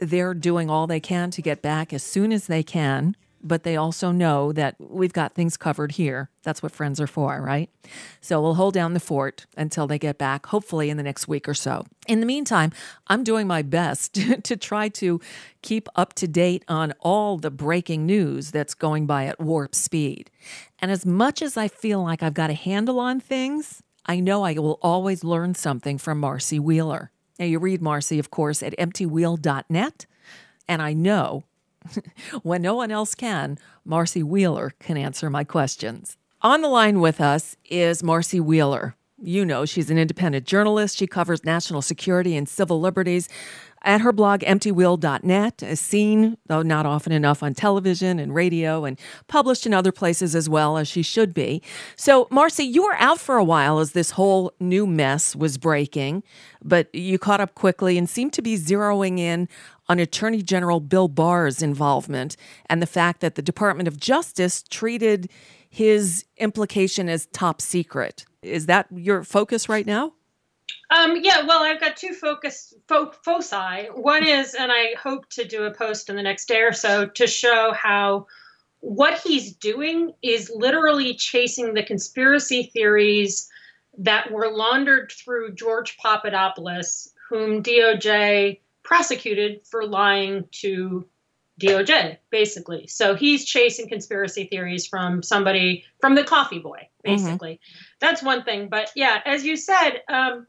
they're 0.03 0.35
doing 0.35 0.69
all 0.69 0.87
they 0.87 1.01
can 1.01 1.31
to 1.31 1.43
get 1.43 1.62
back 1.62 1.93
as 1.93 2.03
soon 2.03 2.33
as 2.33 2.47
they 2.47 2.62
can, 2.62 3.17
but 3.43 3.62
they 3.62 3.77
also 3.77 4.12
know 4.12 4.53
that 4.53 4.77
we've 4.79 5.12
got 5.12 5.35
things 5.35 5.57
covered 5.57 5.93
here. 5.93 6.31
That's 6.43 6.62
what 6.62 6.73
friends 6.73 7.01
are 7.01 7.07
for, 7.07 7.41
right? 7.41 7.71
So 8.21 8.41
we'll 8.41 8.55
hold 8.55 8.75
down 8.75 8.95
the 8.95 9.01
fort 9.01 9.47
until 9.57 9.87
they 9.87 9.99
get 9.99 10.19
back, 10.19 10.47
hopefully 10.47 10.91
in 10.91 10.97
the 10.97 11.03
next 11.03 11.27
week 11.29 11.49
or 11.49 11.55
so. 11.55 11.85
In 12.07 12.21
the 12.21 12.27
meantime, 12.27 12.73
I'm 13.09 13.25
doing 13.25 13.47
my 13.47 13.62
best 13.62 14.15
to 14.45 14.57
try 14.57 14.88
to 14.91 15.21
keep 15.62 15.88
up 15.97 16.15
to 16.15 16.29
date 16.29 16.65
on 16.69 16.93
all 17.01 17.38
the 17.38 17.51
breaking 17.51 18.07
news 18.07 18.51
that's 18.51 18.75
going 18.75 19.07
by 19.07 19.27
at 19.27 19.41
warp 19.41 19.75
speed. 19.75 20.31
And 20.79 20.91
as 20.91 21.07
much 21.07 21.43
as 21.43 21.57
I 21.57 21.69
feel 21.69 22.03
like 22.03 22.23
I've 22.23 22.35
got 22.35 22.51
a 22.51 22.55
handle 22.55 22.99
on 22.99 23.21
things, 23.21 23.83
I 24.05 24.19
know 24.19 24.43
I 24.43 24.55
will 24.55 24.79
always 24.83 25.23
learn 25.23 25.55
something 25.55 25.97
from 25.97 26.19
Marcy 26.19 26.59
Wheeler. 26.59 27.12
Now, 27.38 27.47
you 27.47 27.59
read 27.59 27.83
Marcy, 27.83 28.18
of 28.18 28.31
course, 28.31 28.62
at 28.62 28.77
emptywheel.net. 28.79 30.07
And 30.68 30.83
I 30.83 30.92
know 30.92 31.45
when 32.42 32.62
no 32.62 32.75
one 32.75 32.90
else 32.90 33.14
can, 33.14 33.59
Marcy 33.85 34.23
Wheeler 34.23 34.73
can 34.79 34.97
answer 34.97 35.29
my 35.31 35.45
questions. 35.45 36.16
On 36.42 36.61
the 36.61 36.68
line 36.68 37.01
with 37.01 37.21
us 37.21 37.57
is 37.68 38.03
Marcy 38.03 38.40
Wheeler. 38.40 38.97
You 39.23 39.45
know, 39.45 39.64
she's 39.64 39.90
an 39.90 39.99
independent 39.99 40.47
journalist. 40.47 40.97
She 40.97 41.07
covers 41.07 41.45
national 41.45 41.83
security 41.83 42.37
and 42.37 42.49
civil 42.49 42.81
liberties 42.81 43.29
at 43.85 44.01
her 44.01 44.12
blog, 44.12 44.40
emptywheel.net, 44.40 45.62
is 45.62 45.81
seen, 45.81 46.37
though 46.47 46.62
not 46.62 46.87
often 46.87 47.12
enough, 47.12 47.42
on 47.42 47.55
television 47.55 48.18
and 48.18 48.35
radio 48.35 48.85
and 48.85 48.99
published 49.29 49.66
in 49.66 49.75
other 49.75 49.92
places 49.92 50.35
as 50.35 50.49
well, 50.49 50.77
as 50.77 50.88
she 50.88 51.03
should 51.03 51.35
be. 51.35 51.62
So, 51.97 52.29
Marcy, 52.31 52.64
you 52.64 52.85
were 52.85 52.97
out 52.97 53.18
for 53.18 53.37
a 53.37 53.45
while 53.45 53.79
as 53.79 53.92
this 53.92 54.12
whole 54.12 54.53
new 54.61 54.87
mess 54.87 55.35
was 55.35 55.59
breaking, 55.59 56.23
but 56.62 56.95
you 56.95 57.18
caught 57.18 57.40
up 57.40 57.55
quickly 57.55 57.99
and 57.99 58.09
seemed 58.09 58.33
to 58.35 58.42
be 58.42 58.57
zeroing 58.57 59.18
in 59.18 59.49
on 59.88 59.99
Attorney 59.99 60.42
General 60.42 60.81
Bill 60.81 61.09
Barr's 61.09 61.62
involvement 61.62 62.37
and 62.66 62.81
the 62.81 62.87
fact 62.87 63.21
that 63.21 63.35
the 63.35 63.42
Department 63.42 63.88
of 63.88 63.99
Justice 63.99 64.62
treated 64.62 65.29
his 65.68 66.25
implication 66.37 67.09
as 67.09 67.27
top 67.27 67.61
secret. 67.61 68.25
Is 68.42 68.66
that 68.66 68.87
your 68.95 69.25
focus 69.25 69.68
right 69.68 69.87
now? 69.87 70.12
Um, 70.92 71.16
yeah, 71.22 71.46
well, 71.46 71.62
I've 71.62 71.81
got 71.81 71.96
two 71.96 72.12
focus 72.12 72.74
fo- 72.87 73.12
foci. 73.24 73.88
One 73.94 74.26
is, 74.26 74.55
and 74.55 74.70
I 74.70 74.94
hope 75.02 75.28
to 75.31 75.44
do 75.44 75.64
a 75.64 75.72
post 75.72 76.11
in 76.11 76.16
the 76.16 76.22
next 76.22 76.48
day 76.48 76.61
or 76.61 76.72
so 76.72 77.07
to 77.07 77.26
show 77.26 77.72
how 77.72 78.26
what 78.81 79.18
he's 79.20 79.55
doing 79.55 80.12
is 80.22 80.52
literally 80.55 81.14
chasing 81.14 81.72
the 81.72 81.83
conspiracy 81.83 82.64
theories 82.74 83.48
that 83.98 84.31
were 84.31 84.50
laundered 84.50 85.12
through 85.12 85.55
George 85.55 85.96
Papadopoulos, 85.98 87.09
whom 87.31 87.62
DOJ 87.62 88.61
prosecuted 88.83 89.61
for 89.66 89.87
lying 89.87 90.44
to 90.50 91.07
DOJ, 91.61 92.18
basically. 92.31 92.87
So 92.88 93.14
he's 93.14 93.44
chasing 93.44 93.88
conspiracy 93.88 94.44
theories 94.44 94.87
from 94.87 95.22
somebody, 95.22 95.85
from 96.00 96.16
the 96.16 96.24
coffee 96.24 96.59
boy, 96.59 96.88
basically. 97.05 97.61
That's 98.00 98.22
one 98.22 98.42
thing. 98.42 98.68
But 98.68 98.90
yeah, 98.96 99.20
as 99.24 99.44
you 99.44 99.57
said, 99.57 100.02
um, 100.09 100.46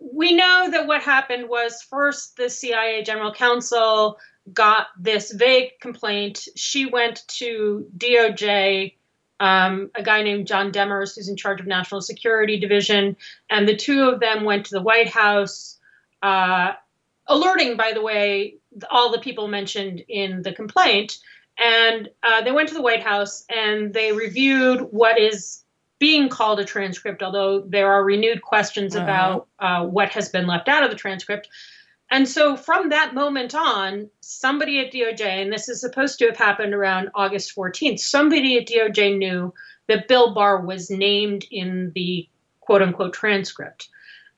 we 0.00 0.34
know 0.34 0.68
that 0.70 0.86
what 0.86 1.02
happened 1.02 1.48
was 1.48 1.82
first 1.82 2.36
the 2.36 2.48
CIA 2.48 3.02
general 3.02 3.32
counsel 3.32 4.18
got 4.52 4.88
this 4.98 5.30
vague 5.30 5.78
complaint. 5.80 6.48
She 6.56 6.86
went 6.86 7.22
to 7.28 7.86
DOJ, 7.96 8.94
um, 9.38 9.90
a 9.94 10.02
guy 10.02 10.22
named 10.22 10.46
John 10.46 10.72
Demers, 10.72 11.14
who's 11.14 11.28
in 11.28 11.36
charge 11.36 11.60
of 11.60 11.66
National 11.66 12.00
Security 12.00 12.58
Division, 12.58 13.16
and 13.50 13.68
the 13.68 13.76
two 13.76 14.08
of 14.08 14.20
them 14.20 14.44
went 14.44 14.66
to 14.66 14.74
the 14.74 14.82
White 14.82 15.08
House, 15.08 15.78
uh, 16.22 16.72
alerting, 17.26 17.76
by 17.76 17.92
the 17.92 18.02
way, 18.02 18.56
all 18.90 19.12
the 19.12 19.20
people 19.20 19.48
mentioned 19.48 20.02
in 20.08 20.42
the 20.42 20.52
complaint. 20.52 21.18
And 21.58 22.08
uh, 22.22 22.42
they 22.42 22.52
went 22.52 22.68
to 22.70 22.74
the 22.74 22.82
White 22.82 23.02
House 23.02 23.44
and 23.54 23.92
they 23.92 24.12
reviewed 24.12 24.80
what 24.80 25.18
is 25.18 25.62
being 26.00 26.28
called 26.28 26.58
a 26.58 26.64
transcript, 26.64 27.22
although 27.22 27.60
there 27.60 27.92
are 27.92 28.02
renewed 28.02 28.42
questions 28.42 28.96
Uh-huh. 28.96 29.04
about 29.04 29.48
uh, 29.60 29.86
what 29.86 30.08
has 30.08 30.28
been 30.30 30.48
left 30.48 30.68
out 30.68 30.82
of 30.82 30.90
the 30.90 30.96
transcript. 30.96 31.48
And 32.10 32.28
so 32.28 32.56
from 32.56 32.88
that 32.88 33.14
moment 33.14 33.54
on, 33.54 34.10
somebody 34.20 34.80
at 34.80 34.92
DOJ, 34.92 35.42
and 35.42 35.52
this 35.52 35.68
is 35.68 35.80
supposed 35.80 36.18
to 36.18 36.26
have 36.26 36.36
happened 36.36 36.74
around 36.74 37.10
August 37.14 37.54
14th, 37.54 38.00
somebody 38.00 38.58
at 38.58 38.66
DOJ 38.66 39.16
knew 39.16 39.54
that 39.86 40.08
Bill 40.08 40.34
Barr 40.34 40.64
was 40.64 40.90
named 40.90 41.46
in 41.52 41.92
the 41.94 42.28
quote 42.60 42.82
unquote 42.82 43.12
transcript. 43.12 43.88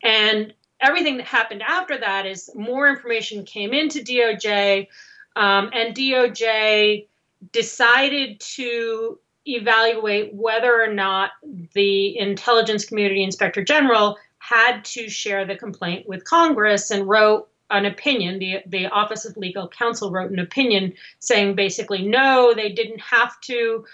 And 0.02 0.52
everything 0.80 1.16
that 1.18 1.26
happened 1.26 1.62
after 1.62 1.96
that 1.96 2.26
is 2.26 2.50
more 2.54 2.88
information 2.88 3.44
came 3.44 3.72
into 3.72 4.00
DOJ, 4.00 4.88
um, 5.36 5.70
and 5.72 5.94
DOJ 5.96 7.06
decided 7.52 8.40
to 8.40 9.18
evaluate 9.46 10.34
whether 10.34 10.82
or 10.82 10.92
not 10.92 11.30
the 11.72 12.18
intelligence 12.18 12.84
community 12.84 13.22
inspector 13.22 13.64
general 13.64 14.16
had 14.38 14.84
to 14.84 15.08
share 15.08 15.44
the 15.44 15.56
complaint 15.56 16.08
with 16.08 16.24
Congress 16.24 16.90
and 16.90 17.08
wrote 17.08 17.48
an 17.70 17.86
opinion. 17.86 18.38
The, 18.38 18.58
the 18.66 18.86
Office 18.86 19.24
of 19.24 19.36
Legal 19.36 19.68
Counsel 19.68 20.10
wrote 20.10 20.30
an 20.30 20.38
opinion 20.38 20.94
saying 21.18 21.54
basically, 21.54 22.02
no, 22.02 22.52
they 22.54 22.72
didn't 22.72 23.00
have 23.00 23.40
to, 23.42 23.84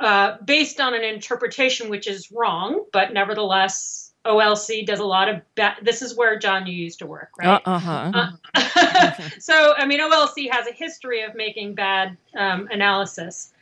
uh, 0.00 0.36
based 0.44 0.80
on 0.80 0.94
an 0.94 1.02
interpretation 1.02 1.88
which 1.88 2.06
is 2.06 2.30
wrong, 2.30 2.84
but 2.92 3.12
nevertheless, 3.12 4.12
OLC 4.24 4.84
does 4.84 4.98
a 4.98 5.04
lot 5.04 5.28
of, 5.28 5.40
ba- 5.54 5.76
this 5.82 6.02
is 6.02 6.16
where 6.16 6.38
John, 6.38 6.66
you 6.66 6.74
used 6.74 6.98
to 6.98 7.06
work, 7.06 7.30
right? 7.38 7.62
Uh 7.64 7.78
huh. 7.78 8.30
Uh, 8.54 9.12
so, 9.38 9.74
I 9.76 9.86
mean, 9.86 10.00
OLC 10.00 10.50
has 10.50 10.66
a 10.66 10.72
history 10.72 11.22
of 11.22 11.34
making 11.34 11.74
bad 11.74 12.16
um, 12.36 12.68
analysis. 12.70 13.52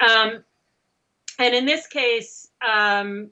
Um, 0.00 0.42
and 1.40 1.54
in 1.54 1.66
this 1.66 1.86
case, 1.86 2.48
um, 2.66 3.30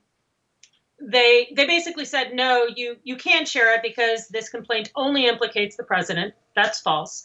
they 1.01 1.53
they 1.55 1.67
basically 1.67 2.05
said 2.05 2.35
no, 2.35 2.67
you 2.75 2.97
you 3.05 3.17
can't 3.17 3.47
share 3.47 3.75
it 3.75 3.83
because 3.83 4.29
this 4.29 4.49
complaint 4.49 4.91
only 4.97 5.27
implicates 5.27 5.77
the 5.77 5.85
president. 5.85 6.35
That's 6.57 6.81
false. 6.81 7.23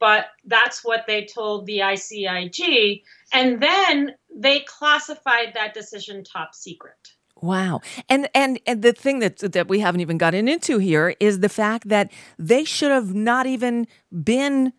But 0.00 0.26
that's 0.44 0.84
what 0.84 1.04
they 1.06 1.26
told 1.26 1.66
the 1.66 1.78
ICIG, 1.78 3.02
and 3.32 3.62
then 3.62 4.14
they 4.34 4.60
classified 4.60 5.52
that 5.54 5.74
decision 5.74 6.24
top 6.24 6.56
secret. 6.56 7.12
Wow. 7.40 7.80
And, 8.08 8.28
and 8.34 8.58
and 8.66 8.82
the 8.82 8.92
thing 8.92 9.18
that 9.18 9.38
that 9.38 9.68
we 9.68 9.80
haven't 9.80 10.00
even 10.00 10.16
gotten 10.16 10.48
into 10.48 10.78
here 10.78 11.14
is 11.20 11.40
the 11.40 11.48
fact 11.48 11.88
that 11.88 12.10
they 12.38 12.64
should 12.64 12.90
have 12.90 13.14
not 13.14 13.46
even 13.46 13.86
been 14.24 14.72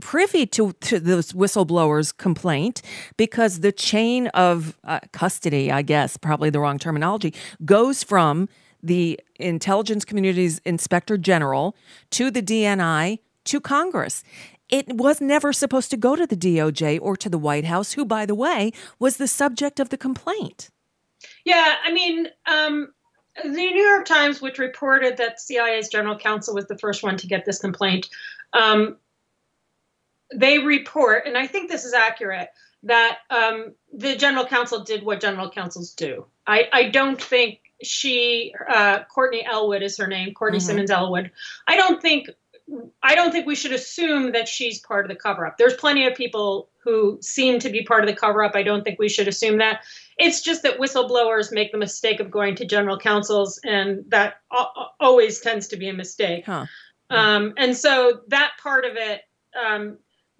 privy 0.00 0.46
to 0.46 0.72
to 0.72 0.98
this 0.98 1.32
whistleblower's 1.32 2.12
complaint 2.12 2.82
because 3.16 3.60
the 3.60 3.72
chain 3.72 4.28
of 4.28 4.78
uh, 4.84 5.00
custody, 5.12 5.70
I 5.70 5.82
guess, 5.82 6.16
probably 6.16 6.50
the 6.50 6.60
wrong 6.60 6.78
terminology, 6.78 7.34
goes 7.64 8.02
from 8.02 8.48
the 8.82 9.20
intelligence 9.36 10.04
community's 10.04 10.58
inspector 10.64 11.16
general 11.16 11.76
to 12.10 12.30
the 12.30 12.42
DNI 12.42 13.18
to 13.44 13.60
Congress. 13.60 14.24
It 14.68 14.88
was 14.96 15.20
never 15.20 15.52
supposed 15.52 15.90
to 15.90 15.96
go 15.96 16.16
to 16.16 16.26
the 16.26 16.36
DOJ 16.36 16.98
or 17.00 17.16
to 17.18 17.28
the 17.28 17.38
White 17.38 17.66
House, 17.66 17.92
who, 17.92 18.04
by 18.04 18.24
the 18.24 18.34
way, 18.34 18.72
was 18.98 19.18
the 19.18 19.28
subject 19.28 19.78
of 19.78 19.90
the 19.90 19.98
complaint. 19.98 20.70
Yeah, 21.44 21.76
I 21.84 21.92
mean, 21.92 22.28
um, 22.46 22.92
the 23.42 23.50
New 23.50 23.82
York 23.82 24.06
Times, 24.06 24.40
which 24.40 24.58
reported 24.58 25.16
that 25.18 25.40
CIA's 25.40 25.88
general 25.88 26.18
counsel 26.18 26.54
was 26.54 26.66
the 26.66 26.78
first 26.78 27.02
one 27.02 27.16
to 27.18 27.26
get 27.26 27.44
this 27.44 27.58
complaint, 27.58 28.08
um, 28.52 28.96
they 30.34 30.58
report, 30.58 31.26
and 31.26 31.36
I 31.36 31.46
think 31.46 31.70
this 31.70 31.84
is 31.84 31.92
accurate, 31.92 32.48
that 32.84 33.18
um, 33.30 33.74
the 33.92 34.16
general 34.16 34.44
counsel 34.44 34.82
did 34.82 35.04
what 35.04 35.20
general 35.20 35.50
counsels 35.50 35.92
do. 35.92 36.26
I, 36.46 36.68
I 36.72 36.88
don't 36.88 37.20
think 37.20 37.60
she, 37.82 38.54
uh, 38.68 39.04
Courtney 39.04 39.44
Elwood 39.44 39.82
is 39.82 39.96
her 39.98 40.06
name, 40.06 40.34
Courtney 40.34 40.58
mm-hmm. 40.58 40.66
Simmons 40.66 40.90
Elwood. 40.90 41.30
I 41.66 41.76
don't 41.76 42.02
think 42.02 42.28
I 43.02 43.14
don't 43.14 43.32
think 43.32 43.46
we 43.46 43.54
should 43.54 43.72
assume 43.72 44.32
that 44.32 44.48
she's 44.48 44.78
part 44.78 45.04
of 45.04 45.08
the 45.08 45.16
cover 45.16 45.46
up. 45.46 45.58
There's 45.58 45.74
plenty 45.74 46.06
of 46.06 46.14
people 46.14 46.70
who 46.78 47.18
seem 47.20 47.58
to 47.60 47.70
be 47.70 47.82
part 47.82 48.02
of 48.02 48.08
the 48.08 48.16
cover 48.16 48.42
up. 48.42 48.54
I 48.54 48.62
don't 48.62 48.82
think 48.82 48.98
we 48.98 49.08
should 49.08 49.28
assume 49.28 49.58
that. 49.58 49.82
It's 50.16 50.40
just 50.40 50.62
that 50.62 50.78
whistleblowers 50.78 51.52
make 51.52 51.72
the 51.72 51.78
mistake 51.78 52.20
of 52.20 52.30
going 52.30 52.54
to 52.56 52.64
general 52.64 52.98
counsels, 52.98 53.60
and 53.64 54.04
that 54.08 54.40
always 55.00 55.40
tends 55.40 55.68
to 55.68 55.76
be 55.76 55.88
a 55.88 55.92
mistake. 55.92 56.46
Huh. 56.46 56.66
Um, 57.10 57.54
and 57.56 57.76
so 57.76 58.22
that 58.28 58.52
part 58.62 58.84
of 58.84 58.96
it 58.96 59.22
um, 59.60 59.98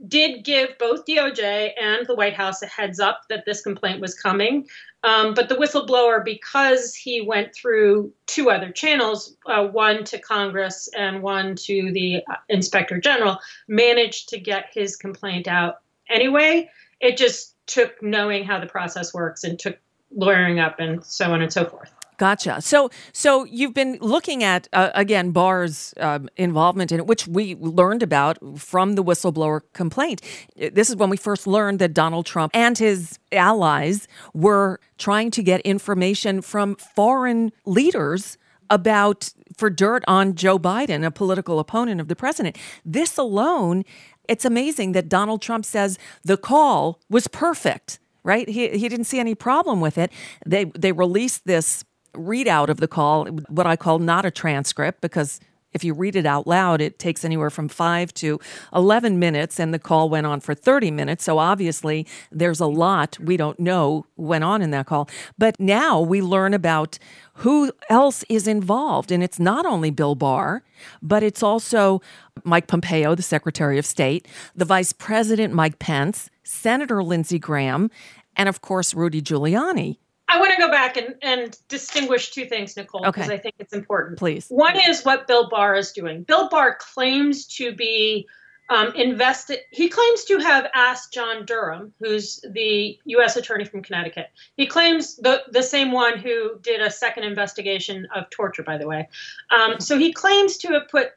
did 0.09 0.45
give 0.45 0.77
both 0.79 1.07
DOJ 1.07 1.73
and 1.81 2.07
the 2.07 2.15
White 2.15 2.35
House 2.35 2.63
a 2.63 2.67
heads 2.67 3.01
up 3.01 3.23
that 3.29 3.45
this 3.45 3.63
complaint 3.63 4.01
was 4.01 4.19
coming. 4.19 4.69
Um, 5.05 5.35
but 5.35 5.49
the 5.49 5.57
whistleblower, 5.57 6.25
because 6.25 6.95
he 6.95 7.21
went 7.21 7.55
through 7.55 8.13
two 8.27 8.51
other 8.51 8.71
channels, 8.71 9.37
uh, 9.47 9.67
one 9.67 10.05
to 10.05 10.19
Congress 10.19 10.89
and 10.97 11.23
one 11.23 11.57
to 11.57 11.93
the 11.93 12.23
uh, 12.31 12.37
Inspector 12.49 12.99
General, 13.01 13.39
managed 13.69 14.29
to 14.31 14.39
get 14.39 14.67
his 14.73 14.97
complaint 14.97 15.49
out 15.49 15.81
anyway. 16.09 16.71
It 17.01 17.17
just 17.17 17.57
took 17.67 18.01
knowing 18.03 18.45
how 18.45 18.61
the 18.61 18.67
process 18.67 19.13
works 19.13 19.45
and 19.45 19.59
took 19.59 19.79
lawyering 20.15 20.61
up 20.61 20.79
and 20.79 21.05
so 21.05 21.33
on 21.33 21.43
and 21.43 21.53
so 21.53 21.65
forth. 21.65 21.93
Gotcha. 22.19 22.61
So, 22.61 22.91
so 23.13 23.45
you've 23.45 23.75
been 23.75 23.99
looking 24.01 24.45
at 24.45 24.69
uh, 24.73 24.91
again 24.95 25.31
Barr's 25.31 25.95
um, 25.99 26.29
involvement 26.37 26.93
in 26.93 27.01
it, 27.01 27.07
which 27.07 27.27
we 27.27 27.57
learned 27.57 28.03
about 28.03 28.39
from 28.59 28.95
the 28.95 29.03
whistleblower 29.03 29.63
complaint. 29.73 30.21
This 30.57 30.91
is 30.91 30.97
when 30.97 31.11
we 31.11 31.17
first 31.17 31.47
learned 31.47 31.79
that 31.79 31.95
Donald 31.95 32.27
Trump 32.27 32.53
and 32.55 32.77
his 32.77 33.19
allies 33.33 34.07
were 34.35 34.79
trying 34.99 35.31
to 35.33 35.43
get 35.43 35.61
information 35.63 36.43
from 36.43 36.77
foreign 36.77 37.51
leaders 37.65 38.37
about 38.71 39.33
for 39.57 39.69
dirt 39.69 40.05
on 40.07 40.35
Joe 40.35 40.59
Biden, 40.59 41.05
a 41.05 41.11
political 41.11 41.59
opponent 41.59 42.01
of 42.01 42.09
the 42.09 42.17
president. 42.17 42.57
This 42.85 43.19
alone, 43.19 43.85
it's 44.29 44.45
amazing 44.45 44.93
that 44.93 45.09
Donald 45.09 45.43
Trump 45.43 45.65
says 45.65 45.99
the 46.25 46.37
call 46.37 47.01
was 47.09 47.27
perfect 47.27 47.99
right? 48.25 48.49
He, 48.49 48.69
he 48.69 48.89
didn't 48.89 49.07
see 49.07 49.19
any 49.19 49.35
problem 49.35 49.81
with 49.81 49.99
it. 49.99 50.13
They 50.47 50.67
they 50.67 50.93
released 50.93 51.45
this 51.45 51.85
readout 52.15 52.69
of 52.69 52.79
the 52.79 52.89
call, 52.89 53.27
what 53.49 53.67
I 53.67 53.77
call 53.77 53.99
not 53.99 54.25
a 54.25 54.31
transcript, 54.31 55.01
because 55.01 55.41
if 55.73 55.83
you 55.85 55.95
read 55.95 56.17
it 56.17 56.27
out 56.27 56.47
loud, 56.47 56.81
it 56.81 56.99
takes 56.99 57.25
anywhere 57.25 57.51
from 57.51 57.69
five 57.69 58.13
to 58.15 58.39
11 58.75 59.19
minutes, 59.19 59.59
and 59.59 59.73
the 59.73 59.79
call 59.79 60.09
went 60.09 60.27
on 60.27 60.41
for 60.41 60.55
30 60.55 60.91
minutes. 60.91 61.25
So 61.25 61.39
obviously, 61.39 62.07
there's 62.31 62.61
a 62.61 62.67
lot 62.67 63.19
we 63.19 63.37
don't 63.37 63.59
know 63.59 64.07
went 64.17 64.45
on 64.45 64.63
in 64.63 64.71
that 64.73 64.87
call. 64.87 65.09
But 65.39 65.59
now 65.59 66.01
we 66.01 66.21
learn 66.21 66.55
about 66.55 66.99
who 67.37 67.73
else 67.89 68.25
is 68.29 68.47
involved. 68.47 69.11
And 69.11 69.23
it's 69.23 69.39
not 69.39 69.65
only 69.65 69.91
Bill 69.91 70.15
Barr, 70.15 70.63
but 71.01 71.23
it's 71.23 71.43
also 71.43 72.03
Mike 72.45 72.67
Pompeo, 72.67 73.15
the 73.15 73.23
Secretary 73.23 73.79
of 73.79 73.87
State, 73.87 74.29
the 74.55 74.65
Vice 74.65 74.93
President 74.93 75.55
Mike 75.55 75.79
Pence, 75.79 76.29
Senator 76.45 77.03
Lindsey 77.03 77.39
Graham, 77.39 77.91
and 78.37 78.49
of 78.49 78.61
course, 78.61 78.95
Rudy 78.95 79.23
Giuliani. 79.23 79.99
I 80.33 80.39
want 80.39 80.53
to 80.55 80.59
go 80.59 80.71
back 80.71 80.97
and, 80.97 81.15
and 81.21 81.59
distinguish 81.69 82.31
two 82.31 82.47
things, 82.47 82.75
Nicole, 82.77 83.03
because 83.03 83.27
okay. 83.27 83.35
I 83.35 83.39
think 83.39 83.55
it's 83.59 83.75
important. 83.75 84.19
Please. 84.19 84.47
One 84.49 84.79
is 84.81 85.03
what 85.05 85.27
Bill 85.27 85.51
Barr 85.51 85.75
is 85.75 85.93
doing. 85.93 86.23
Bill 86.23 86.49
Barr 86.49 86.79
claims 86.81 87.47
to 87.57 87.75
be 87.75 88.27
um, 88.71 88.95
invested. 88.95 89.59
He 89.71 89.91
claims 89.91 90.25
to 90.25 90.39
have 90.39 90.69
asked 90.75 91.13
John 91.13 91.45
Durham, 91.45 91.93
who's 92.01 92.41
the 92.51 92.99
U.S. 93.05 93.37
attorney 93.37 93.67
from 93.67 93.83
Connecticut. 93.83 94.31
He 94.57 94.67
claims 94.67 95.17
the 95.17 95.43
the 95.51 95.63
same 95.63 95.93
one 95.93 96.19
who 96.19 96.59
did 96.63 96.81
a 96.81 96.91
second 96.91 97.25
investigation 97.25 98.07
of 98.15 98.31
torture, 98.31 98.63
by 98.63 98.79
the 98.79 98.87
way. 98.87 99.11
Um, 99.51 99.81
so 99.81 99.99
he 99.99 100.15
claims 100.15 100.57
to 100.59 100.69
have 100.69 100.89
put 100.89 101.09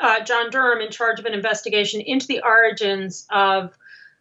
uh, 0.00 0.24
John 0.24 0.50
Durham 0.50 0.80
in 0.80 0.90
charge 0.90 1.20
of 1.20 1.26
an 1.26 1.34
investigation 1.34 2.00
into 2.00 2.26
the 2.26 2.42
origins 2.42 3.24
of 3.30 3.72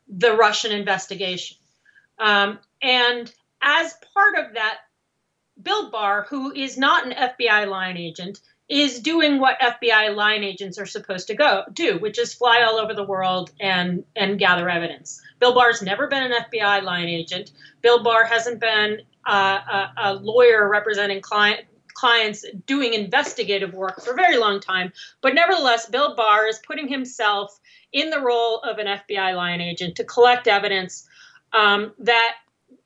the 0.07 0.35
Russian 0.35 0.71
investigation. 0.71 1.57
Um, 2.19 2.59
and 2.83 3.33
as 3.63 3.95
part 4.13 4.37
of 4.37 4.53
that, 4.53 4.79
Bill 5.61 5.89
Barr, 5.89 6.25
who 6.29 6.51
is 6.51 6.77
not 6.77 7.05
an 7.05 7.13
FBI 7.13 7.67
line 7.67 7.97
agent, 7.97 8.39
is 8.69 9.01
doing 9.01 9.39
what 9.39 9.59
FBI 9.59 10.15
line 10.15 10.43
agents 10.43 10.79
are 10.79 10.85
supposed 10.85 11.27
to 11.27 11.35
go 11.35 11.63
do, 11.73 11.97
which 11.99 12.17
is 12.17 12.33
fly 12.33 12.63
all 12.63 12.77
over 12.77 12.93
the 12.93 13.03
world 13.03 13.51
and 13.59 14.03
and 14.15 14.39
gather 14.39 14.69
evidence. 14.69 15.21
Bill 15.39 15.53
Barr's 15.53 15.81
never 15.81 16.07
been 16.07 16.23
an 16.23 16.31
FBI 16.31 16.83
line 16.83 17.07
agent. 17.07 17.51
Bill 17.81 18.03
Barr 18.03 18.25
hasn't 18.25 18.59
been 18.59 19.01
uh, 19.27 19.59
a, 19.71 19.93
a, 19.97 20.13
lawyer 20.15 20.67
representing 20.69 21.21
client 21.21 21.61
clients 21.93 22.45
doing 22.65 22.93
investigative 22.93 23.73
work 23.73 24.01
for 24.01 24.11
a 24.11 24.15
very 24.15 24.37
long 24.37 24.59
time. 24.59 24.91
But 25.21 25.35
nevertheless, 25.35 25.87
Bill 25.87 26.15
Barr 26.15 26.47
is 26.47 26.59
putting 26.65 26.87
himself 26.87 27.57
in 27.91 28.09
the 28.09 28.19
role 28.19 28.59
of 28.59 28.79
an 28.79 28.87
FBI 28.87 29.35
line 29.35 29.61
agent 29.61 29.95
to 29.97 30.03
collect 30.03 30.47
evidence 30.47 31.07
um, 31.53 31.93
that 31.99 32.35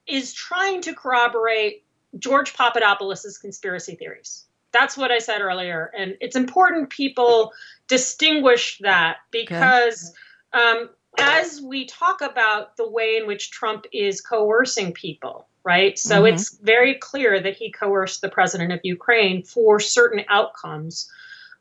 is 0.07 0.33
trying 0.33 0.81
to 0.81 0.93
corroborate 0.93 1.83
George 2.17 2.53
Papadopoulos' 2.53 3.37
conspiracy 3.37 3.95
theories. 3.95 4.45
That's 4.71 4.97
what 4.97 5.11
I 5.11 5.19
said 5.19 5.41
earlier. 5.41 5.91
And 5.97 6.17
it's 6.19 6.35
important 6.35 6.89
people 6.89 7.51
distinguish 7.87 8.77
that 8.79 9.17
because 9.31 10.13
okay. 10.53 10.81
um, 10.81 10.89
as 11.17 11.61
we 11.61 11.85
talk 11.85 12.21
about 12.21 12.77
the 12.77 12.89
way 12.89 13.17
in 13.17 13.27
which 13.27 13.51
Trump 13.51 13.85
is 13.91 14.21
coercing 14.21 14.93
people, 14.93 15.47
right? 15.63 15.97
So 15.97 16.17
mm-hmm. 16.23 16.35
it's 16.35 16.57
very 16.57 16.95
clear 16.95 17.41
that 17.41 17.55
he 17.55 17.71
coerced 17.71 18.21
the 18.21 18.29
president 18.29 18.71
of 18.71 18.79
Ukraine 18.83 19.43
for 19.43 19.79
certain 19.79 20.23
outcomes. 20.29 21.09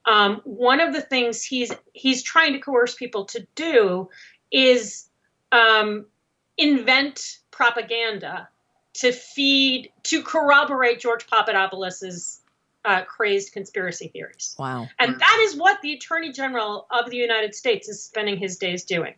Um, 0.05 0.41
one 0.45 0.81
of 0.81 0.93
the 0.93 1.01
things 1.01 1.43
he's 1.43 1.73
he's 1.93 2.23
trying 2.23 2.53
to 2.53 2.61
coerce 2.61 2.95
people 2.95 3.25
to 3.27 3.47
do 3.55 4.09
is 4.53 5.09
um, 5.53 6.07
invent 6.59 7.39
propaganda 7.51 8.49
to 8.95 9.13
feed 9.13 9.91
to 10.05 10.23
corroborate 10.23 11.01
George 11.01 11.27
Papadopoulos's 11.27 12.41
uh, 12.85 13.03
crazed 13.03 13.53
conspiracy 13.53 14.09
theories. 14.09 14.55
Wow! 14.59 14.89
And 14.99 15.19
that 15.19 15.47
is 15.47 15.57
what 15.57 15.83
the 15.83 15.93
Attorney 15.93 16.33
General 16.33 16.87
of 16.91 17.11
the 17.11 17.17
United 17.17 17.55
States 17.55 17.89
is 17.89 18.03
spending 18.03 18.39
his 18.39 18.57
days 18.57 18.85
doing 18.85 19.15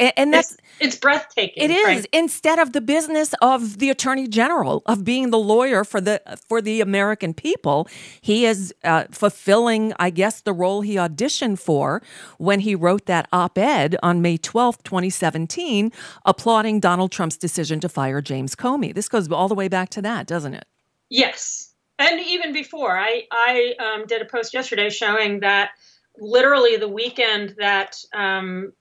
and 0.00 0.32
that's 0.32 0.52
it's, 0.52 0.62
it's 0.80 0.96
breathtaking. 0.96 1.62
It 1.62 1.70
is 1.70 2.06
instead 2.12 2.58
of 2.58 2.72
the 2.72 2.80
business 2.80 3.34
of 3.40 3.78
the 3.78 3.90
attorney 3.90 4.28
general 4.28 4.82
of 4.86 5.04
being 5.04 5.30
the 5.30 5.38
lawyer 5.38 5.84
for 5.84 6.00
the 6.00 6.20
for 6.48 6.60
the 6.60 6.80
American 6.80 7.34
people. 7.34 7.88
He 8.20 8.46
is 8.46 8.74
uh, 8.84 9.04
fulfilling, 9.10 9.92
I 9.98 10.10
guess, 10.10 10.40
the 10.40 10.52
role 10.52 10.80
he 10.82 10.96
auditioned 10.96 11.58
for 11.58 12.02
when 12.38 12.60
he 12.60 12.74
wrote 12.74 13.06
that 13.06 13.28
op-ed 13.32 13.96
on 14.02 14.22
May 14.22 14.36
twelfth, 14.36 14.82
twenty 14.84 15.10
seventeen, 15.10 15.92
applauding 16.24 16.80
Donald 16.80 17.12
Trump's 17.12 17.36
decision 17.36 17.80
to 17.80 17.88
fire 17.88 18.20
James 18.20 18.54
Comey. 18.54 18.94
This 18.94 19.08
goes 19.08 19.30
all 19.30 19.48
the 19.48 19.54
way 19.54 19.68
back 19.68 19.88
to 19.90 20.02
that, 20.02 20.26
doesn't 20.26 20.54
it? 20.54 20.66
Yes, 21.10 21.74
and 21.98 22.20
even 22.20 22.52
before, 22.52 22.96
I 22.96 23.24
I 23.30 23.74
um, 23.78 24.06
did 24.06 24.22
a 24.22 24.24
post 24.24 24.54
yesterday 24.54 24.90
showing 24.90 25.40
that 25.40 25.70
literally 26.16 26.76
the 26.76 26.88
weekend 26.88 27.56
that 27.58 27.96
um, 28.14 28.72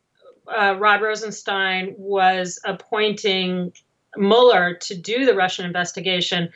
uh, 0.48 0.76
Rod 0.78 1.02
Rosenstein 1.02 1.96
was 1.98 2.60
appointing 2.66 3.74
Mueller 4.16 4.76
to 4.76 4.96
do 4.96 5.26
the 5.26 5.36
Russian 5.36 5.66
investigation, 5.66 6.50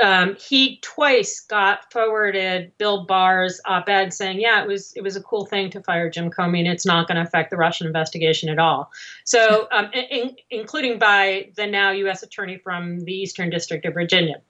um, 0.00 0.36
he 0.36 0.78
twice 0.80 1.40
got 1.40 1.92
forwarded 1.92 2.72
Bill 2.78 3.04
Barr's 3.04 3.60
op-ed 3.64 4.12
saying, 4.14 4.40
"Yeah, 4.40 4.62
it 4.62 4.68
was 4.68 4.92
it 4.94 5.02
was 5.02 5.16
a 5.16 5.22
cool 5.22 5.46
thing 5.46 5.70
to 5.70 5.82
fire 5.82 6.08
Jim 6.08 6.30
Comey, 6.30 6.60
and 6.60 6.68
it's 6.68 6.86
not 6.86 7.08
going 7.08 7.16
to 7.16 7.22
affect 7.22 7.50
the 7.50 7.56
Russian 7.56 7.86
investigation 7.86 8.48
at 8.48 8.58
all." 8.58 8.90
So, 9.24 9.66
um, 9.72 9.90
in, 9.92 10.36
including 10.50 10.98
by 10.98 11.50
the 11.56 11.66
now 11.66 11.90
U.S. 11.90 12.22
attorney 12.22 12.58
from 12.58 13.00
the 13.00 13.12
Eastern 13.12 13.50
District 13.50 13.84
of 13.86 13.94
Virginia. 13.94 14.40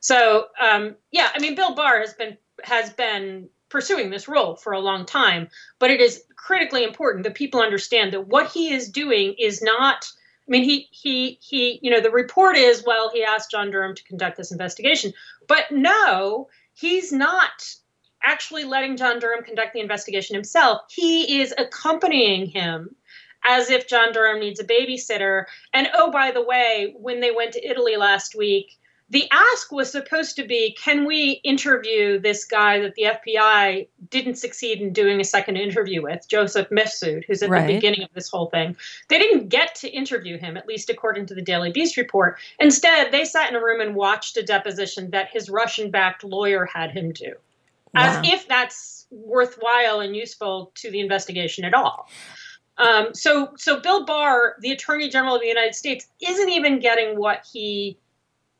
So, 0.00 0.46
um, 0.60 0.96
yeah, 1.12 1.30
I 1.34 1.38
mean, 1.38 1.54
Bill 1.54 1.74
Barr 1.74 2.00
has 2.00 2.14
been 2.14 2.36
has 2.64 2.92
been 2.92 3.48
pursuing 3.68 4.10
this 4.10 4.28
role 4.28 4.56
for 4.56 4.72
a 4.72 4.80
long 4.80 5.06
time. 5.06 5.48
But 5.78 5.90
it 5.90 6.00
is 6.00 6.22
critically 6.36 6.84
important 6.84 7.24
that 7.24 7.34
people 7.34 7.60
understand 7.60 8.12
that 8.12 8.28
what 8.28 8.50
he 8.50 8.72
is 8.72 8.88
doing 8.88 9.34
is 9.38 9.62
not 9.62 10.06
I 10.48 10.50
mean, 10.50 10.62
he 10.62 10.88
he 10.92 11.38
he. 11.42 11.80
You 11.82 11.90
know, 11.90 12.00
the 12.00 12.10
report 12.10 12.56
is 12.56 12.84
well, 12.86 13.10
he 13.10 13.24
asked 13.24 13.50
John 13.50 13.70
Durham 13.70 13.96
to 13.96 14.04
conduct 14.04 14.36
this 14.36 14.52
investigation, 14.52 15.12
but 15.48 15.64
no, 15.72 16.48
he's 16.72 17.12
not 17.12 17.64
actually 18.22 18.64
letting 18.64 18.96
John 18.96 19.18
Durham 19.18 19.44
conduct 19.44 19.72
the 19.72 19.80
investigation 19.80 20.34
himself. 20.34 20.82
He 20.88 21.40
is 21.40 21.52
accompanying 21.56 22.46
him 22.46 22.94
as 23.44 23.70
if 23.70 23.88
John 23.88 24.12
Durham 24.12 24.40
needs 24.40 24.60
a 24.60 24.64
babysitter. 24.64 25.44
And 25.72 25.88
oh, 25.94 26.10
by 26.10 26.30
the 26.30 26.42
way, 26.42 26.94
when 26.96 27.20
they 27.20 27.30
went 27.30 27.52
to 27.52 27.68
Italy 27.68 27.96
last 27.96 28.34
week, 28.34 28.78
the 29.08 29.28
ask 29.30 29.70
was 29.70 29.90
supposed 29.90 30.34
to 30.36 30.44
be 30.44 30.76
can 30.82 31.04
we 31.06 31.40
interview 31.44 32.18
this 32.18 32.44
guy 32.44 32.80
that 32.80 32.94
the 32.96 33.04
FBI 33.04 33.86
didn't 34.10 34.34
succeed 34.34 34.80
in 34.80 34.92
doing 34.92 35.20
a 35.20 35.24
second 35.24 35.56
interview 35.56 36.02
with, 36.02 36.26
Joseph 36.28 36.68
Mifsud, 36.70 37.24
who's 37.24 37.42
at 37.42 37.48
Right. 37.50 37.68
the 37.68 37.74
beginning 37.74 38.02
of 38.02 38.08
this 38.14 38.28
whole 38.28 38.46
thing. 38.50 38.76
They 39.08 39.18
didn't 39.18 39.48
get 39.48 39.76
to 39.76 39.88
interview 39.88 40.38
him, 40.38 40.56
at 40.56 40.66
least 40.66 40.90
according 40.90 41.26
to 41.26 41.34
the 41.34 41.42
Daily 41.42 41.70
Beast 41.70 41.96
report. 41.96 42.38
Instead, 42.58 43.12
they 43.12 43.24
sat 43.24 43.48
in 43.48 43.54
a 43.56 43.62
room 43.62 43.80
and 43.80 43.94
watched 43.94 44.36
a 44.38 44.42
deposition 44.42 45.10
that 45.12 45.30
his 45.32 45.48
Russian 45.48 45.90
backed 45.92 46.24
lawyer 46.24 46.64
had 46.66 46.90
him 46.90 47.12
do, 47.12 47.34
Wow. 47.94 48.20
as 48.22 48.28
if 48.28 48.48
that's 48.48 49.06
worthwhile 49.12 50.00
and 50.00 50.16
useful 50.16 50.72
to 50.74 50.90
the 50.90 50.98
investigation 50.98 51.64
at 51.64 51.74
all. 51.74 52.08
Um, 52.78 53.14
so, 53.14 53.52
so 53.56 53.78
Bill 53.80 54.04
Barr, 54.04 54.56
the 54.60 54.72
Attorney 54.72 55.08
General 55.08 55.36
of 55.36 55.40
the 55.40 55.46
United 55.46 55.74
States, 55.76 56.08
isn't 56.20 56.48
even 56.50 56.80
getting 56.80 57.16
what 57.18 57.46
he 57.50 57.96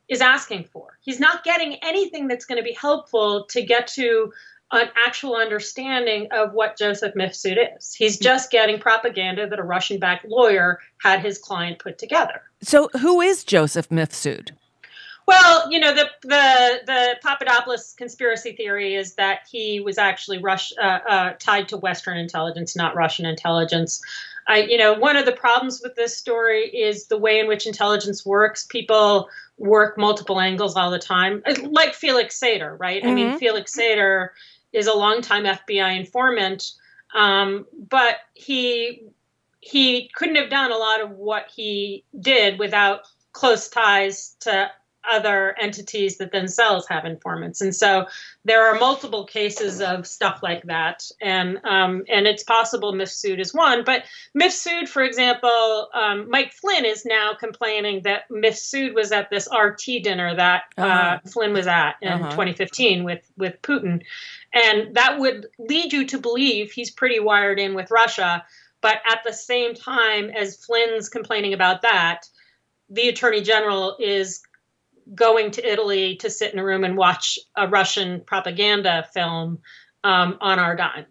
is 0.09 0.21
asking 0.21 0.65
for. 0.65 0.99
He's 1.01 1.21
not 1.21 1.45
getting 1.45 1.75
anything 1.83 2.29
that's 2.29 2.45
going 2.45 2.59
to 2.59 2.65
be 2.65 2.73
helpful 2.73 3.45
to 3.51 3.63
get 3.63 3.89
to 3.89 4.33
an 4.73 4.89
actual 5.07 5.37
understanding 5.37 6.29
of 6.33 6.53
what 6.53 6.77
Joseph 6.77 7.15
Mifsud 7.15 7.57
is. 7.77 7.95
He's 7.95 8.19
just 8.19 8.51
getting 8.51 8.81
propaganda 8.81 9.49
that 9.49 9.59
a 9.59 9.63
Russian-backed 9.63 10.27
lawyer 10.27 10.81
had 11.01 11.21
his 11.21 11.39
client 11.39 11.79
put 11.79 11.99
together. 11.99 12.43
So, 12.63 12.91
who 13.01 13.21
is 13.21 13.45
Joseph 13.45 13.89
Mifsud? 13.91 14.51
Well, 15.27 15.71
you 15.71 15.81
know, 15.81 15.93
the 15.93 16.09
the 16.23 16.81
the 16.87 17.17
Papadopoulos 17.21 17.95
conspiracy 17.95 18.53
theory 18.53 18.95
is 18.95 19.15
that 19.15 19.41
he 19.51 19.81
was 19.81 19.99
actually 19.99 20.39
Rush, 20.39 20.73
uh, 20.81 20.99
uh, 21.09 21.33
tied 21.39 21.69
to 21.71 21.77
Western 21.77 22.17
intelligence, 22.17 22.77
not 22.77 22.95
Russian 22.95 23.27
intelligence. 23.27 24.01
I, 24.49 24.59
you 24.63 24.79
know, 24.79 24.95
one 24.95 25.17
of 25.17 25.27
the 25.27 25.33
problems 25.33 25.81
with 25.83 25.97
this 25.97 26.17
story 26.17 26.65
is 26.69 27.09
the 27.09 27.19
way 27.19 27.41
in 27.41 27.49
which 27.49 27.67
intelligence 27.67 28.25
works. 28.25 28.65
People 28.67 29.29
work 29.59 29.99
multiple 29.99 30.41
angles 30.41 30.77
all 30.77 30.91
the 30.91 30.99
time, 30.99 31.43
Uh, 31.47 31.55
like 31.71 31.95
Felix 31.95 32.39
Sater, 32.39 32.77
right? 32.79 33.05
I 33.05 33.11
mean, 33.13 33.33
Mhm. 33.33 33.39
Felix 33.39 33.75
Sater 33.77 34.31
is 34.73 34.87
a 34.87 34.93
longtime 34.95 35.47
FBI 35.47 35.93
informant, 35.99 36.73
um, 37.15 37.67
but 37.73 38.19
he 38.35 39.03
he 39.61 40.09
couldn't 40.15 40.37
have 40.37 40.49
done 40.49 40.71
a 40.71 40.77
lot 40.77 41.01
of 41.01 41.11
what 41.11 41.49
he 41.53 42.05
did 42.21 42.57
without 42.57 43.01
close 43.33 43.69
ties 43.69 44.37
to 44.39 44.71
other 45.11 45.55
entities 45.61 46.19
that 46.19 46.33
themselves 46.33 46.87
have 46.89 47.05
informants 47.05 47.61
and 47.61 47.75
so 47.75 48.07
there 48.45 48.67
are 48.67 48.79
multiple 48.79 49.25
cases 49.25 49.81
of 49.81 50.07
stuff 50.07 50.41
like 50.43 50.63
that 50.65 51.09
and 51.21 51.59
um, 51.65 52.05
and 52.09 52.27
it's 52.27 52.43
possible 52.43 52.93
Mifsud 52.93 53.39
is 53.41 53.53
one 53.55 53.85
but 53.85 54.05
Mifsud 54.37 54.89
for 54.89 55.03
example 55.03 55.89
um, 55.95 56.29
Mike 56.31 56.53
Flynn 56.53 56.85
is 56.85 57.05
now 57.05 57.33
complaining 57.39 58.03
that 58.03 58.29
Mifsud 58.31 58.95
was 58.95 59.13
at 59.13 59.31
this 59.31 59.49
RT 59.53 60.03
dinner 60.03 60.35
that 60.37 60.65
uh, 60.79 60.83
Uh-huh. 60.83 61.19
Flynn 61.27 61.53
was 61.53 61.67
at 61.67 61.97
in 62.03 62.09
Uh-huh. 62.13 62.31
2015 62.31 63.05
with 63.05 63.21
with 63.37 63.61
Putin 63.63 64.03
and 64.55 64.95
that 64.95 65.19
would 65.19 65.47
lead 65.59 65.93
you 65.93 66.07
to 66.07 66.19
believe 66.19 66.71
he's 66.73 66.91
pretty 66.91 67.21
wired 67.21 67.59
in 67.59 67.75
with 67.75 67.91
Russia 67.91 68.45
but 68.83 68.99
at 69.11 69.23
the 69.25 69.33
same 69.33 69.75
time 69.75 70.31
as 70.31 70.65
Flynn's 70.65 71.09
complaining 71.09 71.53
about 71.55 71.83
that 71.83 72.29
the 72.89 73.09
attorney 73.09 73.41
general 73.41 73.97
is 73.99 74.41
going 75.15 75.51
to 75.53 75.73
Italy 75.73 76.17
to 76.17 76.31
sit 76.31 76.53
in 76.53 76.59
a 76.59 76.65
room 76.65 76.85
and 76.85 76.97
watch 76.97 77.39
a 77.57 77.69
Russian 77.69 78.21
propaganda 78.21 79.07
film 79.13 79.59
um, 80.05 80.39
on 80.41 80.59
our 80.59 80.77
dime. 80.77 81.07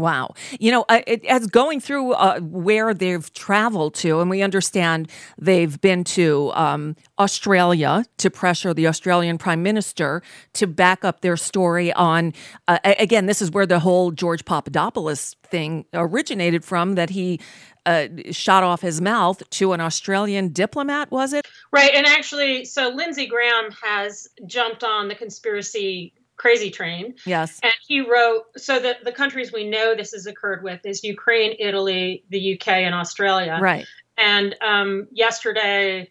Wow. 0.00 0.34
You 0.58 0.72
know, 0.72 0.86
it, 0.88 1.24
as 1.26 1.46
going 1.46 1.78
through 1.78 2.12
uh, 2.12 2.40
where 2.40 2.94
they've 2.94 3.30
traveled 3.34 3.94
to, 3.96 4.20
and 4.20 4.30
we 4.30 4.40
understand 4.40 5.10
they've 5.36 5.78
been 5.80 6.04
to 6.04 6.52
um, 6.54 6.96
Australia 7.18 8.04
to 8.16 8.30
pressure 8.30 8.72
the 8.72 8.86
Australian 8.86 9.36
Prime 9.36 9.62
Minister 9.62 10.22
to 10.54 10.66
back 10.66 11.04
up 11.04 11.20
their 11.20 11.36
story 11.36 11.92
on, 11.92 12.32
uh, 12.66 12.78
again, 12.84 13.26
this 13.26 13.42
is 13.42 13.50
where 13.50 13.66
the 13.66 13.80
whole 13.80 14.10
George 14.10 14.44
Papadopoulos 14.46 15.36
thing 15.44 15.84
originated 15.92 16.64
from, 16.64 16.94
that 16.94 17.10
he 17.10 17.38
uh, 17.84 18.06
shot 18.30 18.62
off 18.62 18.80
his 18.80 19.02
mouth 19.02 19.42
to 19.50 19.72
an 19.72 19.80
Australian 19.80 20.48
diplomat, 20.48 21.10
was 21.10 21.34
it? 21.34 21.46
Right. 21.72 21.92
And 21.94 22.06
actually, 22.06 22.64
so 22.64 22.88
Lindsey 22.88 23.26
Graham 23.26 23.70
has 23.82 24.28
jumped 24.46 24.82
on 24.82 25.08
the 25.08 25.14
conspiracy 25.14 26.14
crazy 26.40 26.70
train. 26.70 27.14
Yes. 27.26 27.60
And 27.62 27.72
he 27.86 28.00
wrote 28.00 28.44
so 28.56 28.78
that 28.78 29.04
the 29.04 29.12
countries 29.12 29.52
we 29.52 29.68
know 29.68 29.94
this 29.94 30.12
has 30.12 30.26
occurred 30.26 30.62
with 30.62 30.80
is 30.86 31.04
Ukraine, 31.04 31.54
Italy, 31.58 32.24
the 32.30 32.54
UK, 32.54 32.68
and 32.68 32.94
Australia. 32.94 33.58
Right. 33.60 33.86
And 34.16 34.56
um, 34.62 35.06
yesterday, 35.12 36.10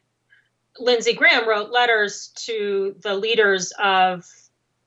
Lindsey 0.78 1.14
Graham 1.14 1.50
wrote 1.50 1.72
letters 1.72 2.28
to 2.46 2.96
the 3.02 3.16
leaders 3.16 3.74
of 3.80 4.24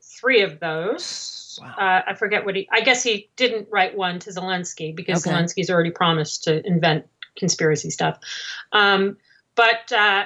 three 0.01 0.43
of 0.43 0.61
those. 0.61 1.59
Uh, 1.61 2.03
I 2.07 2.15
forget 2.15 2.45
what 2.45 2.55
he. 2.55 2.69
I 2.73 2.81
guess 2.81 3.03
he 3.03 3.29
didn't 3.35 3.67
write 3.71 3.97
one 3.97 4.21
to 4.21 4.31
Zelensky 4.31 4.95
because 4.95 5.27
Okay. 5.27 5.37
Zelensky's 5.37 5.71
already 5.71 5.91
promised 5.91 6.45
to 6.45 6.65
invent 6.65 7.07
conspiracy 7.37 7.91
stuff. 7.91 8.19
Um, 8.71 9.17
but 9.55 9.93
uh, 9.93 10.25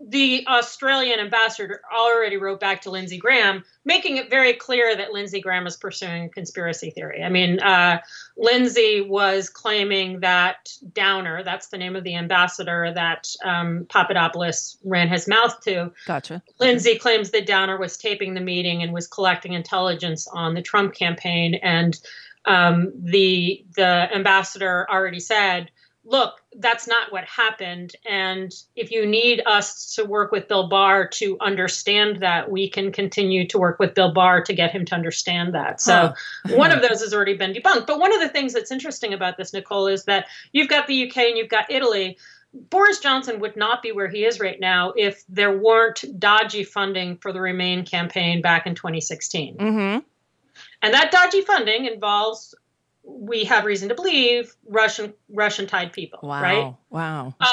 the 0.00 0.46
Australian 0.46 1.20
ambassador 1.20 1.80
already 1.94 2.36
wrote 2.36 2.60
back 2.60 2.82
to 2.82 2.90
Lindsey 2.90 3.18
Graham, 3.18 3.64
making 3.84 4.16
it 4.16 4.30
very 4.30 4.52
clear 4.52 4.96
that 4.96 5.12
Lindsey 5.12 5.40
Graham 5.40 5.66
is 5.66 5.76
pursuing 5.76 6.30
conspiracy 6.30 6.90
theory. 6.90 7.22
I 7.22 7.28
mean, 7.28 7.60
uh, 7.60 8.00
Lindsey 8.36 9.00
was 9.00 9.48
claiming 9.48 10.20
that 10.20 10.70
Downer, 10.92 11.42
that's 11.42 11.68
the 11.68 11.78
name 11.78 11.96
of 11.96 12.04
the 12.04 12.16
ambassador 12.16 12.92
that 12.94 13.28
um, 13.44 13.86
Papadopoulos 13.88 14.78
ran 14.84 15.08
his 15.08 15.28
mouth 15.28 15.60
to, 15.62 15.92
Gotcha. 16.06 16.42
Lindsey 16.58 16.98
claims 16.98 17.30
that 17.30 17.46
Downer 17.46 17.78
was 17.78 17.96
taping 17.96 18.34
the 18.34 18.40
meeting 18.40 18.82
and 18.82 18.92
was 18.92 19.06
collecting 19.06 19.52
intelligence 19.52 20.26
on 20.28 20.54
the 20.54 20.62
Trump 20.62 20.94
campaign, 20.94 21.54
and 21.54 21.98
um, 22.46 22.92
the 22.94 23.64
the 23.74 24.08
ambassador 24.14 24.86
already 24.90 25.20
said, 25.20 25.70
"Look, 26.04 26.42
that's 26.56 26.86
not 26.86 27.12
what 27.12 27.24
happened. 27.24 27.96
And 28.04 28.52
if 28.76 28.90
you 28.90 29.06
need 29.06 29.42
us 29.46 29.94
to 29.94 30.04
work 30.04 30.32
with 30.32 30.48
Bill 30.48 30.68
Barr 30.68 31.08
to 31.08 31.36
understand 31.40 32.20
that, 32.20 32.50
we 32.50 32.68
can 32.68 32.92
continue 32.92 33.46
to 33.48 33.58
work 33.58 33.78
with 33.78 33.94
Bill 33.94 34.12
Barr 34.12 34.42
to 34.42 34.52
get 34.52 34.70
him 34.70 34.84
to 34.86 34.94
understand 34.94 35.54
that." 35.54 35.80
So 35.80 36.12
Huh. 36.46 36.56
one 36.56 36.72
of 36.72 36.82
those 36.82 37.00
has 37.00 37.14
already 37.14 37.34
been 37.34 37.52
debunked. 37.54 37.86
But 37.86 37.98
one 37.98 38.12
of 38.12 38.20
the 38.20 38.28
things 38.28 38.52
that's 38.52 38.70
interesting 38.70 39.14
about 39.14 39.36
this, 39.36 39.52
Nicole, 39.52 39.86
is 39.86 40.04
that 40.04 40.26
you've 40.52 40.68
got 40.68 40.86
the 40.86 40.94
UK 40.94 41.28
and 41.28 41.38
you've 41.38 41.48
got 41.48 41.70
Italy. 41.70 42.18
Boris 42.70 43.00
Johnson 43.00 43.40
would 43.40 43.56
not 43.56 43.82
be 43.82 43.90
where 43.90 44.08
he 44.08 44.24
is 44.24 44.38
right 44.38 44.60
now 44.60 44.92
if 44.96 45.24
there 45.28 45.58
weren't 45.58 46.04
dodgy 46.20 46.62
funding 46.62 47.16
for 47.16 47.32
the 47.32 47.40
Remain 47.40 47.84
campaign 47.84 48.42
back 48.42 48.66
in 48.66 48.76
2016. 48.76 49.56
Mm-hmm. 49.56 49.98
And 50.82 50.94
that 50.94 51.10
dodgy 51.10 51.40
funding 51.40 51.86
involves, 51.86 52.54
we 53.06 53.44
have 53.44 53.64
reason 53.64 53.88
to 53.90 53.94
believe, 53.94 54.54
Russian 54.68 55.14
Russian 55.28 55.66
tied 55.66 55.92
people, 55.92 56.20
Wow. 56.22 56.42
right? 56.42 56.74
Wow. 56.90 57.34
Um, 57.40 57.48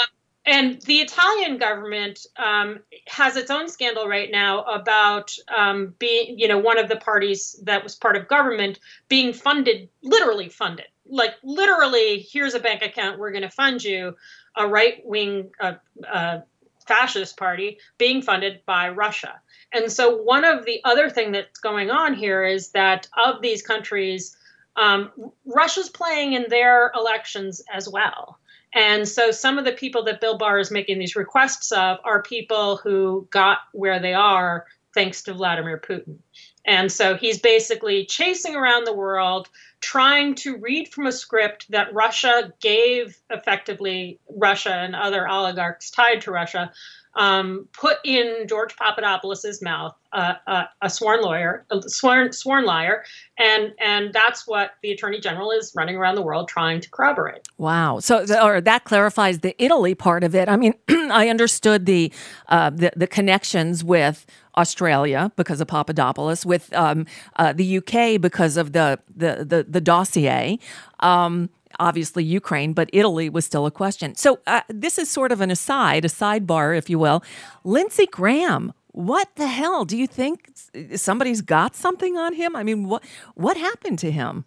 and 0.46 0.82
the 0.84 1.02
Italian 1.02 1.58
government 1.58 2.26
um, 2.38 2.80
has 3.08 3.38
its 3.38 3.52
own 3.52 3.70
scandal 3.70 4.08
right 4.08 4.32
now 4.32 4.64
about 4.64 5.36
um, 5.56 5.94
being, 6.00 6.40
you 6.40 6.48
know, 6.48 6.58
one 6.58 6.80
of 6.80 6.90
the 6.90 6.96
parties 6.96 7.60
that 7.64 7.84
was 7.84 7.96
part 7.96 8.16
of 8.16 8.28
government 8.28 8.80
being 9.08 9.34
funded, 9.34 9.88
literally 10.02 10.50
funded, 10.50 10.88
like 11.08 11.36
literally, 11.44 12.20
here's 12.20 12.56
a 12.56 12.60
bank 12.60 12.82
account, 12.82 13.20
we're 13.20 13.32
going 13.32 13.44
to 13.44 13.50
fund 13.50 13.84
you, 13.84 14.16
a 14.56 14.68
right 14.68 15.02
wing 15.06 15.52
uh, 15.60 15.74
uh, 16.12 16.40
fascist 16.88 17.38
party 17.38 17.78
being 17.98 18.22
funded 18.22 18.62
by 18.66 18.90
Russia. 18.90 19.40
And 19.74 19.92
so, 19.92 20.18
one 20.24 20.44
of 20.44 20.66
the 20.66 20.82
other 20.84 21.10
thing 21.10 21.34
that's 21.34 21.60
going 21.60 21.92
on 21.92 22.16
here 22.16 22.44
is 22.44 22.72
that 22.72 23.08
of 23.16 23.42
these 23.42 23.62
countries, 23.62 24.36
um, 24.76 25.12
Russia's 25.46 25.90
playing 25.90 26.34
in 26.34 26.46
their 26.50 26.92
elections 26.96 27.62
as 27.74 27.88
well. 27.90 28.38
And 28.74 29.08
so 29.08 29.32
some 29.32 29.58
of 29.58 29.66
the 29.66 29.74
people 29.74 30.04
that 30.06 30.22
Bill 30.22 30.38
Barr 30.38 30.60
is 30.60 30.72
making 30.72 30.98
these 30.98 31.16
requests 31.16 31.72
of 31.72 31.98
are 32.04 32.24
people 32.24 32.78
who 32.78 33.28
got 33.30 33.60
where 33.74 34.00
they 34.00 34.14
are 34.14 34.66
thanks 34.94 35.24
to 35.24 35.34
Vladimir 35.34 35.78
Putin. 35.78 36.18
And 36.66 36.92
so 36.92 37.16
he's 37.16 37.40
basically 37.40 38.06
chasing 38.06 38.56
around 38.56 38.86
the 38.86 38.94
world, 38.94 39.50
trying 39.80 40.36
to 40.36 40.58
read 40.58 40.90
from 40.90 41.08
a 41.08 41.12
script 41.12 41.66
that 41.72 41.94
Russia 41.94 42.54
gave 42.60 43.18
effectively, 43.30 44.20
Russia 44.30 44.74
and 44.74 44.96
other 44.96 45.28
oligarchs 45.28 45.92
tied 45.92 46.22
to 46.22 46.32
Russia 46.32 46.72
um, 47.16 47.68
put 47.74 47.98
in 48.04 48.46
George 48.48 48.76
Papadopoulos's 48.76 49.62
mouth 49.62 49.96
uh, 50.14 50.36
uh, 50.48 50.64
a 50.82 50.90
sworn 50.90 51.22
lawyer, 51.22 51.66
a 51.72 51.82
sworn 51.90 52.32
sworn 52.34 52.66
liar, 52.66 53.04
and 53.38 53.74
and 53.80 54.14
that's 54.14 54.48
what 54.48 54.72
the 54.82 54.92
attorney 54.92 55.20
general 55.20 55.52
is 55.52 55.74
running 55.76 55.96
around 55.96 56.16
the 56.16 56.22
world 56.22 56.48
trying 56.48 56.82
to 56.82 56.90
corroborate. 56.90 57.48
Wow. 57.58 58.00
So, 58.00 58.26
or 58.42 58.62
that 58.62 58.84
clarifies 58.84 59.40
the 59.40 59.62
Italy 59.62 59.96
part 59.96 60.24
of 60.24 60.36
it. 60.36 60.50
I 60.50 60.58
mean, 60.58 60.74
I 60.90 61.30
understood 61.30 61.86
the, 61.86 62.12
uh, 62.50 62.70
the 62.72 62.92
the 62.96 63.08
connections 63.08 63.84
with 63.84 64.26
Australia 64.58 65.32
because 65.36 65.62
of 65.62 65.68
Papadopoulos, 65.68 66.46
with 66.46 66.74
um, 66.74 67.06
uh, 67.38 67.54
the 67.54 67.78
UK 67.78 68.20
because 68.20 68.58
of 68.58 68.74
the 68.74 69.00
the 69.16 69.46
the, 69.46 69.66
the 69.68 69.82
dossier. 69.82 70.60
Um, 71.00 71.50
obviously 71.80 72.24
Ukraine, 72.24 72.74
but 72.74 72.90
Italy 72.94 73.30
was 73.30 73.46
still 73.46 73.66
a 73.66 73.72
question. 73.72 74.16
So 74.16 74.40
uh, 74.48 74.62
this 74.70 74.98
is 74.98 75.10
sort 75.10 75.32
of 75.32 75.42
an 75.42 75.52
aside, 75.52 76.06
a 76.06 76.10
sidebar, 76.10 76.78
if 76.78 76.90
you 76.90 77.00
will. 77.00 77.24
Lindsey 77.64 78.08
Graham, 78.08 78.74
what 78.88 79.30
the 79.36 79.48
hell? 79.48 79.86
Do 79.86 79.98
you 79.98 80.08
think 80.08 80.50
somebody's 80.96 81.42
got 81.42 81.76
something 81.76 82.18
on 82.18 82.34
him? 82.34 82.56
I 82.56 82.64
mean, 82.64 82.88
what 82.88 83.04
what 83.36 83.58
happened 83.58 84.00
to 84.00 84.12
him? 84.12 84.46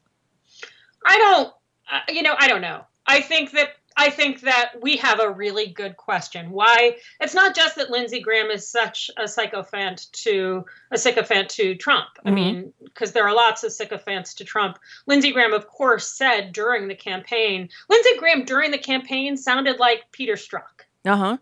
I 1.07 1.18
don't, 1.18 1.53
uh, 1.93 2.01
you 2.09 2.22
know, 2.22 2.35
I 2.39 2.49
don't 2.49 2.62
know. 2.62 2.85
I 3.07 3.20
think 3.20 3.53
that 3.53 3.77
I 3.97 4.11
think 4.11 4.40
that 4.40 4.72
we 4.80 4.97
have 4.97 5.20
a 5.20 5.30
really 5.30 5.66
good 5.66 5.97
question. 5.97 6.51
Why 6.51 6.97
it's 7.20 7.34
not 7.34 7.55
just 7.55 7.76
that 7.76 7.90
Lindsey 7.90 8.20
Graham 8.20 8.51
is 8.51 8.66
such 8.66 9.11
a 9.16 9.28
sycophant 9.28 10.07
to 10.12 10.64
a 10.90 10.99
sycophant 10.99 11.49
to 11.51 11.74
Trump. 11.76 12.09
Mm-hmm. 12.18 12.28
I 12.28 12.30
mean, 12.32 12.72
because 12.82 13.12
there 13.12 13.26
are 13.26 13.34
lots 13.34 13.62
of 13.62 13.72
sycophants 13.72 14.34
to 14.34 14.45
Trump. 14.45 14.78
Lindsey 15.07 15.32
Graham, 15.32 15.53
of 15.53 15.68
course, 15.68 16.11
said 16.11 16.53
during 16.53 16.88
the 16.88 16.95
campaign. 16.95 17.68
Lindsey 17.88 18.16
Graham 18.18 18.45
during 18.45 18.70
the 18.70 18.78
campaign 18.78 19.36
sounded 19.36 19.78
like 19.78 20.11
Peter 20.11 20.34
Strzok. 20.34 20.86
Uh 21.05 21.16
huh. 21.16 21.36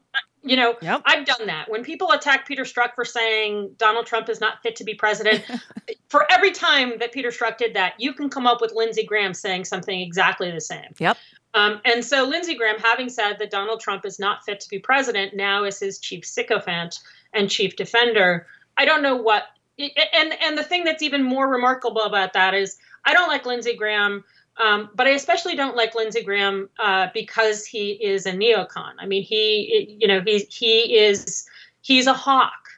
You 0.44 0.56
know, 0.56 0.74
yep. 0.82 1.02
I've 1.06 1.24
done 1.24 1.46
that. 1.46 1.70
When 1.70 1.84
people 1.84 2.10
attack 2.10 2.48
Peter 2.48 2.64
Strzok 2.64 2.96
for 2.96 3.04
saying 3.04 3.74
Donald 3.76 4.06
Trump 4.06 4.28
is 4.28 4.40
not 4.40 4.60
fit 4.60 4.74
to 4.76 4.84
be 4.84 4.92
president, 4.94 5.44
for 6.08 6.30
every 6.30 6.50
time 6.50 6.98
that 6.98 7.12
Peter 7.12 7.28
Strzok 7.28 7.58
did 7.58 7.74
that, 7.74 7.94
you 7.98 8.12
can 8.12 8.28
come 8.28 8.46
up 8.46 8.60
with 8.60 8.72
Lindsey 8.74 9.04
Graham 9.04 9.34
saying 9.34 9.64
something 9.64 10.00
exactly 10.00 10.50
the 10.50 10.60
same. 10.60 10.90
Yep. 10.98 11.16
Um, 11.54 11.80
and 11.84 12.04
so 12.04 12.24
Lindsey 12.24 12.54
Graham, 12.54 12.78
having 12.78 13.08
said 13.08 13.38
that 13.38 13.50
Donald 13.50 13.80
Trump 13.80 14.06
is 14.06 14.18
not 14.18 14.44
fit 14.44 14.60
to 14.60 14.68
be 14.68 14.78
president, 14.78 15.34
now 15.34 15.64
is 15.64 15.78
his 15.78 15.98
chief 15.98 16.24
sycophant 16.24 17.00
and 17.32 17.50
chief 17.50 17.76
defender. 17.76 18.46
I 18.76 18.84
don't 18.84 19.02
know 19.02 19.16
what. 19.16 19.44
And 19.78 20.34
and 20.42 20.56
the 20.56 20.62
thing 20.62 20.84
that's 20.84 21.02
even 21.02 21.22
more 21.22 21.48
remarkable 21.48 22.02
about 22.02 22.34
that 22.34 22.54
is 22.54 22.78
I 23.04 23.14
don't 23.14 23.28
like 23.28 23.46
Lindsey 23.46 23.74
Graham, 23.74 24.24
um, 24.58 24.90
but 24.94 25.06
I 25.06 25.10
especially 25.10 25.56
don't 25.56 25.76
like 25.76 25.94
Lindsey 25.94 26.22
Graham 26.22 26.68
uh, 26.78 27.08
because 27.12 27.66
he 27.66 27.92
is 27.92 28.26
a 28.26 28.32
neocon. 28.32 28.92
I 28.98 29.06
mean, 29.06 29.22
he 29.22 29.96
you 30.00 30.08
know 30.08 30.20
he 30.20 30.46
he 30.50 30.98
is 30.98 31.46
he's 31.80 32.06
a 32.06 32.14
hawk, 32.14 32.68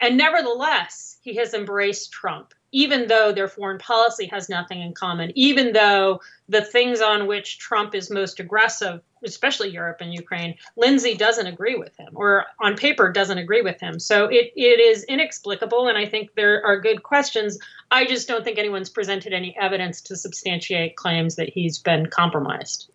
and 0.00 0.16
nevertheless 0.16 1.18
he 1.22 1.36
has 1.36 1.54
embraced 1.54 2.12
Trump 2.12 2.54
even 2.72 3.06
though 3.06 3.32
their 3.32 3.48
foreign 3.48 3.78
policy 3.78 4.26
has 4.26 4.48
nothing 4.48 4.80
in 4.80 4.94
common, 4.94 5.30
even 5.34 5.72
though 5.72 6.20
the 6.48 6.64
things 6.64 7.00
on 7.00 7.26
which 7.26 7.58
Trump 7.58 7.94
is 7.94 8.10
most 8.10 8.40
aggressive, 8.40 9.00
especially 9.24 9.70
Europe 9.70 9.98
and 10.00 10.12
Ukraine, 10.12 10.56
Lindsey 10.76 11.14
doesn't 11.14 11.46
agree 11.46 11.76
with 11.76 11.96
him, 11.96 12.08
or 12.14 12.46
on 12.60 12.76
paper 12.76 13.12
doesn't 13.12 13.38
agree 13.38 13.62
with 13.62 13.80
him. 13.80 14.00
So 14.00 14.26
it, 14.26 14.52
it 14.56 14.80
is 14.80 15.04
inexplicable, 15.04 15.88
and 15.88 15.96
I 15.96 16.06
think 16.06 16.34
there 16.34 16.64
are 16.66 16.80
good 16.80 17.02
questions. 17.02 17.58
I 17.90 18.04
just 18.04 18.28
don't 18.28 18.44
think 18.44 18.58
anyone's 18.58 18.90
presented 18.90 19.32
any 19.32 19.56
evidence 19.60 20.00
to 20.02 20.16
substantiate 20.16 20.96
claims 20.96 21.36
that 21.36 21.48
he's 21.48 21.78
been 21.78 22.06
compromised. 22.06 22.91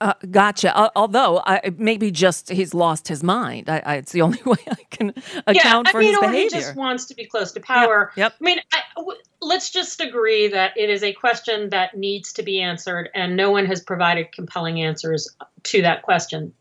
Uh, 0.00 0.12
gotcha. 0.30 0.76
Uh, 0.76 0.90
although 0.94 1.42
I, 1.46 1.72
maybe 1.78 2.10
just 2.10 2.50
he's 2.50 2.74
lost 2.74 3.08
his 3.08 3.22
mind. 3.22 3.70
I, 3.70 3.82
I, 3.84 3.94
it's 3.96 4.12
the 4.12 4.22
only 4.22 4.40
way 4.46 4.58
I 4.68 4.82
can 4.90 5.10
account 5.46 5.86
yeah, 5.86 5.90
for 5.90 6.00
mean, 6.00 6.10
his 6.10 6.18
or 6.18 6.20
behavior. 6.22 6.40
he 6.42 6.48
just 6.50 6.76
wants 6.76 7.06
to 7.06 7.14
be 7.14 7.24
close 7.24 7.52
to 7.52 7.60
power. 7.60 8.12
Yep. 8.16 8.32
yep. 8.32 8.34
I 8.40 8.44
mean, 8.44 8.60
I, 8.72 8.80
w- 8.96 9.18
let's 9.40 9.70
just 9.70 10.00
agree 10.00 10.48
that 10.48 10.76
it 10.76 10.90
is 10.90 11.02
a 11.02 11.12
question 11.14 11.70
that 11.70 11.96
needs 11.96 12.34
to 12.34 12.42
be 12.42 12.60
answered, 12.60 13.08
and 13.14 13.36
no 13.36 13.50
one 13.50 13.64
has 13.66 13.80
provided 13.80 14.32
compelling 14.32 14.82
answers 14.82 15.34
to 15.64 15.82
that 15.82 16.02
question. 16.02 16.52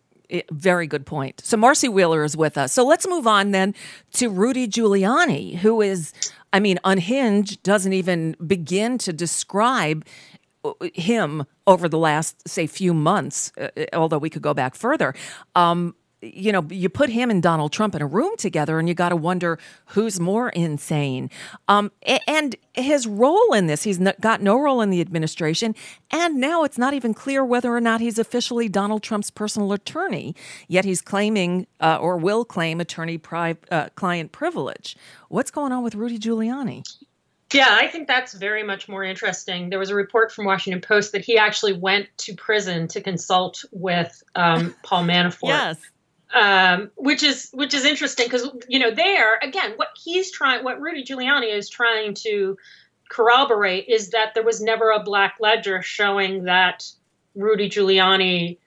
Very 0.51 0.87
good 0.87 1.05
point. 1.05 1.41
So 1.43 1.57
Marcy 1.57 1.87
Wheeler 1.89 2.23
is 2.23 2.35
with 2.35 2.57
us. 2.57 2.73
So 2.73 2.85
let's 2.85 3.07
move 3.07 3.27
on 3.27 3.51
then 3.51 3.75
to 4.13 4.29
Rudy 4.29 4.67
Giuliani, 4.67 5.57
who 5.57 5.81
is, 5.81 6.13
I 6.51 6.59
mean, 6.59 6.79
unhinged, 6.83 7.61
doesn't 7.63 7.93
even 7.93 8.35
begin 8.45 8.97
to 8.99 9.13
describe 9.13 10.05
him 10.93 11.45
over 11.67 11.89
the 11.89 11.97
last, 11.97 12.47
say, 12.47 12.67
few 12.67 12.93
months, 12.93 13.51
uh, 13.57 13.69
although 13.93 14.17
we 14.17 14.29
could 14.29 14.41
go 14.41 14.53
back 14.53 14.75
further. 14.75 15.13
Um, 15.55 15.95
you 16.21 16.51
know, 16.51 16.65
you 16.69 16.89
put 16.89 17.09
him 17.09 17.29
and 17.29 17.41
Donald 17.41 17.71
Trump 17.71 17.95
in 17.95 18.01
a 18.01 18.07
room 18.07 18.35
together, 18.37 18.79
and 18.79 18.87
you 18.87 18.95
got 18.95 19.09
to 19.09 19.15
wonder 19.15 19.59
who's 19.87 20.19
more 20.19 20.49
insane. 20.49 21.29
Um, 21.67 21.91
and 22.27 22.55
his 22.73 23.05
role 23.05 23.53
in 23.53 23.67
this, 23.67 23.83
he's 23.83 23.99
got 24.19 24.41
no 24.41 24.59
role 24.59 24.81
in 24.81 24.89
the 24.89 25.01
administration, 25.01 25.75
and 26.11 26.37
now 26.37 26.63
it's 26.63 26.77
not 26.77 26.93
even 26.93 27.13
clear 27.13 27.45
whether 27.45 27.75
or 27.75 27.81
not 27.81 28.01
he's 28.01 28.17
officially 28.17 28.67
Donald 28.69 29.03
Trump's 29.03 29.29
personal 29.29 29.71
attorney. 29.73 30.35
Yet 30.67 30.85
he's 30.85 31.01
claiming 31.01 31.67
uh, 31.79 31.97
or 32.01 32.17
will 32.17 32.45
claim 32.45 32.81
attorney 32.81 33.17
pri- 33.17 33.57
uh, 33.69 33.89
client 33.95 34.31
privilege. 34.31 34.97
What's 35.29 35.51
going 35.51 35.71
on 35.71 35.83
with 35.83 35.95
Rudy 35.95 36.17
Giuliani? 36.17 36.83
Yeah, 37.55 37.69
I 37.69 37.87
think 37.87 38.07
that's 38.07 38.33
very 38.33 38.63
much 38.63 38.89
more 38.89 39.03
interesting. 39.03 39.69
There 39.69 39.79
was 39.79 39.89
a 39.89 39.95
report 39.95 40.31
from 40.31 40.45
Washington 40.45 40.81
Post 40.81 41.13
that 41.13 41.23
he 41.23 41.37
actually 41.37 41.73
went 41.73 42.07
to 42.19 42.35
prison 42.35 42.87
to 42.89 43.01
consult 43.01 43.63
with 43.71 44.21
um, 44.35 44.75
Paul 44.83 45.03
Manafort. 45.05 45.49
yes. 45.49 45.79
Um, 46.33 46.91
which 46.97 47.23
is 47.23 47.49
which 47.53 47.73
is 47.73 47.85
interesting 47.85 48.25
because 48.25 48.49
you 48.67 48.79
know 48.79 48.91
there 48.91 49.37
again 49.41 49.73
what 49.77 49.89
he's 49.95 50.31
trying 50.31 50.65
what 50.65 50.81
Rudy 50.81 51.03
Giuliani 51.03 51.55
is 51.55 51.69
trying 51.69 52.13
to 52.25 52.57
corroborate 53.09 53.87
is 53.87 54.09
that 54.09 54.33
there 54.33 54.43
was 54.43 54.59
never 54.59 54.89
a 54.91 55.01
black 55.01 55.35
ledger 55.39 55.81
showing 55.81 56.43
that 56.45 56.83
Rudy 57.35 57.69
Giuliani 57.69 58.57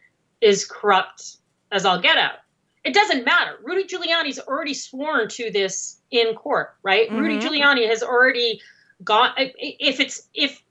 is 0.40 0.64
corrupt 0.64 1.36
as 1.70 1.84
all 1.84 2.00
get 2.00 2.16
out. 2.16 2.38
It 2.84 2.94
doesn't 2.94 3.26
matter. 3.26 3.58
Rudy 3.62 3.84
Giuliani's 3.84 4.38
already 4.38 4.72
sworn 4.72 5.28
to 5.30 5.50
this 5.50 6.00
in 6.10 6.34
court, 6.34 6.74
right? 6.82 7.08
Mm-hmm. 7.10 7.18
Rudy 7.18 7.38
Giuliani 7.38 7.88
has 7.88 8.02
already 8.02 8.62
gone. 9.04 9.32
If 9.36 10.00
it's 10.00 10.28
if 10.34 10.62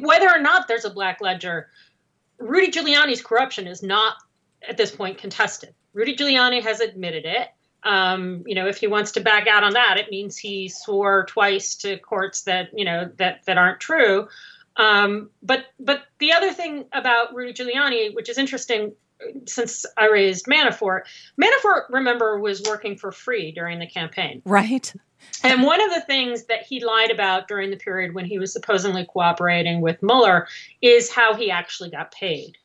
whether 0.00 0.28
or 0.28 0.40
not 0.40 0.68
there's 0.68 0.84
a 0.84 0.90
black 0.90 1.20
ledger, 1.20 1.68
Rudy 2.38 2.70
Giuliani's 2.70 3.22
corruption 3.22 3.66
is 3.66 3.82
not 3.82 4.14
at 4.66 4.76
this 4.76 4.90
point 4.94 5.18
contested. 5.18 5.74
Rudy 5.92 6.16
Giuliani 6.16 6.62
has 6.62 6.80
admitted 6.80 7.24
it. 7.24 7.48
Um, 7.82 8.42
you 8.46 8.54
know, 8.54 8.66
if 8.66 8.78
he 8.78 8.86
wants 8.86 9.12
to 9.12 9.20
back 9.20 9.46
out 9.46 9.62
on 9.62 9.74
that, 9.74 9.98
it 9.98 10.10
means 10.10 10.36
he 10.36 10.68
swore 10.68 11.24
twice 11.26 11.76
to 11.76 11.96
courts 11.98 12.42
that 12.42 12.70
you 12.74 12.84
know 12.84 13.10
that 13.16 13.44
that 13.46 13.58
aren't 13.58 13.80
true. 13.80 14.28
Um, 14.76 15.30
but 15.42 15.66
but 15.78 16.02
the 16.18 16.32
other 16.32 16.52
thing 16.52 16.86
about 16.92 17.34
Rudy 17.34 17.52
Giuliani, 17.52 18.14
which 18.14 18.28
is 18.28 18.38
interesting, 18.38 18.92
since 19.46 19.86
I 19.96 20.08
raised 20.08 20.46
Manafort, 20.46 21.02
Manafort, 21.40 21.82
remember, 21.90 22.38
was 22.38 22.62
working 22.62 22.96
for 22.96 23.12
free 23.12 23.52
during 23.52 23.78
the 23.78 23.86
campaign. 23.86 24.42
Right. 24.44 24.92
And 25.42 25.62
one 25.62 25.80
of 25.80 25.94
the 25.94 26.00
things 26.02 26.44
that 26.44 26.62
he 26.62 26.84
lied 26.84 27.10
about 27.10 27.48
during 27.48 27.70
the 27.70 27.76
period 27.76 28.14
when 28.14 28.24
he 28.24 28.38
was 28.38 28.52
supposedly 28.52 29.06
cooperating 29.06 29.80
with 29.80 30.02
Mueller 30.02 30.48
is 30.82 31.10
how 31.10 31.34
he 31.34 31.50
actually 31.50 31.90
got 31.90 32.12
paid. 32.12 32.56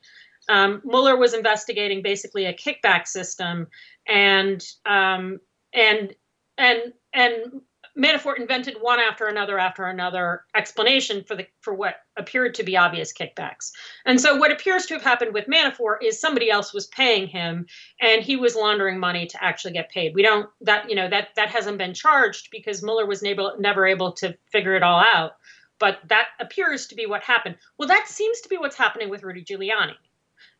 Um, 0.49 0.81
Mueller 0.83 1.15
was 1.15 1.33
investigating 1.33 2.01
basically 2.01 2.45
a 2.45 2.53
kickback 2.53 3.07
system, 3.07 3.67
and 4.07 4.63
um, 4.85 5.39
and 5.73 6.13
and 6.57 6.93
and 7.13 7.61
Manafort 7.97 8.39
invented 8.39 8.77
one 8.81 8.99
after 8.99 9.27
another 9.27 9.59
after 9.59 9.85
another 9.85 10.45
explanation 10.55 11.23
for 11.23 11.35
the 11.35 11.45
for 11.61 11.73
what 11.73 11.97
appeared 12.17 12.55
to 12.55 12.63
be 12.63 12.75
obvious 12.75 13.13
kickbacks. 13.13 13.71
And 14.05 14.19
so 14.19 14.35
what 14.35 14.51
appears 14.51 14.87
to 14.87 14.95
have 14.95 15.03
happened 15.03 15.33
with 15.33 15.45
Manafort 15.45 15.97
is 16.01 16.19
somebody 16.19 16.49
else 16.49 16.73
was 16.73 16.87
paying 16.87 17.27
him 17.27 17.67
and 18.01 18.23
he 18.23 18.35
was 18.35 18.55
laundering 18.55 18.97
money 18.97 19.27
to 19.27 19.43
actually 19.43 19.73
get 19.73 19.91
paid. 19.91 20.15
We 20.15 20.23
don't 20.23 20.49
that 20.61 20.89
you 20.89 20.95
know 20.95 21.07
that 21.07 21.29
that 21.35 21.49
hasn't 21.49 21.77
been 21.77 21.93
charged 21.93 22.49
because 22.51 22.81
Mueller 22.81 23.05
was 23.05 23.21
never 23.21 23.53
never 23.59 23.85
able 23.85 24.13
to 24.13 24.35
figure 24.51 24.75
it 24.75 24.83
all 24.83 24.99
out. 24.99 25.37
But 25.77 25.99
that 26.07 26.29
appears 26.39 26.87
to 26.87 26.95
be 26.95 27.05
what 27.05 27.23
happened. 27.23 27.57
Well, 27.77 27.89
that 27.89 28.07
seems 28.07 28.41
to 28.41 28.49
be 28.49 28.57
what's 28.57 28.77
happening 28.77 29.09
with 29.09 29.23
Rudy 29.23 29.43
Giuliani. 29.43 29.95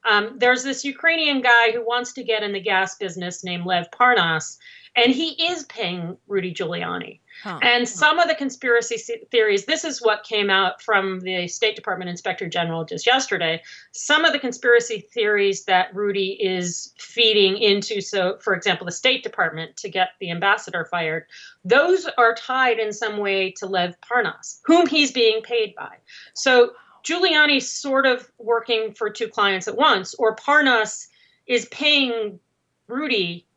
Um, 0.05 0.38
there's 0.38 0.63
this 0.63 0.84
Ukrainian 0.84 1.41
guy 1.41 1.71
who 1.71 1.86
wants 1.86 2.13
to 2.13 2.23
get 2.23 2.43
in 2.43 2.51
the 2.51 2.59
gas 2.59 2.97
business 2.97 3.43
named 3.43 3.65
Lev 3.65 3.89
Parnas, 3.91 4.57
and 4.95 5.11
he 5.11 5.29
is 5.49 5.63
paying 5.65 6.17
Rudy 6.27 6.53
Giuliani. 6.53 7.19
Huh. 7.43 7.59
And 7.61 7.89
some 7.89 8.19
of 8.19 8.27
the 8.27 8.35
conspiracy 8.35 9.25
theories, 9.31 9.65
this 9.65 9.83
is 9.83 10.01
what 10.01 10.23
came 10.23 10.49
out 10.49 10.81
from 10.81 11.19
the 11.21 11.47
State 11.47 11.75
Department 11.75 12.09
Inspector 12.09 12.47
General 12.49 12.85
just 12.85 13.07
yesterday. 13.07 13.61
Some 13.91 14.23
of 14.23 14.33
the 14.33 14.39
conspiracy 14.39 14.99
theories 14.99 15.65
that 15.65 15.93
Rudy 15.95 16.37
is 16.39 16.93
feeding 16.99 17.57
into, 17.57 18.01
so 18.01 18.37
for 18.39 18.53
example, 18.53 18.85
the 18.85 18.91
State 18.91 19.23
Department 19.23 19.75
to 19.77 19.89
get 19.89 20.09
the 20.19 20.29
ambassador 20.29 20.85
fired, 20.85 21.25
those 21.65 22.07
are 22.17 22.35
tied 22.35 22.77
in 22.77 22.93
some 22.93 23.17
way 23.17 23.51
to 23.57 23.65
Lev 23.65 23.95
Parnas, 24.01 24.59
whom 24.63 24.85
he's 24.85 25.11
being 25.11 25.41
paid 25.41 25.73
by. 25.75 25.97
So 26.35 26.73
Giuliani's 27.03 27.69
sort 27.69 28.05
of 28.05 28.31
working 28.37 28.93
for 28.93 29.09
two 29.09 29.27
clients 29.27 29.67
at 29.67 29.75
once, 29.75 30.13
or 30.15 30.35
Parnas 30.35 31.07
is 31.47 31.65
paying 31.65 32.39
Rudy 32.87 33.47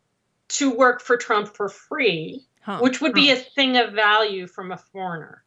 to 0.49 0.71
work 0.71 1.01
for 1.01 1.17
Trump 1.17 1.55
for 1.55 1.69
free, 1.69 2.47
huh. 2.63 2.79
which 2.81 3.01
would 3.01 3.15
be 3.15 3.31
a 3.31 3.37
thing 3.37 3.77
of 3.77 3.93
value 3.93 4.47
from 4.47 4.73
a 4.73 4.77
foreigner. 4.77 5.43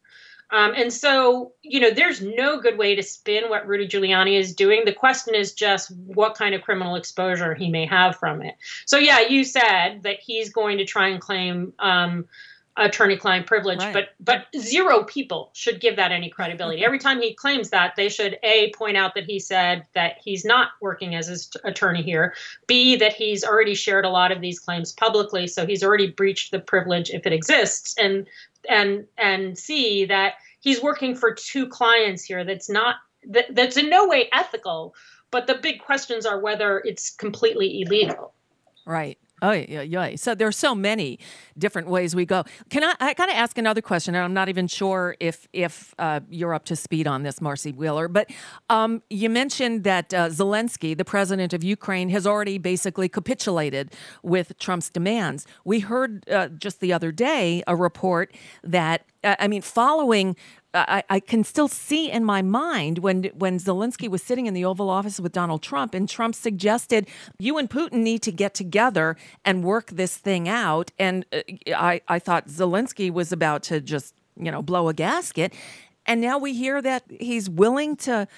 Um, 0.52 0.74
and 0.76 0.92
so, 0.92 1.52
you 1.62 1.78
know, 1.78 1.90
there's 1.90 2.20
no 2.20 2.60
good 2.60 2.76
way 2.76 2.96
to 2.96 3.02
spin 3.02 3.48
what 3.48 3.68
Rudy 3.68 3.86
Giuliani 3.86 4.36
is 4.38 4.54
doing. 4.54 4.82
The 4.84 4.92
question 4.92 5.34
is 5.34 5.52
just 5.52 5.92
what 5.96 6.34
kind 6.34 6.54
of 6.54 6.62
criminal 6.62 6.96
exposure 6.96 7.54
he 7.54 7.70
may 7.70 7.86
have 7.86 8.16
from 8.16 8.42
it. 8.42 8.56
So, 8.84 8.98
yeah, 8.98 9.20
you 9.20 9.44
said 9.44 10.02
that 10.02 10.18
he's 10.20 10.50
going 10.50 10.78
to 10.78 10.84
try 10.84 11.08
and 11.08 11.20
claim 11.20 11.72
um, 11.78 12.26
attorney-client 12.76 13.46
privilege, 13.46 13.80
right. 13.80 13.92
but 13.92 14.08
but 14.20 14.46
zero 14.58 15.02
people 15.04 15.50
should 15.54 15.80
give 15.80 15.96
that 15.96 16.12
any 16.12 16.30
credibility. 16.30 16.84
Every 16.84 16.98
time 16.98 17.20
he 17.20 17.34
claims 17.34 17.70
that, 17.70 17.94
they 17.96 18.08
should 18.08 18.38
a 18.42 18.72
point 18.72 18.96
out 18.96 19.14
that 19.14 19.24
he 19.24 19.38
said 19.38 19.86
that 19.94 20.18
he's 20.24 20.44
not 20.44 20.70
working 20.80 21.14
as 21.14 21.26
his 21.26 21.50
attorney 21.64 22.02
here. 22.02 22.34
B 22.66 22.96
that 22.96 23.12
he's 23.12 23.44
already 23.44 23.74
shared 23.74 24.04
a 24.04 24.10
lot 24.10 24.32
of 24.32 24.40
these 24.40 24.58
claims 24.58 24.92
publicly, 24.92 25.46
so 25.46 25.66
he's 25.66 25.82
already 25.82 26.10
breached 26.10 26.52
the 26.52 26.60
privilege 26.60 27.10
if 27.10 27.26
it 27.26 27.32
exists, 27.32 27.94
and 27.98 28.26
and 28.68 29.06
and 29.18 29.58
C 29.58 30.04
that 30.06 30.34
he's 30.60 30.82
working 30.82 31.14
for 31.14 31.34
two 31.34 31.66
clients 31.66 32.24
here. 32.24 32.44
That's 32.44 32.70
not 32.70 32.96
that, 33.28 33.54
that's 33.54 33.76
in 33.76 33.90
no 33.90 34.06
way 34.06 34.28
ethical. 34.32 34.94
But 35.32 35.46
the 35.46 35.54
big 35.54 35.80
questions 35.80 36.26
are 36.26 36.40
whether 36.40 36.80
it's 36.80 37.10
completely 37.10 37.82
illegal. 37.82 38.34
Right. 38.84 39.16
Oh 39.42 39.52
yeah, 39.52 39.82
yeah. 39.82 40.16
So 40.16 40.34
there 40.34 40.48
are 40.48 40.52
so 40.52 40.74
many 40.74 41.18
different 41.56 41.88
ways 41.88 42.14
we 42.14 42.26
go. 42.26 42.44
Can 42.68 42.84
I? 42.84 42.94
I 43.00 43.14
gotta 43.14 43.34
ask 43.34 43.56
another 43.58 43.80
question, 43.80 44.14
and 44.14 44.24
I'm 44.24 44.34
not 44.34 44.48
even 44.48 44.66
sure 44.66 45.16
if 45.20 45.48
if 45.52 45.94
uh, 45.98 46.20
you're 46.28 46.54
up 46.54 46.64
to 46.66 46.76
speed 46.76 47.06
on 47.06 47.22
this, 47.22 47.40
Marcy 47.40 47.72
Wheeler. 47.72 48.08
But 48.08 48.30
um, 48.68 49.02
you 49.08 49.30
mentioned 49.30 49.84
that 49.84 50.12
uh, 50.12 50.28
Zelensky, 50.28 50.96
the 50.96 51.04
president 51.04 51.52
of 51.52 51.64
Ukraine, 51.64 52.10
has 52.10 52.26
already 52.26 52.58
basically 52.58 53.08
capitulated 53.08 53.92
with 54.22 54.58
Trump's 54.58 54.90
demands. 54.90 55.46
We 55.64 55.80
heard 55.80 56.28
uh, 56.28 56.48
just 56.48 56.80
the 56.80 56.92
other 56.92 57.12
day 57.12 57.62
a 57.66 57.76
report 57.76 58.34
that 58.62 59.04
uh, 59.22 59.36
I 59.38 59.48
mean, 59.48 59.62
following 59.62 60.36
I, 60.72 61.02
I, 61.10 61.20
can 61.20 61.42
still 61.42 61.66
see 61.66 62.10
in 62.10 62.24
my 62.24 62.42
mind 62.42 62.98
when 62.98 63.24
when 63.34 63.58
Zelensky 63.58 64.08
was 64.08 64.22
sitting 64.22 64.46
in 64.46 64.54
the 64.54 64.64
Oval 64.64 64.88
Office 64.88 65.18
with 65.18 65.32
Donald 65.32 65.62
Trump, 65.62 65.94
and 65.94 66.08
Trump 66.08 66.34
suggested 66.34 67.08
you 67.38 67.58
and 67.58 67.68
Putin 67.68 68.02
need 68.04 68.22
to 68.22 68.32
get 68.32 68.54
together 68.54 69.16
and 69.44 69.64
work 69.64 69.90
this 69.90 70.16
thing 70.16 70.48
out. 70.48 70.92
And 70.98 71.26
uh, 71.32 71.40
I 71.74 72.00
I 72.06 72.18
thought 72.20 72.46
Zelensky 72.46 73.10
was 73.10 73.32
about 73.32 73.62
to 73.64 73.80
just 73.80 74.14
you 74.36 74.50
know 74.50 74.62
blow 74.62 74.88
a 74.88 74.94
gasket, 74.94 75.52
and 76.06 76.20
now 76.20 76.38
we 76.38 76.54
hear 76.54 76.80
that 76.82 77.02
he's 77.18 77.50
willing 77.50 77.96
to 77.96 78.28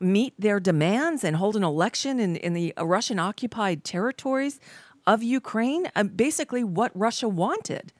meet 0.00 0.34
their 0.38 0.60
demands 0.60 1.24
and 1.24 1.36
hold 1.36 1.56
an 1.56 1.64
election 1.64 2.20
in 2.20 2.36
in 2.36 2.52
the 2.52 2.74
Russian 2.78 3.18
occupied 3.18 3.82
territories 3.84 4.60
of 5.06 5.22
Ukraine. 5.22 5.90
Uh, 5.96 6.04
basically, 6.04 6.64
what 6.64 6.92
Russia 6.94 7.28
wanted. 7.28 7.92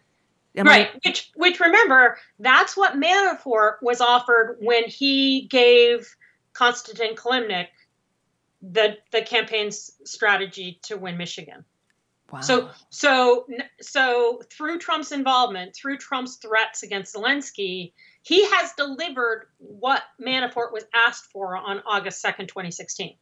Am 0.59 0.66
right. 0.66 0.88
I- 0.92 0.98
which, 1.04 1.30
which 1.34 1.61
remember, 1.61 2.18
that's 2.38 2.76
what 2.76 2.94
Manafort 2.94 3.76
was 3.82 4.00
offered 4.00 4.59
when 4.61 4.84
he 4.84 5.42
gave 5.42 6.14
Konstantin 6.52 7.14
Kilimnik 7.14 7.68
the 8.62 8.96
the 9.12 9.22
campaign's 9.22 9.92
strategy 10.04 10.80
to 10.82 10.96
win 10.96 11.16
Michigan. 11.16 11.64
Wow. 12.30 12.40
So 12.40 12.70
so 12.90 13.46
so 13.80 14.42
through 14.50 14.78
Trump's 14.78 15.12
involvement, 15.12 15.74
through 15.74 15.98
Trump's 15.98 16.36
threats 16.36 16.82
against 16.82 17.14
Zelensky, 17.14 17.92
he 18.22 18.44
has 18.50 18.72
delivered 18.76 19.46
what 19.59 20.02
Manafort 20.20 20.72
was 20.72 20.84
asked 20.94 21.30
for 21.30 21.56
on 21.56 21.82
August 21.86 22.22
2nd, 22.22 22.48
2016. 22.48 23.16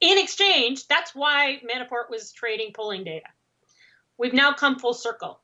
In 0.00 0.18
exchange, 0.18 0.86
that's 0.88 1.14
why 1.14 1.60
Manafort 1.68 2.10
was 2.10 2.32
trading 2.32 2.72
polling 2.72 3.04
data. 3.04 3.26
We've 4.16 4.32
now 4.32 4.52
come 4.52 4.78
full 4.78 4.94
circle 4.94 5.40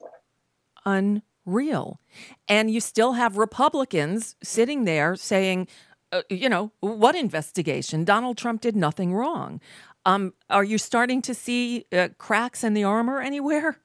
unreal. 0.88 2.00
And 2.48 2.70
you 2.70 2.80
still 2.80 3.12
have 3.12 3.36
Republicans 3.36 4.36
sitting 4.42 4.84
there 4.84 5.16
saying, 5.16 5.68
uh, 6.12 6.22
you 6.30 6.48
know, 6.48 6.72
what 6.80 7.14
investigation? 7.14 8.04
Donald 8.04 8.38
Trump 8.38 8.60
did 8.60 8.74
nothing 8.74 9.12
wrong. 9.12 9.60
Um, 10.06 10.32
are 10.48 10.64
you 10.64 10.78
starting 10.78 11.20
to 11.22 11.34
see 11.34 11.84
uh, 11.92 12.08
cracks 12.16 12.64
in 12.64 12.74
the 12.74 12.84
armor 12.84 13.20
anywhere? 13.20 13.78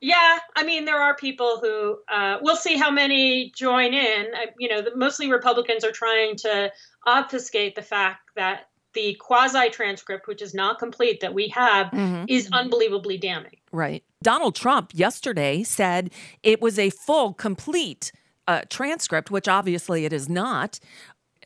Yeah, 0.00 0.38
I 0.54 0.64
mean, 0.64 0.84
there 0.84 1.00
are 1.00 1.14
people 1.16 1.60
who 1.60 1.98
uh, 2.12 2.38
we'll 2.42 2.56
see 2.56 2.76
how 2.76 2.90
many 2.90 3.52
join 3.56 3.94
in. 3.94 4.26
you 4.58 4.68
know, 4.68 4.82
the, 4.82 4.94
mostly 4.94 5.30
Republicans 5.30 5.82
are 5.82 5.92
trying 5.92 6.36
to 6.36 6.70
obfuscate 7.06 7.74
the 7.74 7.82
fact 7.82 8.30
that 8.36 8.68
the 8.94 9.14
quasi 9.20 9.70
transcript, 9.70 10.26
which 10.26 10.42
is 10.42 10.54
not 10.54 10.78
complete, 10.78 11.20
that 11.20 11.34
we 11.34 11.48
have, 11.48 11.88
mm-hmm. 11.88 12.24
is 12.28 12.48
unbelievably 12.52 13.18
damning. 13.18 13.56
Right. 13.72 14.02
Donald 14.22 14.54
Trump 14.54 14.92
yesterday 14.94 15.62
said 15.62 16.10
it 16.42 16.60
was 16.62 16.78
a 16.78 16.90
full, 16.90 17.34
complete 17.34 18.12
uh, 18.46 18.62
transcript, 18.68 19.30
which 19.30 19.48
obviously 19.48 20.04
it 20.04 20.12
is 20.12 20.28
not. 20.28 20.80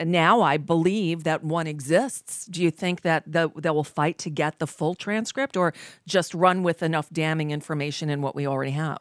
Now 0.01 0.43
I 0.43 0.59
believe 0.59 1.25
that 1.25 1.43
one 1.43 1.67
exists. 1.67 2.47
Do 2.47 2.63
you 2.63 2.71
think 2.71 3.03
that 3.03 3.25
the, 3.27 3.51
they 3.57 3.71
will 3.71 3.85
fight 3.85 4.19
to 4.19 4.31
get 4.31 4.59
the 4.59 4.67
full 4.67 4.95
transcript 4.95 5.57
or 5.57 5.75
just 6.07 6.35
run 6.35 6.63
with 6.63 6.83
enough 6.83 7.11
damning 7.11 7.51
information 7.51 8.11
in 8.11 8.23
what 8.23 8.37
we 8.37 8.47
already 8.47 8.73
have? 8.73 9.01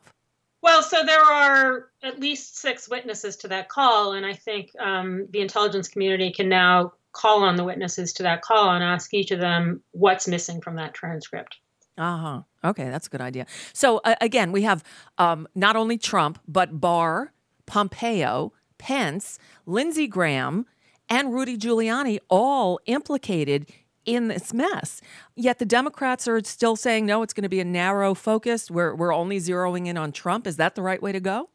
Well, 0.63 0.81
so 0.81 1.03
there 1.03 1.21
are 1.23 1.89
at 2.01 2.19
least 2.19 2.57
six 2.57 2.89
witnesses 2.89 3.37
to 3.37 3.47
that 3.49 3.69
call, 3.69 4.13
and 4.13 4.25
I 4.25 4.33
think 4.33 4.71
um, 4.79 5.27
the 5.29 5.39
intelligence 5.39 5.87
community 5.87 6.31
can 6.31 6.49
now 6.49 6.93
call 7.17 7.43
on 7.43 7.55
the 7.55 7.63
witnesses 7.63 8.13
to 8.13 8.23
that 8.23 8.41
call 8.41 8.69
and 8.69 8.83
ask 8.83 9.13
each 9.13 9.31
of 9.31 9.39
them 9.39 9.81
what's 9.91 10.27
missing 10.27 10.61
from 10.61 10.75
that 10.75 10.93
transcript. 10.93 11.57
Uh 11.97 12.17
huh. 12.17 12.41
Okay, 12.63 12.89
that's 12.89 13.07
a 13.07 13.09
good 13.09 13.21
idea. 13.21 13.45
So 13.73 13.99
uh, 14.03 14.15
again, 14.21 14.51
we 14.51 14.61
have 14.63 14.83
um, 15.17 15.47
not 15.55 15.75
only 15.75 15.97
Trump, 15.97 16.39
but 16.47 16.79
Barr, 16.79 17.33
Pompeo, 17.65 18.53
Pence, 18.77 19.39
Lindsey 19.65 20.07
Graham, 20.07 20.65
and 21.09 21.33
Rudy 21.33 21.57
Giuliani 21.57 22.19
all 22.29 22.79
implicated 22.85 23.67
in 24.05 24.27
this 24.27 24.53
mess. 24.53 25.01
Yet 25.35 25.59
the 25.59 25.65
Democrats 25.65 26.27
are 26.27 26.43
still 26.43 26.75
saying, 26.75 27.05
no, 27.05 27.23
it's 27.23 27.33
going 27.33 27.43
to 27.43 27.49
be 27.49 27.59
a 27.59 27.65
narrow 27.65 28.13
focus. 28.13 28.71
We're, 28.71 28.95
we're 28.95 29.13
only 29.13 29.39
zeroing 29.39 29.87
in 29.87 29.97
on 29.97 30.11
Trump. 30.11 30.47
Is 30.47 30.57
that 30.57 30.75
the 30.75 30.81
right 30.81 31.01
way 31.01 31.11
to 31.11 31.19
go? 31.19 31.49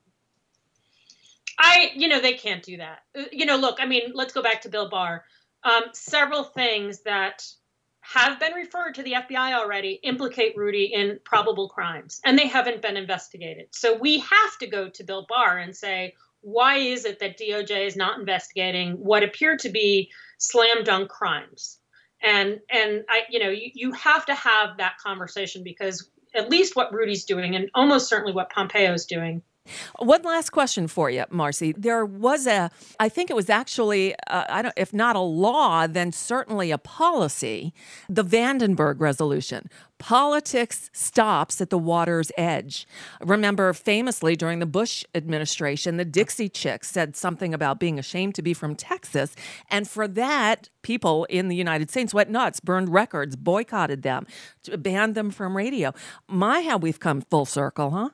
I, 1.59 1.93
you 1.95 2.09
know, 2.09 2.21
they 2.21 2.35
can't 2.35 2.63
do 2.63 2.77
that. 2.79 3.01
Uh, 3.17 3.25
you 3.31 3.47
know, 3.47 3.57
look, 3.57 3.79
I 3.81 3.87
mean, 3.87 4.13
let's 4.15 4.33
go 4.33 4.43
back 4.43 4.61
to 4.63 4.69
Bill 4.69 4.89
Barr 4.89 5.25
um, 5.65 5.85
several 5.93 6.45
things 6.45 7.03
that 7.03 7.45
have 8.01 8.41
been 8.41 8.53
referred 8.55 8.95
to 8.97 9.03
the 9.03 9.13
FBI 9.13 9.55
already 9.55 10.01
implicate 10.03 10.57
Rudy 10.57 10.93
in 10.93 11.21
probable 11.25 11.69
crimes, 11.69 12.21
and 12.25 12.37
they 12.37 12.49
haven't 12.49 12.83
been 12.83 12.97
investigated. 12.97 13.69
So 13.71 13.97
we 13.97 14.19
have 14.19 14.59
to 14.61 14.67
go 14.67 14.89
to 14.89 15.05
Bill 15.05 15.25
Barr 15.29 15.59
and 15.59 15.75
say, 15.75 16.15
why 16.41 16.79
is 16.79 17.05
it 17.05 17.21
that 17.21 17.39
DOJ 17.39 17.87
is 17.87 17.97
not 17.97 18.19
investigating 18.19 18.95
what 18.95 19.23
appear 19.23 19.57
to 19.59 19.69
be 19.69 20.11
slam 20.39 20.83
dunk 20.83 21.09
crimes? 21.09 21.79
And 22.21 22.59
and 22.71 23.05
I, 23.09 23.23
you 23.31 23.39
know, 23.39 23.51
you, 23.51 23.71
you 23.75 23.93
have 23.93 24.27
to 24.27 24.35
have 24.35 24.79
that 24.79 24.99
conversation 24.99 25.63
because 25.63 26.11
at 26.35 26.51
least 26.51 26.75
what 26.75 26.93
Rudy's 26.93 27.25
doing, 27.25 27.55
and 27.55 27.71
almost 27.75 28.09
certainly 28.09 28.33
what 28.33 28.51
Pompeo's 28.51 29.07
doing, 29.07 29.43
one 29.99 30.23
last 30.23 30.51
question 30.51 30.89
for 30.89 31.09
you, 31.11 31.25
Marcy. 31.31 31.73
There 31.73 32.05
was 32.05 32.47
a, 32.47 32.71
I 32.99 33.09
think 33.09 33.31
it 33.31 33.37
was 33.37 33.49
actually, 33.49 34.15
uh, 34.27 34.45
I 34.49 34.63
don't, 34.63 34.75
if 34.77 34.93
not 34.93 35.17
a 35.17 35.21
law, 35.21 35.87
then 35.87 36.13
certainly 36.13 36.71
a 36.71 36.79
policy, 36.79 37.73
the 38.09 38.25
Vandenberg 38.25 39.01
resolution. 39.01 39.69
Politics 39.99 40.91
stops 40.93 41.61
at 41.61 41.71
the 41.71 41.79
water's 41.79 42.33
edge. 42.37 42.89
Remember, 43.21 43.73
famously 43.73 44.35
during 44.35 44.59
the 44.59 44.67
Bush 44.67 45.05
administration, 45.15 45.97
the 45.97 46.05
Dixie 46.05 46.49
Chicks 46.49 46.91
said 46.91 47.15
something 47.15 47.55
about 47.55 47.79
being 47.79 48.01
ashamed 48.01 48.35
to 48.35 48.43
be 48.43 48.55
from 48.55 48.75
Texas. 48.75 49.37
And 49.71 49.87
for 49.87 50.09
that, 50.09 50.69
people 50.83 51.25
in 51.27 51.47
the 51.47 51.57
United 51.57 51.89
States 51.89 52.13
went 52.13 52.31
nuts, 52.31 52.59
burned 52.59 52.93
records, 52.93 53.37
boycotted 53.37 54.03
them, 54.03 54.27
banned 54.79 55.15
them 55.15 55.31
from 55.31 55.57
radio. 55.57 55.93
My, 56.29 56.63
how 56.63 56.79
we've 56.79 56.99
come 56.99 57.21
full 57.21 57.47
circle, 57.47 57.91
huh? 57.91 58.09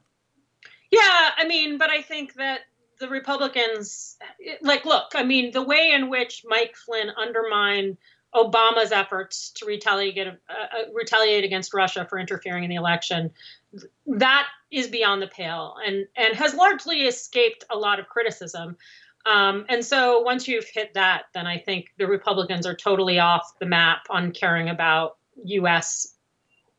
Yeah, 0.91 1.31
I 1.37 1.47
mean, 1.47 1.79
but 1.79 1.91
I 1.91 2.03
think 2.03 2.35
that 2.35 2.61
the 2.99 3.09
Republicans, 3.09 4.17
like, 4.63 4.85
look, 4.85 5.13
I 5.15 5.23
mean, 5.23 5.53
the 5.53 5.63
way 5.63 5.93
in 5.93 6.09
which 6.09 6.43
Mike 6.47 6.75
Flynn 6.77 7.11
undermined 7.11 7.97
Obama's 8.35 8.93
efforts 8.93 9.51
to 9.57 9.67
retaliate, 9.67 10.27
uh, 10.27 10.33
uh, 10.51 10.93
retaliate 10.93 11.45
against 11.45 11.73
Russia 11.73 12.07
for 12.09 12.19
interfering 12.19 12.65
in 12.65 12.71
the 12.71 12.77
election, 12.77 13.31
that 14.07 14.47
is 14.71 14.89
beyond 14.89 15.23
the 15.23 15.29
pale 15.29 15.77
and, 15.87 16.07
and 16.17 16.35
has 16.35 16.55
largely 16.55 17.03
escaped 17.03 17.65
a 17.71 17.77
lot 17.77 17.99
of 17.99 18.09
criticism. 18.09 18.77
Um, 19.27 19.67
and 19.69 19.85
so 19.85 20.21
once 20.21 20.49
you've 20.49 20.69
hit 20.69 20.95
that, 20.95 21.25
then 21.35 21.47
I 21.47 21.59
think 21.59 21.89
the 21.99 22.07
Republicans 22.07 22.67
are 22.67 22.75
totally 22.75 23.19
off 23.19 23.53
the 23.61 23.67
map 23.67 24.03
on 24.11 24.33
caring 24.33 24.69
about 24.69 25.17
U.S. 25.45 26.15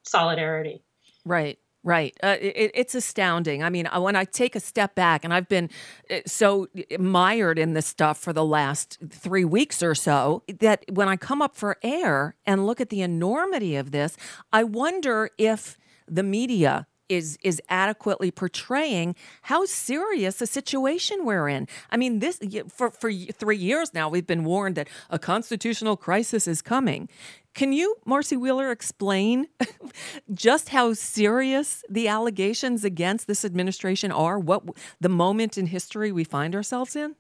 solidarity. 0.04 0.84
Right. 1.26 1.60
Right. 1.82 2.16
Uh, 2.22 2.36
it, 2.42 2.72
it's 2.74 2.94
astounding. 2.94 3.64
I 3.64 3.70
mean, 3.70 3.88
uh, 3.88 4.02
when 4.02 4.16
I 4.16 4.26
take 4.26 4.56
a 4.56 4.60
step 4.60 4.96
back, 4.96 5.24
and 5.24 5.34
I've 5.34 5.48
been 5.48 5.70
uh, 6.12 6.18
so 6.26 6.68
mired 7.00 7.58
in 7.58 7.74
this 7.74 7.86
stuff 7.86 8.18
for 8.18 8.34
the 8.34 8.44
last 8.44 8.98
three 9.10 9.46
weeks 9.46 9.82
or 9.82 9.96
so, 9.96 10.44
that 10.60 10.84
when 10.92 11.08
I 11.08 11.16
come 11.16 11.42
up 11.42 11.56
for 11.56 11.78
air 11.82 12.36
and 12.46 12.66
look 12.66 12.82
at 12.82 12.90
the 12.90 13.02
enormity 13.02 13.78
of 13.78 13.92
this, 13.92 14.18
I 14.52 14.66
wonder 14.66 15.30
if 15.38 15.78
the 16.06 16.24
media 16.24 16.86
is 17.10 17.38
is 17.44 17.62
adequately 17.70 18.32
portraying 18.32 19.16
how 19.44 19.66
serious 19.66 20.42
a 20.42 20.48
situation 20.48 21.26
we're 21.26 21.50
in. 21.50 21.68
I 21.90 21.98
mean, 21.98 22.20
this 22.20 22.40
for 22.70 22.92
for 22.92 23.12
3 23.12 23.58
years 23.58 23.94
now 23.94 24.08
we've 24.08 24.28
been 24.28 24.44
warned 24.44 24.76
that 24.76 24.88
a 25.10 25.20
constitutional 25.20 25.98
crisis 25.98 26.48
is 26.48 26.62
coming. 26.62 27.10
Can 27.56 27.74
you, 27.74 27.96
Marcy 28.06 28.38
Wheeler, 28.38 28.72
explain 28.72 29.48
just 30.34 30.70
how 30.70 30.94
serious 30.94 31.84
the 31.90 32.08
allegations 32.08 32.86
against 32.86 33.28
this 33.28 33.44
administration 33.44 34.12
are? 34.12 34.40
What 34.40 34.64
the 35.02 35.10
moment 35.10 35.58
in 35.58 35.66
history 35.66 36.12
we 36.12 36.24
find 36.24 36.56
ourselves 36.56 36.96
in? 36.96 37.16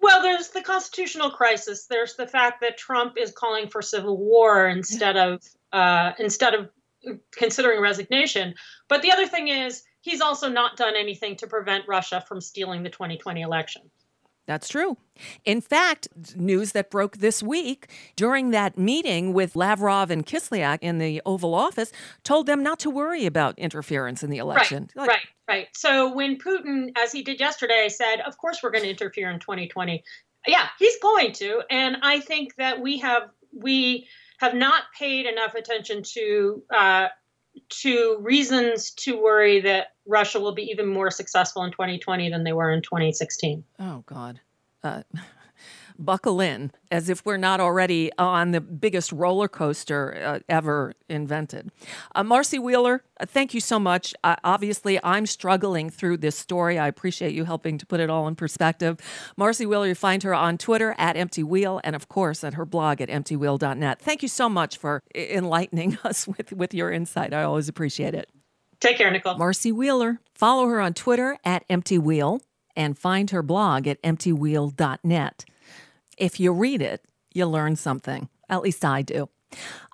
Well, 0.00 0.20
there's 0.20 0.50
the 0.50 0.60
constitutional 0.60 1.30
crisis. 1.30 1.86
There's 1.86 2.14
the 2.14 2.26
fact 2.26 2.60
that 2.60 2.76
Trump 2.76 3.16
is 3.16 3.32
calling 3.32 3.68
for 3.68 3.80
civil 3.80 4.18
war 4.18 4.68
instead 4.68 5.16
of 5.16 5.42
uh, 5.72 6.12
instead 6.18 6.52
of 6.52 6.68
considering 7.32 7.80
resignation. 7.80 8.54
But 8.88 9.02
the 9.02 9.12
other 9.12 9.26
thing 9.26 9.48
is, 9.48 9.82
he's 10.00 10.20
also 10.20 10.48
not 10.48 10.76
done 10.76 10.94
anything 10.96 11.36
to 11.36 11.46
prevent 11.46 11.88
Russia 11.88 12.22
from 12.26 12.40
stealing 12.40 12.82
the 12.82 12.90
2020 12.90 13.40
election. 13.40 13.90
That's 14.46 14.68
true. 14.68 14.98
In 15.44 15.60
fact, 15.60 16.08
news 16.36 16.72
that 16.72 16.90
broke 16.90 17.18
this 17.18 17.42
week 17.42 17.90
during 18.14 18.50
that 18.50 18.76
meeting 18.76 19.32
with 19.32 19.56
Lavrov 19.56 20.10
and 20.10 20.26
Kislyak 20.26 20.78
in 20.82 20.98
the 20.98 21.22
Oval 21.24 21.54
Office 21.54 21.92
told 22.24 22.46
them 22.46 22.62
not 22.62 22.78
to 22.80 22.90
worry 22.90 23.24
about 23.24 23.58
interference 23.58 24.22
in 24.22 24.28
the 24.28 24.38
election. 24.38 24.90
Right, 24.94 25.00
like, 25.00 25.08
right, 25.08 25.26
right. 25.48 25.68
So 25.72 26.12
when 26.12 26.36
Putin, 26.36 26.90
as 26.96 27.10
he 27.10 27.22
did 27.22 27.40
yesterday, 27.40 27.88
said, 27.88 28.20
"Of 28.20 28.36
course 28.36 28.62
we're 28.62 28.70
going 28.70 28.84
to 28.84 28.90
interfere 28.90 29.30
in 29.30 29.40
2020," 29.40 30.04
yeah, 30.46 30.68
he's 30.78 30.98
going 30.98 31.32
to, 31.34 31.62
and 31.70 31.96
I 32.02 32.20
think 32.20 32.56
that 32.56 32.80
we 32.82 32.98
have 32.98 33.30
we 33.52 34.08
have 34.38 34.54
not 34.54 34.84
paid 34.98 35.26
enough 35.26 35.54
attention 35.54 36.02
to 36.02 36.62
uh, 36.74 37.08
to 37.68 38.18
reasons 38.20 38.90
to 38.90 39.20
worry 39.20 39.60
that 39.60 39.88
Russia 40.06 40.40
will 40.40 40.54
be 40.54 40.62
even 40.64 40.86
more 40.86 41.10
successful 41.10 41.62
in 41.62 41.70
2020 41.70 42.30
than 42.30 42.44
they 42.44 42.52
were 42.52 42.72
in 42.72 42.82
2016. 42.82 43.64
Oh 43.80 44.02
God. 44.06 44.40
Uh, 44.82 45.02
buckle 45.98 46.40
in 46.40 46.72
as 46.90 47.08
if 47.08 47.24
we're 47.24 47.36
not 47.36 47.60
already 47.60 48.10
on 48.18 48.50
the 48.50 48.60
biggest 48.60 49.12
roller 49.12 49.48
coaster 49.48 50.16
uh, 50.24 50.38
ever 50.48 50.94
invented. 51.08 51.70
Uh, 52.14 52.24
Marcy 52.24 52.58
Wheeler, 52.58 53.02
uh, 53.20 53.26
thank 53.26 53.54
you 53.54 53.60
so 53.60 53.78
much. 53.78 54.14
Uh, 54.24 54.36
obviously, 54.44 54.98
I'm 55.04 55.26
struggling 55.26 55.90
through 55.90 56.18
this 56.18 56.36
story. 56.36 56.78
I 56.78 56.88
appreciate 56.88 57.32
you 57.32 57.44
helping 57.44 57.78
to 57.78 57.86
put 57.86 58.00
it 58.00 58.10
all 58.10 58.28
in 58.28 58.34
perspective. 58.34 58.98
Marcy 59.36 59.66
Wheeler, 59.66 59.88
you 59.88 59.94
find 59.94 60.22
her 60.22 60.34
on 60.34 60.58
Twitter 60.58 60.94
at 60.98 61.16
Empty 61.16 61.42
Wheel 61.42 61.80
and, 61.84 61.96
of 61.96 62.08
course, 62.08 62.44
at 62.44 62.54
her 62.54 62.64
blog 62.64 63.00
at 63.00 63.08
emptywheel.net. 63.08 64.00
Thank 64.00 64.22
you 64.22 64.28
so 64.28 64.48
much 64.48 64.76
for 64.76 65.02
enlightening 65.14 65.98
us 66.04 66.26
with, 66.26 66.52
with 66.52 66.74
your 66.74 66.90
insight. 66.90 67.32
I 67.32 67.42
always 67.42 67.68
appreciate 67.68 68.14
it. 68.14 68.30
Take 68.80 68.98
care, 68.98 69.10
Nicole. 69.10 69.38
Marcy 69.38 69.72
Wheeler. 69.72 70.20
Follow 70.34 70.66
her 70.68 70.80
on 70.80 70.94
Twitter 70.94 71.38
at 71.44 71.64
Empty 71.70 71.98
Wheel 71.98 72.40
and 72.76 72.98
find 72.98 73.30
her 73.30 73.42
blog 73.42 73.86
at 73.86 74.02
emptywheel.net. 74.02 75.44
If 76.18 76.38
you 76.40 76.52
read 76.52 76.82
it, 76.82 77.04
you 77.32 77.46
learn 77.46 77.76
something. 77.76 78.28
At 78.48 78.62
least 78.62 78.84
I 78.84 79.02
do. 79.02 79.28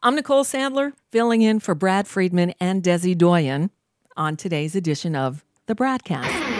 I'm 0.03 0.15
Nicole 0.15 0.45
Sandler, 0.45 0.93
filling 1.11 1.43
in 1.43 1.61
for 1.61 1.75
Brad 1.75 2.07
Friedman 2.07 2.55
and 2.61 2.83
Desi 2.83 3.17
Doyen 3.17 3.71
on 4.17 4.37
today's 4.37 4.75
edition 4.75 5.15
of 5.15 5.45
The 5.67 5.75
BradCast. 5.75 6.60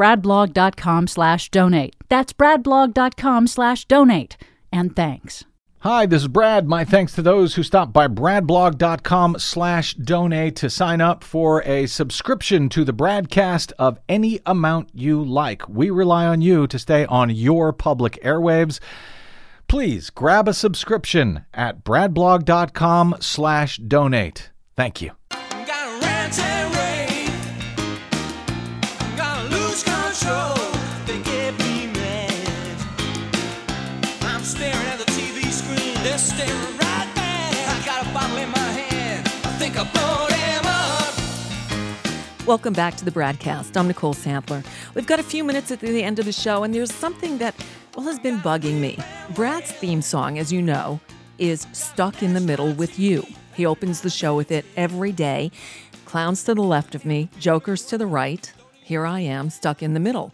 bradblog.com 0.01 1.05
slash 1.05 1.49
donate. 1.51 1.95
That's 2.09 2.33
bradblog.com 2.33 3.45
slash 3.45 3.85
donate. 3.85 4.37
And 4.71 4.95
thanks. 4.95 5.45
Hi, 5.81 6.05
this 6.05 6.23
is 6.23 6.27
Brad. 6.27 6.67
My 6.67 6.85
thanks 6.85 7.13
to 7.13 7.21
those 7.21 7.55
who 7.55 7.63
stopped 7.63 7.93
by 7.93 8.07
bradblog.com 8.07 9.37
slash 9.39 9.93
donate 9.95 10.55
to 10.57 10.69
sign 10.69 11.01
up 11.01 11.23
for 11.23 11.63
a 11.63 11.87
subscription 11.87 12.69
to 12.69 12.83
the 12.83 12.93
BradCast 12.93 13.73
of 13.79 13.99
any 14.07 14.39
amount 14.45 14.89
you 14.93 15.23
like. 15.23 15.67
We 15.67 15.89
rely 15.89 16.25
on 16.25 16.41
you 16.41 16.67
to 16.67 16.79
stay 16.79 17.05
on 17.05 17.29
your 17.31 17.73
public 17.73 18.19
airwaves. 18.23 18.79
Please 19.67 20.09
grab 20.09 20.47
a 20.47 20.53
subscription 20.53 21.45
at 21.53 21.83
bradblog.com 21.83 23.17
slash 23.19 23.77
donate. 23.77 24.51
Thank 24.75 25.01
you. 25.01 25.20
Welcome 42.51 42.73
back 42.73 42.97
to 42.97 43.05
the 43.05 43.11
BradCast. 43.11 43.77
I'm 43.77 43.87
Nicole 43.87 44.13
Sandler. 44.13 44.65
We've 44.93 45.07
got 45.07 45.21
a 45.21 45.23
few 45.23 45.41
minutes 45.41 45.71
at 45.71 45.79
the 45.79 46.03
end 46.03 46.19
of 46.19 46.25
the 46.25 46.33
show, 46.33 46.65
and 46.65 46.75
there's 46.75 46.93
something 46.93 47.37
that 47.37 47.55
well 47.95 48.05
has 48.07 48.19
been 48.19 48.39
bugging 48.39 48.81
me. 48.81 48.99
Brad's 49.29 49.71
theme 49.71 50.01
song, 50.01 50.37
as 50.37 50.51
you 50.51 50.61
know, 50.61 50.99
is 51.37 51.65
"Stuck 51.71 52.21
in 52.21 52.33
the 52.33 52.41
Middle 52.41 52.73
with 52.73 52.99
You." 52.99 53.25
He 53.55 53.65
opens 53.65 54.01
the 54.01 54.09
show 54.09 54.35
with 54.35 54.51
it 54.51 54.65
every 54.75 55.13
day. 55.13 55.49
Clowns 56.03 56.43
to 56.43 56.53
the 56.53 56.61
left 56.61 56.93
of 56.93 57.05
me, 57.05 57.29
jokers 57.39 57.85
to 57.85 57.97
the 57.97 58.05
right. 58.05 58.51
Here 58.83 59.05
I 59.05 59.21
am, 59.21 59.49
stuck 59.49 59.81
in 59.81 59.93
the 59.93 60.01
middle. 60.01 60.33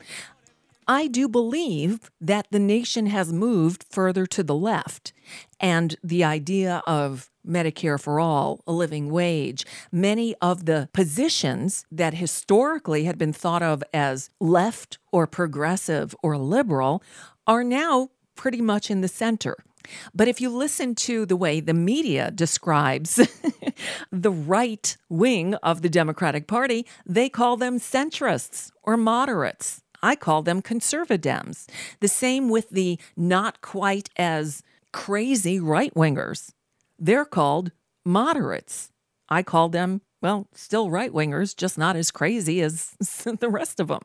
I 0.88 1.05
do 1.05 1.28
believe 1.28 2.09
that 2.20 2.47
the 2.49 2.57
nation 2.57 3.05
has 3.05 3.32
moved 3.32 3.86
further 3.91 4.26
to 4.26 4.41
the 4.41 4.55
left, 4.55 5.13
and 5.59 5.95
the 6.03 6.24
idea 6.24 6.82
of 6.88 7.30
Medicare 7.48 8.00
for 8.00 8.20
all, 8.20 8.62
a 8.68 8.72
living 8.72 9.10
wage, 9.10 9.66
many 9.91 10.36
of 10.41 10.66
the 10.66 10.89
positions 10.93 11.86
that 11.91 12.16
historically 12.16 13.06
had 13.06 13.18
been 13.18 13.34
thought 13.34 13.64
of 13.64 13.84
as 13.93 14.30
left 14.39 14.98
or 15.12 15.28
progressive 15.28 16.16
or 16.22 16.38
liberal 16.38 17.04
are 17.45 17.64
now 17.64 18.10
pretty 18.36 18.62
much 18.62 18.91
in 18.91 19.02
the 19.02 19.08
center. 19.08 19.58
But 20.14 20.28
if 20.28 20.41
you 20.41 20.50
listen 20.50 20.95
to 20.95 21.26
the 21.26 21.36
way 21.36 21.60
the 21.60 21.74
media 21.74 22.32
describes 22.32 23.16
the 24.12 24.32
right 24.32 24.98
wing 25.10 25.56
of 25.56 25.82
the 25.82 25.89
Democratic 25.89 26.48
Party, 26.48 26.86
they 27.06 27.30
call 27.30 27.58
them 27.58 27.80
centrists 27.80 28.72
or 28.84 28.98
moderates. 28.98 29.82
I 30.04 30.16
call 30.16 30.43
them 30.43 30.62
conservadems. 30.62 31.68
The 32.02 32.08
same 32.08 32.50
with 32.50 32.70
the 32.70 33.00
not 33.16 33.62
quite 33.62 34.10
as 34.16 34.62
crazy 34.91 35.60
right 35.60 35.93
wingers. 35.93 36.52
They're 37.00 37.26
called 37.26 37.72
moderates. 38.06 38.91
I 39.30 39.43
call 39.43 39.70
them, 39.70 40.02
well, 40.22 40.48
still 40.54 40.89
right 40.89 41.12
wingers, 41.12 41.56
just 41.56 41.78
not 41.78 41.95
as 41.95 42.12
crazy 42.12 42.62
as 42.62 42.95
the 43.39 43.50
rest 43.50 43.80
of 43.80 43.89
them. 43.89 44.02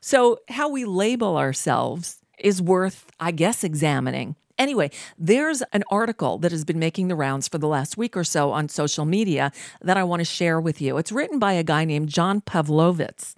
So, 0.00 0.38
how 0.48 0.68
we 0.70 0.84
label 0.84 1.36
ourselves 1.36 2.18
is 2.38 2.62
worth, 2.62 3.06
I 3.18 3.32
guess, 3.32 3.62
examining. 3.64 4.36
Anyway, 4.58 4.90
there's 5.18 5.62
an 5.72 5.82
article 5.90 6.38
that 6.38 6.52
has 6.52 6.64
been 6.64 6.78
making 6.78 7.08
the 7.08 7.14
rounds 7.14 7.48
for 7.48 7.58
the 7.58 7.66
last 7.66 7.96
week 7.96 8.14
or 8.16 8.24
so 8.24 8.52
on 8.52 8.68
social 8.68 9.06
media 9.06 9.52
that 9.80 9.96
I 9.96 10.04
want 10.04 10.20
to 10.20 10.24
share 10.24 10.60
with 10.60 10.82
you. 10.82 10.98
It's 10.98 11.10
written 11.10 11.38
by 11.38 11.54
a 11.54 11.62
guy 11.62 11.84
named 11.86 12.10
John 12.10 12.42
Pavlovitz. 12.42 13.34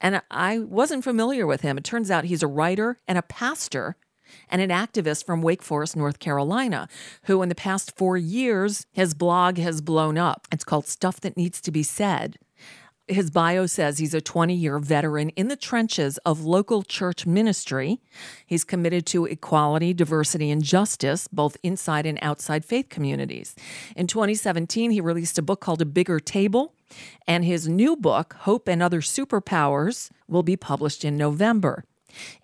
And 0.00 0.22
I 0.30 0.58
wasn't 0.58 1.04
familiar 1.04 1.46
with 1.46 1.60
him. 1.60 1.76
It 1.76 1.84
turns 1.84 2.10
out 2.10 2.24
he's 2.24 2.42
a 2.42 2.46
writer 2.46 2.98
and 3.06 3.18
a 3.18 3.22
pastor 3.22 3.96
and 4.52 4.60
an 4.60 4.70
activist 4.70 5.24
from 5.24 5.42
Wake 5.42 5.62
Forest, 5.62 5.96
North 5.96 6.18
Carolina, 6.18 6.86
who 7.24 7.42
in 7.42 7.48
the 7.48 7.54
past 7.54 7.96
four 7.96 8.18
years, 8.18 8.86
his 8.92 9.14
blog 9.14 9.56
has 9.56 9.80
blown 9.80 10.18
up. 10.18 10.46
It's 10.52 10.62
called 10.62 10.86
Stuff 10.86 11.20
That 11.22 11.38
Needs 11.38 11.60
to 11.62 11.72
Be 11.72 11.82
Said. 11.82 12.36
His 13.08 13.30
bio 13.30 13.66
says 13.66 13.98
he's 13.98 14.14
a 14.14 14.20
20 14.20 14.54
year 14.54 14.78
veteran 14.78 15.30
in 15.30 15.48
the 15.48 15.56
trenches 15.56 16.18
of 16.18 16.44
local 16.44 16.82
church 16.82 17.26
ministry. 17.26 18.00
He's 18.46 18.62
committed 18.62 19.06
to 19.06 19.24
equality, 19.24 19.92
diversity, 19.92 20.50
and 20.50 20.62
justice, 20.62 21.26
both 21.26 21.56
inside 21.62 22.06
and 22.06 22.18
outside 22.22 22.64
faith 22.64 22.90
communities. 22.90 23.56
In 23.96 24.06
2017, 24.06 24.92
he 24.92 25.00
released 25.00 25.36
a 25.38 25.42
book 25.42 25.60
called 25.60 25.82
A 25.82 25.86
Bigger 25.86 26.20
Table, 26.20 26.74
and 27.26 27.44
his 27.44 27.66
new 27.66 27.96
book, 27.96 28.36
Hope 28.40 28.68
and 28.68 28.82
Other 28.82 29.00
Superpowers, 29.00 30.10
will 30.28 30.44
be 30.44 30.56
published 30.56 31.04
in 31.04 31.16
November. 31.16 31.84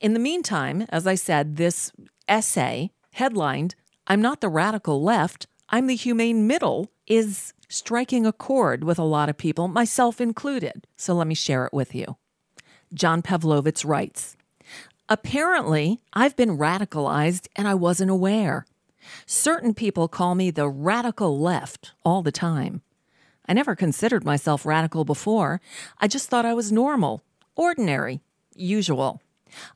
In 0.01 0.15
the 0.15 0.21
meantime, 0.21 0.87
as 0.89 1.07
I 1.07 1.15
said, 1.15 1.57
this 1.57 1.93
essay 2.29 2.91
headlined, 3.13 3.75
I'm 4.07 4.23
not 4.23 4.41
the 4.41 4.49
radical 4.49 5.03
left, 5.03 5.47
I'm 5.69 5.87
the 5.87 5.97
humane 5.97 6.47
middle 6.47 6.91
is 7.07 7.53
striking 7.69 8.25
a 8.25 8.33
chord 8.33 8.85
with 8.85 8.99
a 8.99 9.05
lot 9.05 9.29
of 9.29 9.37
people, 9.37 9.69
myself 9.69 10.21
included. 10.21 10.87
So 10.97 11.15
let 11.15 11.27
me 11.27 11.35
share 11.35 11.67
it 11.67 11.73
with 11.73 11.95
you. 11.95 12.17
John 12.95 13.23
Pavlovitz 13.23 13.85
writes 13.85 14.37
Apparently, 15.09 16.01
I've 16.13 16.37
been 16.37 16.59
radicalized 16.59 17.49
and 17.57 17.67
I 17.67 17.75
wasn't 17.75 18.11
aware. 18.11 18.67
Certain 19.27 19.75
people 19.75 20.09
call 20.09 20.35
me 20.35 20.51
the 20.51 20.69
radical 20.69 21.39
left 21.39 21.93
all 22.05 22.23
the 22.23 22.33
time. 22.33 22.83
I 23.47 23.55
never 23.55 23.75
considered 23.75 24.25
myself 24.25 24.67
radical 24.67 25.05
before. 25.05 25.63
I 25.99 26.09
just 26.09 26.29
thought 26.29 26.45
I 26.45 26.53
was 26.53 26.71
normal, 26.71 27.23
ordinary, 27.57 28.21
usual. 28.55 29.23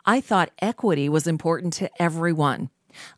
I 0.05 0.20
thought 0.20 0.51
equity 0.61 1.09
was 1.09 1.27
important 1.27 1.73
to 1.75 1.91
everyone. 2.01 2.70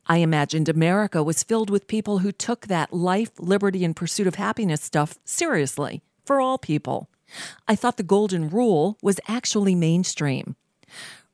I 0.06 0.18
imagined 0.18 0.68
America 0.68 1.22
was 1.22 1.42
filled 1.42 1.70
with 1.70 1.86
people 1.86 2.18
who 2.18 2.32
took 2.32 2.66
that 2.66 2.92
life, 2.92 3.30
liberty, 3.38 3.84
and 3.84 3.96
pursuit 3.96 4.26
of 4.26 4.36
happiness 4.36 4.82
stuff 4.82 5.18
seriously 5.24 6.02
for 6.24 6.40
all 6.40 6.58
people. 6.58 7.08
I 7.66 7.74
thought 7.74 7.96
the 7.96 8.02
golden 8.02 8.48
rule 8.48 8.98
was 9.02 9.20
actually 9.26 9.74
mainstream. 9.74 10.56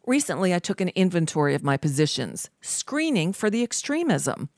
Recently, 0.06 0.54
I 0.54 0.58
took 0.58 0.80
an 0.80 0.88
inventory 0.94 1.54
of 1.54 1.62
my 1.62 1.76
positions, 1.76 2.48
screening 2.60 3.32
for 3.32 3.50
the 3.50 3.62
extremism. 3.62 4.48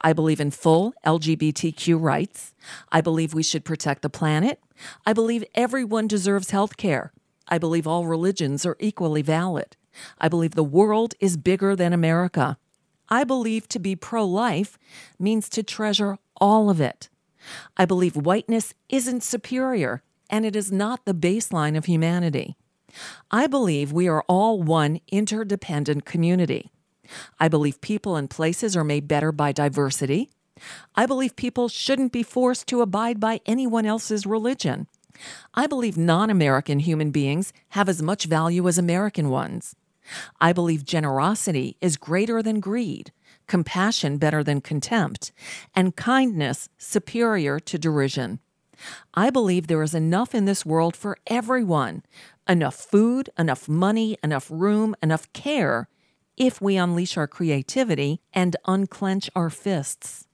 I 0.00 0.12
believe 0.12 0.40
in 0.40 0.50
full 0.50 0.92
LGBTQ 1.06 2.00
rights. 2.00 2.52
I 2.90 3.00
believe 3.00 3.32
we 3.32 3.42
should 3.42 3.64
protect 3.64 4.02
the 4.02 4.10
planet. 4.10 4.60
I 5.06 5.14
believe 5.14 5.44
everyone 5.54 6.08
deserves 6.08 6.50
health 6.50 6.76
care. 6.76 7.12
I 7.48 7.58
believe 7.58 7.86
all 7.86 8.06
religions 8.06 8.66
are 8.66 8.76
equally 8.78 9.22
valid. 9.22 9.76
I 10.18 10.28
believe 10.28 10.54
the 10.54 10.64
world 10.64 11.14
is 11.20 11.36
bigger 11.36 11.76
than 11.76 11.92
America. 11.92 12.58
I 13.08 13.24
believe 13.24 13.68
to 13.68 13.78
be 13.78 13.94
pro 13.96 14.24
life 14.24 14.78
means 15.18 15.48
to 15.50 15.62
treasure 15.62 16.18
all 16.40 16.70
of 16.70 16.80
it. 16.80 17.08
I 17.76 17.84
believe 17.84 18.16
whiteness 18.16 18.74
isn't 18.88 19.22
superior 19.22 20.02
and 20.30 20.46
it 20.46 20.56
is 20.56 20.72
not 20.72 21.04
the 21.04 21.14
baseline 21.14 21.76
of 21.76 21.84
humanity. 21.84 22.56
I 23.30 23.46
believe 23.46 23.92
we 23.92 24.08
are 24.08 24.24
all 24.28 24.62
one 24.62 25.00
interdependent 25.10 26.04
community. 26.04 26.70
I 27.38 27.48
believe 27.48 27.80
people 27.80 28.16
and 28.16 28.30
places 28.30 28.76
are 28.76 28.84
made 28.84 29.08
better 29.08 29.32
by 29.32 29.52
diversity. 29.52 30.30
I 30.94 31.06
believe 31.06 31.36
people 31.36 31.68
shouldn't 31.68 32.12
be 32.12 32.22
forced 32.22 32.66
to 32.68 32.82
abide 32.82 33.20
by 33.20 33.40
anyone 33.46 33.86
else's 33.86 34.26
religion. 34.26 34.86
I 35.54 35.66
believe 35.66 35.96
non 35.96 36.30
American 36.30 36.78
human 36.78 37.10
beings 37.10 37.52
have 37.70 37.88
as 37.88 38.02
much 38.02 38.24
value 38.26 38.66
as 38.68 38.78
American 38.78 39.28
ones. 39.28 39.74
I 40.40 40.52
believe 40.52 40.84
generosity 40.84 41.76
is 41.80 41.96
greater 41.96 42.42
than 42.42 42.60
greed, 42.60 43.12
compassion 43.46 44.18
better 44.18 44.42
than 44.42 44.60
contempt, 44.60 45.32
and 45.74 45.96
kindness 45.96 46.68
superior 46.78 47.58
to 47.60 47.78
derision. 47.78 48.40
I 49.14 49.30
believe 49.30 49.66
there 49.66 49.82
is 49.82 49.94
enough 49.94 50.34
in 50.34 50.44
this 50.44 50.66
world 50.66 50.96
for 50.96 51.16
everyone 51.26 52.02
enough 52.48 52.74
food, 52.74 53.30
enough 53.38 53.68
money, 53.68 54.18
enough 54.22 54.50
room, 54.50 54.96
enough 55.00 55.32
care 55.32 55.88
if 56.36 56.60
we 56.60 56.76
unleash 56.76 57.16
our 57.16 57.28
creativity 57.28 58.20
and 58.32 58.56
unclench 58.66 59.30
our 59.36 59.50
fists. 59.50 60.26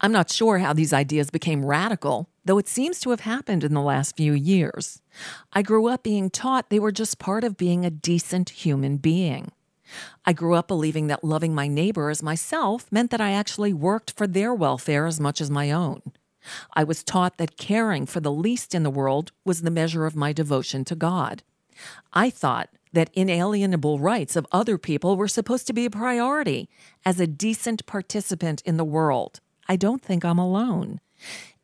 I'm 0.00 0.12
not 0.12 0.30
sure 0.30 0.58
how 0.58 0.72
these 0.72 0.92
ideas 0.92 1.30
became 1.30 1.64
radical, 1.64 2.28
though 2.46 2.58
it 2.58 2.68
seems 2.68 3.00
to 3.00 3.10
have 3.10 3.20
happened 3.20 3.64
in 3.64 3.74
the 3.74 3.82
last 3.82 4.16
few 4.16 4.32
years. 4.32 5.02
I 5.52 5.62
grew 5.62 5.88
up 5.88 6.02
being 6.02 6.30
taught 6.30 6.70
they 6.70 6.78
were 6.78 6.92
just 6.92 7.18
part 7.18 7.44
of 7.44 7.56
being 7.56 7.84
a 7.84 7.90
decent 7.90 8.50
human 8.50 8.96
being. 8.96 9.52
I 10.24 10.32
grew 10.32 10.54
up 10.54 10.68
believing 10.68 11.08
that 11.08 11.24
loving 11.24 11.54
my 11.54 11.68
neighbor 11.68 12.08
as 12.08 12.22
myself 12.22 12.90
meant 12.90 13.10
that 13.10 13.20
I 13.20 13.32
actually 13.32 13.72
worked 13.72 14.12
for 14.12 14.26
their 14.26 14.54
welfare 14.54 15.06
as 15.06 15.20
much 15.20 15.40
as 15.40 15.50
my 15.50 15.70
own. 15.70 16.02
I 16.74 16.84
was 16.84 17.02
taught 17.02 17.38
that 17.38 17.56
caring 17.56 18.06
for 18.06 18.20
the 18.20 18.32
least 18.32 18.74
in 18.74 18.84
the 18.84 18.90
world 18.90 19.32
was 19.44 19.62
the 19.62 19.70
measure 19.70 20.06
of 20.06 20.16
my 20.16 20.32
devotion 20.32 20.84
to 20.86 20.94
God. 20.94 21.42
I 22.12 22.30
thought 22.30 22.70
that 22.92 23.10
inalienable 23.12 23.98
rights 23.98 24.36
of 24.36 24.46
other 24.52 24.78
people 24.78 25.16
were 25.16 25.28
supposed 25.28 25.66
to 25.66 25.72
be 25.72 25.84
a 25.84 25.90
priority 25.90 26.68
as 27.04 27.20
a 27.20 27.26
decent 27.26 27.84
participant 27.86 28.62
in 28.64 28.76
the 28.76 28.84
world. 28.84 29.40
I 29.68 29.76
don't 29.76 30.02
think 30.02 30.24
I'm 30.24 30.38
alone. 30.38 31.00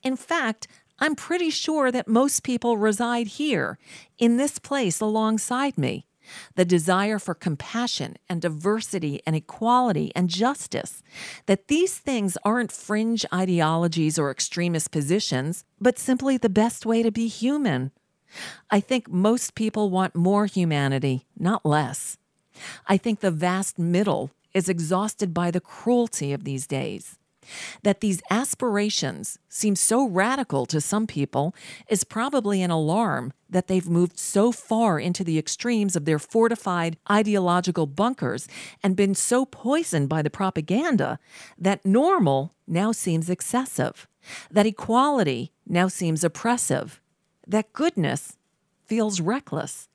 In 0.02 0.16
fact, 0.16 0.66
I'm 0.98 1.14
pretty 1.14 1.50
sure 1.50 1.90
that 1.90 2.08
most 2.08 2.42
people 2.42 2.76
reside 2.76 3.26
here, 3.26 3.78
in 4.18 4.36
this 4.36 4.58
place 4.58 5.00
alongside 5.00 5.76
me. 5.78 6.06
The 6.54 6.64
desire 6.64 7.18
for 7.18 7.34
compassion 7.34 8.16
and 8.28 8.40
diversity 8.40 9.20
and 9.26 9.34
equality 9.34 10.12
and 10.14 10.30
justice, 10.30 11.02
that 11.46 11.66
these 11.66 11.98
things 11.98 12.38
aren't 12.44 12.70
fringe 12.70 13.26
ideologies 13.32 14.18
or 14.18 14.30
extremist 14.30 14.92
positions, 14.92 15.64
but 15.80 15.98
simply 15.98 16.36
the 16.36 16.48
best 16.48 16.86
way 16.86 17.02
to 17.02 17.10
be 17.10 17.26
human. 17.26 17.90
I 18.70 18.80
think 18.80 19.10
most 19.10 19.54
people 19.56 19.90
want 19.90 20.14
more 20.14 20.46
humanity, 20.46 21.26
not 21.36 21.66
less. 21.66 22.16
I 22.86 22.96
think 22.96 23.20
the 23.20 23.30
vast 23.30 23.78
middle 23.78 24.30
is 24.54 24.68
exhausted 24.68 25.34
by 25.34 25.50
the 25.50 25.60
cruelty 25.60 26.32
of 26.32 26.44
these 26.44 26.66
days. 26.66 27.18
That 27.82 28.00
these 28.00 28.22
aspirations 28.30 29.38
seem 29.48 29.76
so 29.76 30.06
radical 30.06 30.66
to 30.66 30.80
some 30.80 31.06
people 31.06 31.54
is 31.88 32.04
probably 32.04 32.62
an 32.62 32.70
alarm 32.70 33.32
that 33.50 33.66
they've 33.66 33.88
moved 33.88 34.18
so 34.18 34.52
far 34.52 34.98
into 34.98 35.24
the 35.24 35.38
extremes 35.38 35.96
of 35.96 36.04
their 36.04 36.18
fortified 36.18 36.96
ideological 37.10 37.86
bunkers 37.86 38.48
and 38.82 38.96
been 38.96 39.14
so 39.14 39.44
poisoned 39.44 40.08
by 40.08 40.22
the 40.22 40.30
propaganda 40.30 41.18
that 41.58 41.84
normal 41.84 42.54
now 42.66 42.92
seems 42.92 43.28
excessive, 43.28 44.08
that 44.50 44.66
equality 44.66 45.52
now 45.66 45.88
seems 45.88 46.24
oppressive, 46.24 47.00
that 47.46 47.72
goodness 47.72 48.36
feels 48.86 49.20
reckless. 49.20 49.88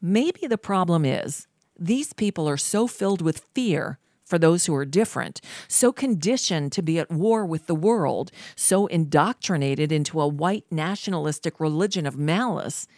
Maybe 0.00 0.46
the 0.46 0.58
problem 0.58 1.04
is 1.04 1.46
these 1.78 2.12
people 2.12 2.48
are 2.48 2.56
so 2.56 2.86
filled 2.86 3.20
with 3.20 3.46
fear 3.54 3.98
for 4.26 4.38
those 4.38 4.66
who 4.66 4.74
are 4.74 4.84
different, 4.84 5.40
so 5.68 5.92
conditioned 5.92 6.72
to 6.72 6.82
be 6.82 6.98
at 6.98 7.10
war 7.10 7.46
with 7.46 7.66
the 7.66 7.74
world, 7.74 8.32
so 8.56 8.86
indoctrinated 8.88 9.92
into 9.92 10.20
a 10.20 10.26
white 10.26 10.64
nationalistic 10.70 11.60
religion 11.60 12.06
of 12.06 12.18
malice, 12.18 12.88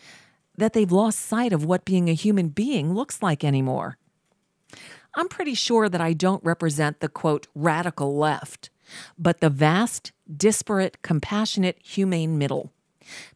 that 0.57 0.73
they've 0.73 0.91
lost 0.91 1.21
sight 1.21 1.53
of 1.53 1.65
what 1.65 1.85
being 1.85 2.09
a 2.09 2.15
human 2.15 2.49
being 2.49 2.95
looks 2.95 3.23
like 3.23 3.45
anymore. 3.45 3.99
I'm 5.15 5.29
pretty 5.29 5.55
sure 5.55 5.89
that 5.89 6.01
I 6.01 6.15
don't 6.15 6.45
represent 6.45 7.01
the 7.01 7.09
quote 7.09 7.47
radical 7.55 8.17
left, 8.17 8.71
but 9.19 9.41
the 9.41 9.51
vast, 9.51 10.13
disparate, 10.35 11.03
compassionate, 11.03 11.79
humane 11.83 12.39
middle. 12.39 12.73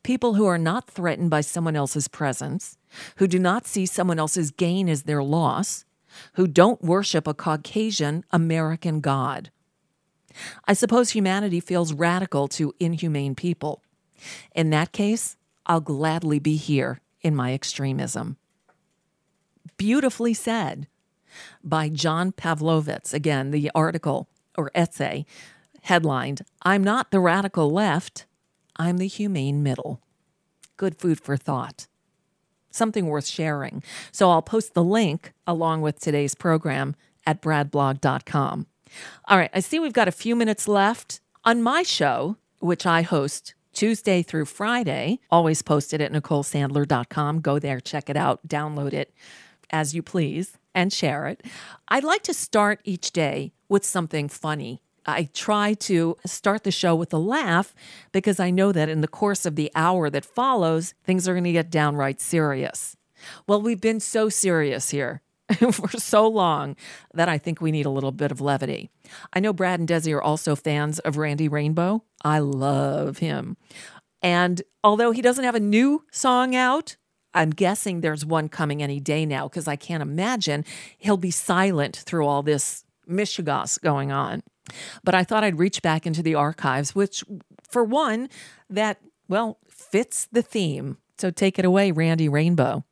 People 0.03 0.35
who 0.35 0.47
are 0.47 0.59
not 0.59 0.89
threatened 0.89 1.31
by 1.31 1.41
someone 1.41 1.77
else's 1.77 2.09
presence, 2.09 2.77
who 3.17 3.27
do 3.27 3.39
not 3.39 3.67
see 3.67 3.87
someone 3.87 4.19
else's 4.19 4.51
gain 4.51 4.89
as 4.89 5.05
their 5.05 5.23
loss, 5.23 5.85
who 6.35 6.47
don't 6.47 6.83
worship 6.83 7.27
a 7.27 7.35
Caucasian 7.35 8.25
American 8.31 9.01
God. 9.01 9.51
I 10.67 10.73
suppose 10.73 11.11
humanity 11.11 11.61
feels 11.61 11.93
radical 11.93 12.49
to 12.49 12.75
inhumane 12.81 13.35
people. 13.35 13.83
In 14.55 14.71
that 14.71 14.93
case, 14.93 15.37
I'll 15.67 15.81
gladly 15.81 16.39
be 16.39 16.57
here 16.57 17.01
in 17.21 17.37
my 17.37 17.55
extremism. 17.55 18.37
Beautifully 19.77 20.35
said 20.35 20.89
by 21.63 21.89
John 21.89 22.33
Pavlovitz. 22.33 23.13
Again, 23.13 23.51
the 23.51 23.71
article 23.75 24.29
or 24.57 24.71
essay 24.75 25.25
headlined, 25.83 26.43
I'm 26.63 26.85
not 26.85 27.11
the 27.11 27.21
radical 27.21 27.71
left, 27.71 28.27
I'm 28.77 28.99
the 28.99 29.09
humane 29.09 29.63
middle. 29.63 30.01
Good 30.77 30.99
food 30.99 31.21
for 31.21 31.37
thought 31.37 31.87
something 32.75 33.07
worth 33.07 33.27
sharing. 33.27 33.83
So 34.11 34.31
I'll 34.31 34.43
post 34.43 34.75
the 34.75 34.85
link 34.85 35.33
along 35.47 35.83
with 35.83 36.01
today's 36.01 36.35
program 36.35 36.97
at 37.27 37.41
bradblog.com. 37.41 38.67
All 39.27 39.39
right, 39.39 39.51
I 39.55 39.61
see 39.61 39.79
we've 39.79 39.93
got 39.93 40.09
a 40.09 40.13
few 40.13 40.37
minutes 40.37 40.69
left. 40.69 41.21
On 41.45 41.63
my 41.63 41.83
show, 41.83 42.37
which 42.61 42.87
I 42.87 43.03
host 43.03 43.55
Tuesday 43.73 44.23
through 44.23 44.45
Friday, 44.45 45.19
always 45.31 45.63
posted 45.63 46.01
at 46.01 46.13
NicoleSandler.com. 46.13 47.41
Go 47.41 47.59
there, 47.59 47.81
check 47.81 48.11
it 48.11 48.17
out, 48.17 48.47
download 48.47 48.93
it 48.93 49.15
as 49.71 49.95
you 49.95 50.03
please, 50.03 50.59
and 50.75 50.93
share 50.93 51.27
it. 51.27 51.45
I'd 51.89 52.05
like 52.05 52.23
to 52.25 52.35
start 52.35 52.81
each 52.85 53.11
day 53.13 53.53
with 53.69 53.85
something 53.85 54.29
funny 54.29 54.83
I 55.07 55.29
try 55.35 55.75
to 55.75 56.17
start 56.25 56.65
the 56.65 56.71
show 56.71 56.95
with 56.95 57.13
a 57.13 57.19
laugh 57.19 57.75
because 58.13 58.39
I 58.39 58.51
know 58.51 58.73
that 58.73 58.89
in 58.89 59.01
the 59.01 59.09
course 59.09 59.45
of 59.45 59.57
the 59.57 59.71
hour 59.75 60.11
that 60.11 60.25
follows, 60.25 60.95
things 61.05 61.29
are 61.29 61.35
going 61.35 61.45
to 61.45 61.53
get 61.53 61.71
downright 61.71 62.21
serious. 62.21 62.97
Well, 63.47 63.61
we've 63.61 63.81
been 63.81 64.01
so 64.01 64.29
serious 64.29 64.91
here 64.91 65.23
for 65.73 65.89
so 65.99 66.27
long 66.27 66.77
that 67.15 67.29
I 67.29 67.39
think 67.39 67.61
we 67.61 67.73
need 67.73 67.87
a 67.87 67.91
little 67.91 68.13
bit 68.13 68.33
of 68.33 68.41
levity. 68.41 68.91
I 69.33 69.41
know 69.41 69.53
Brad 69.53 69.81
and 69.81 69.89
Desi 69.89 70.15
are 70.15 70.23
also 70.23 70.57
fans 70.57 70.99
of 71.01 71.17
Randy 71.17 71.49
Rainbow. 71.49 72.05
I 72.25 72.39
love 72.39 73.19
him. 73.19 73.57
And 74.23 74.63
although 74.85 75.11
he 75.11 75.23
doesn't 75.23 75.45
have 75.45 75.57
a 75.57 75.61
new 75.61 76.05
song 76.13 76.55
out, 76.55 76.97
I'm 77.35 77.51
guessing 77.51 78.01
there's 78.01 78.25
one 78.25 78.49
coming 78.49 78.83
any 78.83 79.01
day 79.01 79.27
now 79.27 79.49
because 79.49 79.67
I 79.67 79.77
can't 79.77 80.03
imagine 80.03 80.65
he'll 80.99 81.17
be 81.17 81.31
silent 81.31 81.97
through 81.97 82.27
all 82.27 82.43
this 82.43 82.85
mishigas 83.09 83.81
going 83.81 84.13
on. 84.13 84.43
But 85.05 85.15
I 85.15 85.25
thought 85.25 85.45
I'd 85.45 85.59
reach 85.59 85.83
back 85.83 86.07
into 86.07 86.23
the 86.23 86.35
archives, 86.35 86.95
which, 86.95 87.25
for 87.69 87.85
one, 87.85 88.29
that, 88.71 88.99
well, 89.29 89.59
fits 89.69 90.29
the 90.31 90.43
theme. 90.43 90.99
So 91.19 91.31
take 91.31 91.59
it 91.59 91.65
away, 91.65 91.93
Randy 91.93 92.29
Rainbow. 92.29 92.85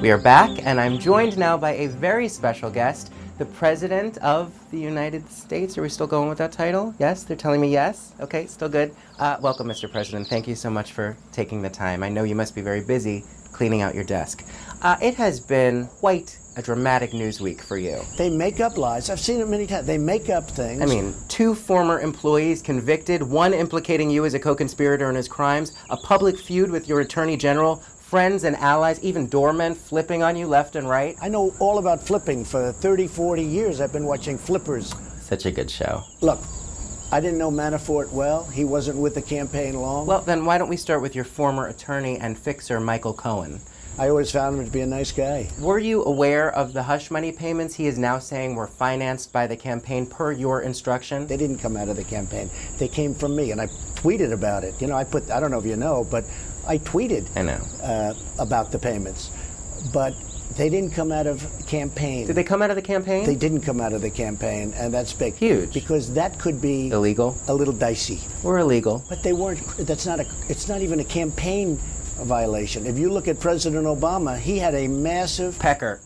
We 0.00 0.10
are 0.10 0.18
back, 0.18 0.50
and 0.66 0.80
I'm 0.80 0.98
joined 0.98 1.38
now 1.38 1.56
by 1.56 1.72
a 1.74 1.86
very 1.86 2.26
special 2.26 2.70
guest, 2.70 3.12
the 3.38 3.44
President 3.44 4.18
of 4.18 4.52
the 4.70 4.78
United 4.78 5.28
States. 5.28 5.78
Are 5.78 5.82
we 5.82 5.88
still 5.88 6.06
going 6.06 6.28
with 6.28 6.38
that 6.38 6.50
title? 6.50 6.94
Yes? 6.98 7.22
They're 7.24 7.36
telling 7.36 7.60
me 7.60 7.70
yes? 7.70 8.12
Okay, 8.20 8.46
still 8.46 8.68
good. 8.68 8.94
Uh, 9.18 9.36
welcome, 9.40 9.68
Mr. 9.68 9.90
President. 9.90 10.26
Thank 10.26 10.48
you 10.48 10.56
so 10.56 10.70
much 10.70 10.92
for 10.92 11.16
taking 11.30 11.62
the 11.62 11.70
time. 11.70 12.02
I 12.02 12.08
know 12.08 12.24
you 12.24 12.34
must 12.34 12.54
be 12.54 12.62
very 12.62 12.80
busy 12.80 13.24
cleaning 13.52 13.82
out 13.82 13.94
your 13.94 14.04
desk. 14.04 14.44
Uh, 14.82 14.96
it 15.00 15.14
has 15.14 15.38
been 15.38 15.86
quite 15.86 16.38
a 16.56 16.62
dramatic 16.62 17.12
news 17.12 17.40
week 17.40 17.62
for 17.62 17.76
you. 17.76 18.00
They 18.16 18.30
make 18.30 18.60
up 18.60 18.76
lies. 18.76 19.10
I've 19.10 19.20
seen 19.20 19.40
it 19.40 19.48
many 19.48 19.66
times. 19.66 19.86
They 19.86 19.98
make 19.98 20.28
up 20.28 20.50
things. 20.50 20.82
I 20.82 20.86
mean, 20.86 21.14
two 21.28 21.54
former 21.54 22.00
employees 22.00 22.62
convicted, 22.62 23.22
one 23.22 23.54
implicating 23.54 24.10
you 24.10 24.24
as 24.24 24.34
a 24.34 24.38
co 24.38 24.54
conspirator 24.54 25.08
in 25.08 25.16
his 25.16 25.28
crimes, 25.28 25.72
a 25.90 25.96
public 25.96 26.38
feud 26.38 26.70
with 26.70 26.88
your 26.88 27.00
attorney 27.00 27.36
general, 27.36 27.76
friends 27.76 28.44
and 28.44 28.56
allies, 28.56 29.00
even 29.02 29.26
doormen 29.26 29.74
flipping 29.74 30.22
on 30.22 30.36
you 30.36 30.46
left 30.46 30.76
and 30.76 30.88
right. 30.88 31.16
I 31.22 31.28
know 31.28 31.54
all 31.58 31.78
about 31.78 32.02
flipping. 32.02 32.44
For 32.44 32.72
30, 32.72 33.06
40 33.06 33.42
years, 33.42 33.80
I've 33.80 33.92
been 33.92 34.04
watching 34.04 34.36
Flippers. 34.36 34.94
Such 35.20 35.46
a 35.46 35.50
good 35.50 35.70
show. 35.70 36.04
Look, 36.20 36.40
I 37.10 37.20
didn't 37.20 37.38
know 37.38 37.50
Manafort 37.50 38.10
well. 38.10 38.44
He 38.44 38.64
wasn't 38.64 38.98
with 38.98 39.14
the 39.14 39.22
campaign 39.22 39.80
long. 39.80 40.06
Well, 40.06 40.20
then 40.20 40.44
why 40.44 40.58
don't 40.58 40.68
we 40.68 40.76
start 40.76 41.00
with 41.00 41.14
your 41.14 41.24
former 41.24 41.68
attorney 41.68 42.18
and 42.18 42.38
fixer, 42.38 42.80
Michael 42.80 43.14
Cohen? 43.14 43.60
I 43.98 44.08
always 44.08 44.30
found 44.30 44.58
him 44.58 44.64
to 44.64 44.70
be 44.70 44.80
a 44.80 44.86
nice 44.86 45.12
guy. 45.12 45.48
Were 45.58 45.78
you 45.78 46.02
aware 46.04 46.50
of 46.54 46.72
the 46.72 46.82
hush 46.82 47.10
money 47.10 47.30
payments 47.30 47.74
he 47.74 47.86
is 47.86 47.98
now 47.98 48.18
saying 48.18 48.54
were 48.54 48.66
financed 48.66 49.32
by 49.32 49.46
the 49.46 49.56
campaign 49.56 50.06
per 50.06 50.32
your 50.32 50.62
instruction? 50.62 51.26
They 51.26 51.36
didn't 51.36 51.58
come 51.58 51.76
out 51.76 51.88
of 51.88 51.96
the 51.96 52.04
campaign. 52.04 52.48
They 52.78 52.88
came 52.88 53.14
from 53.14 53.36
me, 53.36 53.50
and 53.50 53.60
I 53.60 53.66
tweeted 53.96 54.32
about 54.32 54.64
it. 54.64 54.80
You 54.80 54.86
know, 54.86 54.96
I 54.96 55.04
put, 55.04 55.30
I 55.30 55.40
don't 55.40 55.50
know 55.50 55.58
if 55.58 55.66
you 55.66 55.76
know, 55.76 56.06
but 56.10 56.24
I 56.66 56.78
tweeted 56.78 57.28
I 57.36 57.42
know. 57.42 57.60
Uh, 57.82 58.14
about 58.38 58.72
the 58.72 58.78
payments. 58.78 59.30
But 59.92 60.14
they 60.56 60.68
didn't 60.68 60.92
come 60.92 61.12
out 61.12 61.26
of 61.26 61.46
campaign. 61.66 62.26
Did 62.26 62.36
they 62.36 62.44
come 62.44 62.62
out 62.62 62.70
of 62.70 62.76
the 62.76 62.82
campaign? 62.82 63.24
They 63.24 63.34
didn't 63.34 63.62
come 63.62 63.80
out 63.80 63.92
of 63.92 64.00
the 64.00 64.10
campaign, 64.10 64.72
and 64.74 64.92
that's 64.92 65.12
big. 65.12 65.34
Huge. 65.34 65.72
Because 65.72 66.12
that 66.14 66.38
could 66.38 66.60
be 66.60 66.90
illegal. 66.90 67.36
A 67.48 67.54
little 67.54 67.74
dicey. 67.74 68.20
Or 68.44 68.58
illegal. 68.58 69.04
But 69.08 69.22
they 69.22 69.32
weren't. 69.32 69.60
That's 69.78 70.06
not 70.06 70.20
a. 70.20 70.26
It's 70.48 70.68
not 70.68 70.82
even 70.82 71.00
a 71.00 71.04
campaign 71.04 71.78
violation. 72.12 72.86
If 72.86 72.98
you 72.98 73.10
look 73.10 73.28
at 73.28 73.40
President 73.40 73.86
Obama, 73.86 74.38
he 74.38 74.58
had 74.58 74.74
a 74.74 74.88
massive. 74.88 75.58
Pecker. 75.58 76.00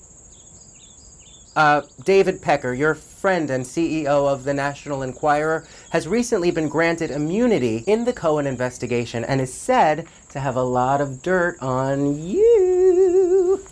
Uh, 1.56 1.82
David 2.04 2.42
Pecker, 2.42 2.74
your 2.74 2.94
friend 2.94 3.48
and 3.50 3.64
CEO 3.64 4.06
of 4.06 4.44
the 4.44 4.52
National 4.52 5.02
Enquirer, 5.02 5.66
has 5.90 6.06
recently 6.06 6.50
been 6.50 6.68
granted 6.68 7.10
immunity 7.10 7.78
in 7.86 8.04
the 8.04 8.12
Cohen 8.12 8.46
investigation 8.46 9.24
and 9.24 9.40
is 9.40 9.54
said 9.54 10.06
to 10.28 10.40
have 10.40 10.54
a 10.54 10.62
lot 10.62 11.00
of 11.00 11.22
dirt 11.22 11.56
on 11.62 12.22
you. 12.22 13.64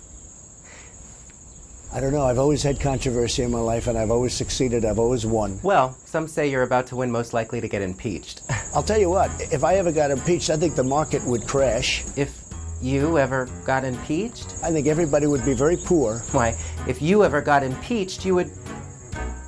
I 1.95 2.01
don't 2.01 2.13
know. 2.13 2.25
I've 2.25 2.41
always 2.41 2.61
had 2.61 2.81
controversy 2.81 3.45
in 3.45 3.53
my 3.53 3.61
life, 3.61 3.87
and 3.87 3.97
I've 3.97 4.11
always 4.11 4.35
succeeded. 4.35 4.85
I've 4.85 4.99
always 4.99 5.25
won. 5.25 5.61
Well, 5.63 5.97
some 6.05 6.27
say 6.27 6.51
you're 6.51 6.65
about 6.65 6.89
to 6.89 6.97
win, 6.97 7.09
most 7.09 7.33
likely 7.33 7.61
to 7.61 7.69
get 7.69 7.83
impeached. 7.83 8.43
I'll 8.75 8.83
tell 8.83 8.99
you 8.99 9.09
what. 9.09 9.31
If 9.53 9.63
I 9.63 9.77
ever 9.77 9.93
got 9.93 10.11
impeached, 10.11 10.51
I 10.51 10.57
think 10.57 10.75
the 10.75 10.83
market 10.83 11.23
would 11.23 11.47
crash. 11.47 12.05
If 12.17 12.37
you 12.83 13.17
ever 13.17 13.49
got 13.65 13.85
impeached? 13.85 14.57
I 14.61 14.73
think 14.73 14.89
everybody 14.89 15.29
would 15.29 15.45
be 15.45 15.55
very 15.55 15.77
poor. 15.77 16.19
Why, 16.33 16.59
if 16.89 17.01
you 17.01 17.23
ever 17.23 17.41
got 17.41 17.63
impeached, 17.63 18.25
you 18.25 18.35
would. 18.35 18.51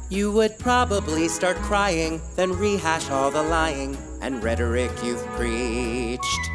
You 0.09 0.31
would 0.31 0.57
probably 0.57 1.27
start 1.27 1.57
crying, 1.57 2.23
then 2.37 2.53
rehash 2.53 3.11
all 3.11 3.33
the 3.33 3.43
lying 3.43 3.99
and 4.21 4.41
rhetoric 4.41 4.93
you've 5.03 5.27
preached. 5.35 6.51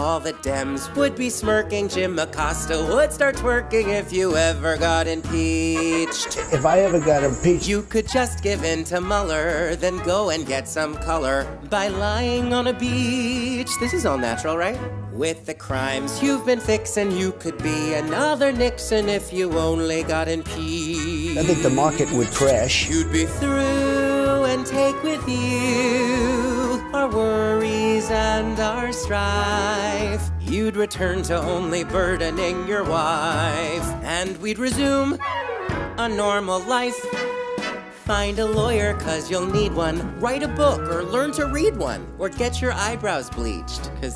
All 0.00 0.18
the 0.18 0.32
Dems 0.32 0.96
would 0.96 1.14
be 1.14 1.28
smirking, 1.28 1.86
Jim 1.86 2.18
Acosta 2.18 2.86
would 2.88 3.12
start 3.12 3.36
twerking 3.36 3.88
if 3.88 4.14
you 4.14 4.34
ever 4.34 4.78
got 4.78 5.06
impeached. 5.06 6.38
If 6.54 6.64
I 6.64 6.80
ever 6.80 6.98
got 7.00 7.22
impeached, 7.22 7.68
You 7.68 7.82
could 7.82 8.08
just 8.08 8.42
give 8.42 8.64
in 8.64 8.82
to 8.84 9.02
Mueller, 9.02 9.76
then 9.76 9.98
go 9.98 10.30
and 10.30 10.46
get 10.46 10.66
some 10.66 10.94
color 10.94 11.46
by 11.68 11.88
lying 11.88 12.54
on 12.54 12.68
a 12.68 12.72
beach. 12.72 13.68
This 13.78 13.92
is 13.92 14.06
all 14.06 14.16
natural, 14.16 14.56
right? 14.56 14.80
With 15.12 15.44
the 15.44 15.52
crimes 15.52 16.22
you've 16.22 16.46
been 16.46 16.60
fixing, 16.60 17.10
you 17.10 17.32
could 17.32 17.62
be 17.62 17.92
another 17.92 18.52
Nixon 18.52 19.06
if 19.10 19.34
you 19.34 19.52
only 19.58 20.02
got 20.02 20.28
impeached. 20.28 21.36
I 21.36 21.42
think 21.42 21.62
the 21.62 21.68
market 21.68 22.10
would 22.12 22.28
crash. 22.28 22.88
You'd 22.88 23.12
be 23.12 23.26
through 23.26 24.44
and 24.44 24.64
take 24.64 25.02
with 25.02 25.28
you 25.28 26.59
our 26.92 27.08
worries 27.08 28.10
and 28.10 28.58
our 28.58 28.92
strife. 28.92 30.30
You'd 30.40 30.76
return 30.76 31.22
to 31.24 31.36
only 31.40 31.84
burdening 31.84 32.66
your 32.66 32.82
wife, 32.82 33.84
and 34.02 34.36
we'd 34.38 34.58
resume 34.58 35.18
a 35.98 36.08
normal 36.08 36.60
life. 36.60 36.98
Find 38.04 38.38
a 38.40 38.46
lawyer, 38.46 38.94
cause 38.94 39.30
you'll 39.30 39.46
need 39.46 39.72
one. 39.72 40.18
Write 40.18 40.42
a 40.42 40.48
book 40.48 40.80
or 40.90 41.04
learn 41.04 41.30
to 41.32 41.46
read 41.46 41.76
one, 41.76 42.06
or 42.18 42.28
get 42.28 42.60
your 42.60 42.72
eyebrows 42.72 43.30
bleached, 43.30 43.90
cause 44.00 44.14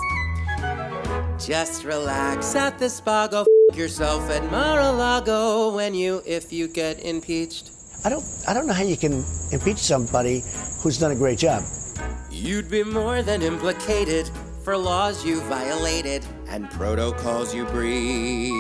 just 1.39 1.85
relax 1.85 2.57
at 2.57 2.79
the 2.79 2.91
spa, 2.91 3.29
go 3.29 3.43
f- 3.71 3.77
yourself 3.77 4.29
at 4.31 4.51
Mar-a-Lago 4.51 5.75
when 5.75 5.95
you, 5.95 6.23
if 6.27 6.53
you 6.53 6.67
get 6.67 7.05
impeached. 7.05 7.71
I 8.05 8.09
don't. 8.09 8.25
I 8.47 8.53
don't 8.53 8.67
know 8.67 8.75
how 8.75 8.83
you 8.83 8.97
can 8.97 9.25
impeach 9.53 9.79
somebody 9.79 10.43
who's 10.83 10.99
done 10.99 11.13
a 11.13 11.15
great 11.15 11.39
job. 11.39 11.63
You'd 12.45 12.69
be 12.71 12.85
more 12.85 13.23
than 13.23 13.41
implicated 13.41 14.31
for 14.65 14.77
laws 14.77 15.25
you 15.25 15.41
violated 15.49 16.27
and 16.47 16.69
protocols 16.73 17.55
you 17.55 17.65
breached. 17.65 18.53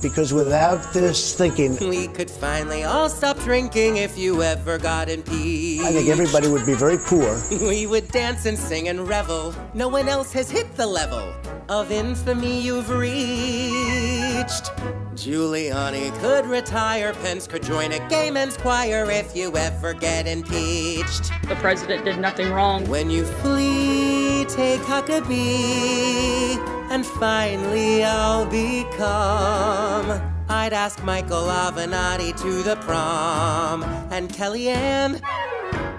Because 0.00 0.32
without 0.32 0.90
this 0.94 1.34
thinking, 1.36 1.76
We 1.86 2.08
could 2.08 2.30
finally 2.30 2.84
all 2.84 3.10
stop 3.10 3.38
drinking 3.40 3.98
if 3.98 4.16
you 4.16 4.42
ever 4.42 4.78
got 4.78 5.10
impeached. 5.10 5.84
I 5.84 5.92
think 5.92 6.08
everybody 6.08 6.48
would 6.48 6.64
be 6.64 6.72
very 6.72 6.96
poor. 6.96 7.38
We 7.60 7.86
would 7.86 8.08
dance 8.08 8.46
and 8.46 8.58
sing 8.58 8.88
and 8.88 9.06
revel. 9.06 9.54
No 9.74 9.88
one 9.88 10.08
else 10.08 10.32
has 10.32 10.50
hit 10.50 10.74
the 10.76 10.86
level 10.86 11.34
of 11.68 11.92
infamy 11.92 12.62
you've 12.62 12.88
reached. 12.88 14.19
Giuliani 15.14 16.18
could 16.20 16.46
retire, 16.46 17.12
Pence 17.14 17.46
could 17.46 17.62
join 17.62 17.92
a 17.92 18.08
gay 18.08 18.30
men's 18.30 18.56
choir 18.56 19.10
if 19.10 19.36
you 19.36 19.56
ever 19.56 19.92
get 19.92 20.26
impeached. 20.26 21.30
The 21.48 21.56
president 21.56 22.04
did 22.04 22.18
nothing 22.18 22.50
wrong. 22.52 22.88
When 22.88 23.10
you 23.10 23.24
flee, 23.24 24.46
take 24.46 24.80
Huckabee, 24.80 26.56
and 26.90 27.04
finally 27.04 28.02
I'll 28.02 28.46
be 28.46 28.84
calm. 28.96 30.20
I'd 30.48 30.72
ask 30.72 31.04
Michael 31.04 31.46
Avenatti 31.46 32.32
to 32.40 32.62
the 32.62 32.76
prom, 32.76 33.84
and 34.10 34.30
Kellyanne 34.30 35.20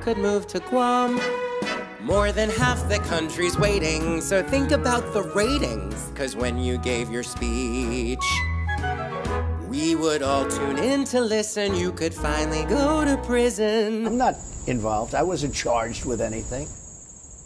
could 0.01 0.17
move 0.17 0.47
to 0.47 0.59
Guam. 0.59 1.19
More 2.03 2.31
than 2.31 2.49
half 2.49 2.89
the 2.89 2.97
country's 2.97 3.55
waiting, 3.59 4.21
so 4.21 4.41
think 4.41 4.71
about 4.71 5.13
the 5.13 5.21
ratings. 5.21 6.11
Cause 6.15 6.35
when 6.35 6.57
you 6.57 6.79
gave 6.79 7.11
your 7.11 7.21
speech, 7.21 8.25
we 9.67 9.93
would 9.93 10.23
all 10.23 10.49
tune 10.49 10.79
in 10.79 11.03
to 11.05 11.21
listen. 11.21 11.75
You 11.75 11.91
could 11.91 12.13
finally 12.13 12.65
go 12.65 13.05
to 13.05 13.17
prison. 13.17 14.07
I'm 14.07 14.17
not 14.17 14.35
involved. 14.65 15.13
I 15.13 15.21
wasn't 15.21 15.53
charged 15.53 16.05
with 16.05 16.21
anything. 16.21 16.67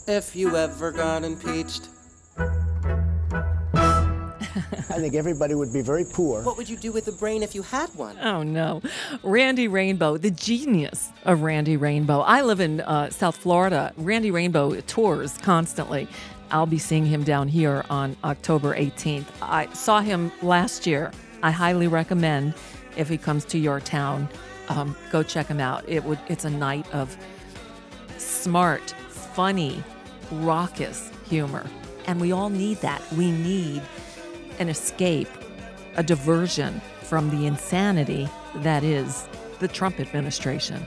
If 0.07 0.37
you 0.37 0.55
ever 0.55 0.91
got 0.91 1.25
impeached. 1.25 1.89
I 4.71 4.99
think 4.99 5.15
everybody 5.15 5.55
would 5.55 5.73
be 5.73 5.81
very 5.81 6.05
poor. 6.05 6.43
What 6.43 6.57
would 6.57 6.69
you 6.69 6.77
do 6.77 6.91
with 6.91 7.07
a 7.07 7.11
brain 7.11 7.43
if 7.43 7.55
you 7.55 7.61
had 7.61 7.89
one? 7.95 8.17
Oh 8.21 8.43
no. 8.43 8.81
Randy 9.23 9.67
Rainbow, 9.67 10.17
the 10.17 10.31
genius 10.31 11.09
of 11.23 11.41
Randy 11.41 11.77
Rainbow. 11.77 12.19
I 12.21 12.41
live 12.41 12.59
in 12.59 12.81
uh, 12.81 13.09
South 13.09 13.37
Florida. 13.37 13.93
Randy 13.97 14.31
Rainbow 14.31 14.79
tours 14.81 15.37
constantly. 15.37 16.07
I'll 16.51 16.65
be 16.65 16.77
seeing 16.77 17.05
him 17.05 17.23
down 17.23 17.47
here 17.47 17.83
on 17.89 18.15
October 18.23 18.75
18th. 18.75 19.25
I 19.41 19.67
saw 19.73 19.99
him 19.99 20.31
last 20.41 20.85
year. 20.85 21.11
I 21.41 21.51
highly 21.51 21.87
recommend 21.87 22.53
if 22.97 23.09
he 23.09 23.17
comes 23.17 23.45
to 23.45 23.57
your 23.57 23.79
town, 23.79 24.29
um, 24.69 24.95
go 25.11 25.23
check 25.23 25.47
him 25.47 25.59
out. 25.59 25.87
It 25.87 26.03
would. 26.03 26.19
It's 26.27 26.45
a 26.45 26.49
night 26.49 26.85
of 26.93 27.15
smart, 28.17 28.91
funny, 29.09 29.83
raucous 30.31 31.11
humor, 31.27 31.65
and 32.05 32.19
we 32.19 32.31
all 32.31 32.49
need 32.49 32.77
that. 32.77 33.01
We 33.13 33.31
need 33.31 33.81
an 34.59 34.69
escape, 34.69 35.29
a 35.95 36.03
diversion 36.03 36.81
from 37.03 37.29
the 37.29 37.45
insanity 37.45 38.27
that 38.57 38.83
is 38.83 39.27
the 39.59 39.67
Trump 39.67 39.99
administration. 39.99 40.85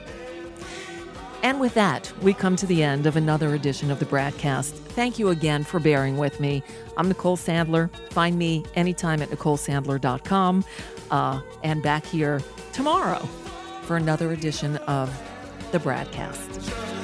And 1.41 1.59
with 1.59 1.73
that, 1.75 2.11
we 2.21 2.33
come 2.33 2.55
to 2.57 2.65
the 2.65 2.83
end 2.83 3.05
of 3.05 3.15
another 3.15 3.53
edition 3.53 3.91
of 3.91 3.99
the 3.99 4.05
BradCast. 4.05 4.71
Thank 4.71 5.17
you 5.17 5.29
again 5.29 5.63
for 5.63 5.79
bearing 5.79 6.17
with 6.17 6.39
me. 6.39 6.61
I'm 6.97 7.07
Nicole 7.07 7.37
Sandler. 7.37 7.89
Find 8.11 8.37
me 8.37 8.65
anytime 8.75 9.21
at 9.21 9.29
NicoleSandler.com 9.29 10.65
uh, 11.11 11.41
and 11.63 11.81
back 11.81 12.05
here 12.05 12.41
tomorrow 12.73 13.19
for 13.83 13.95
another 13.95 14.33
edition 14.33 14.77
of 14.77 15.09
the 15.71 15.79
BradCast. 15.79 16.98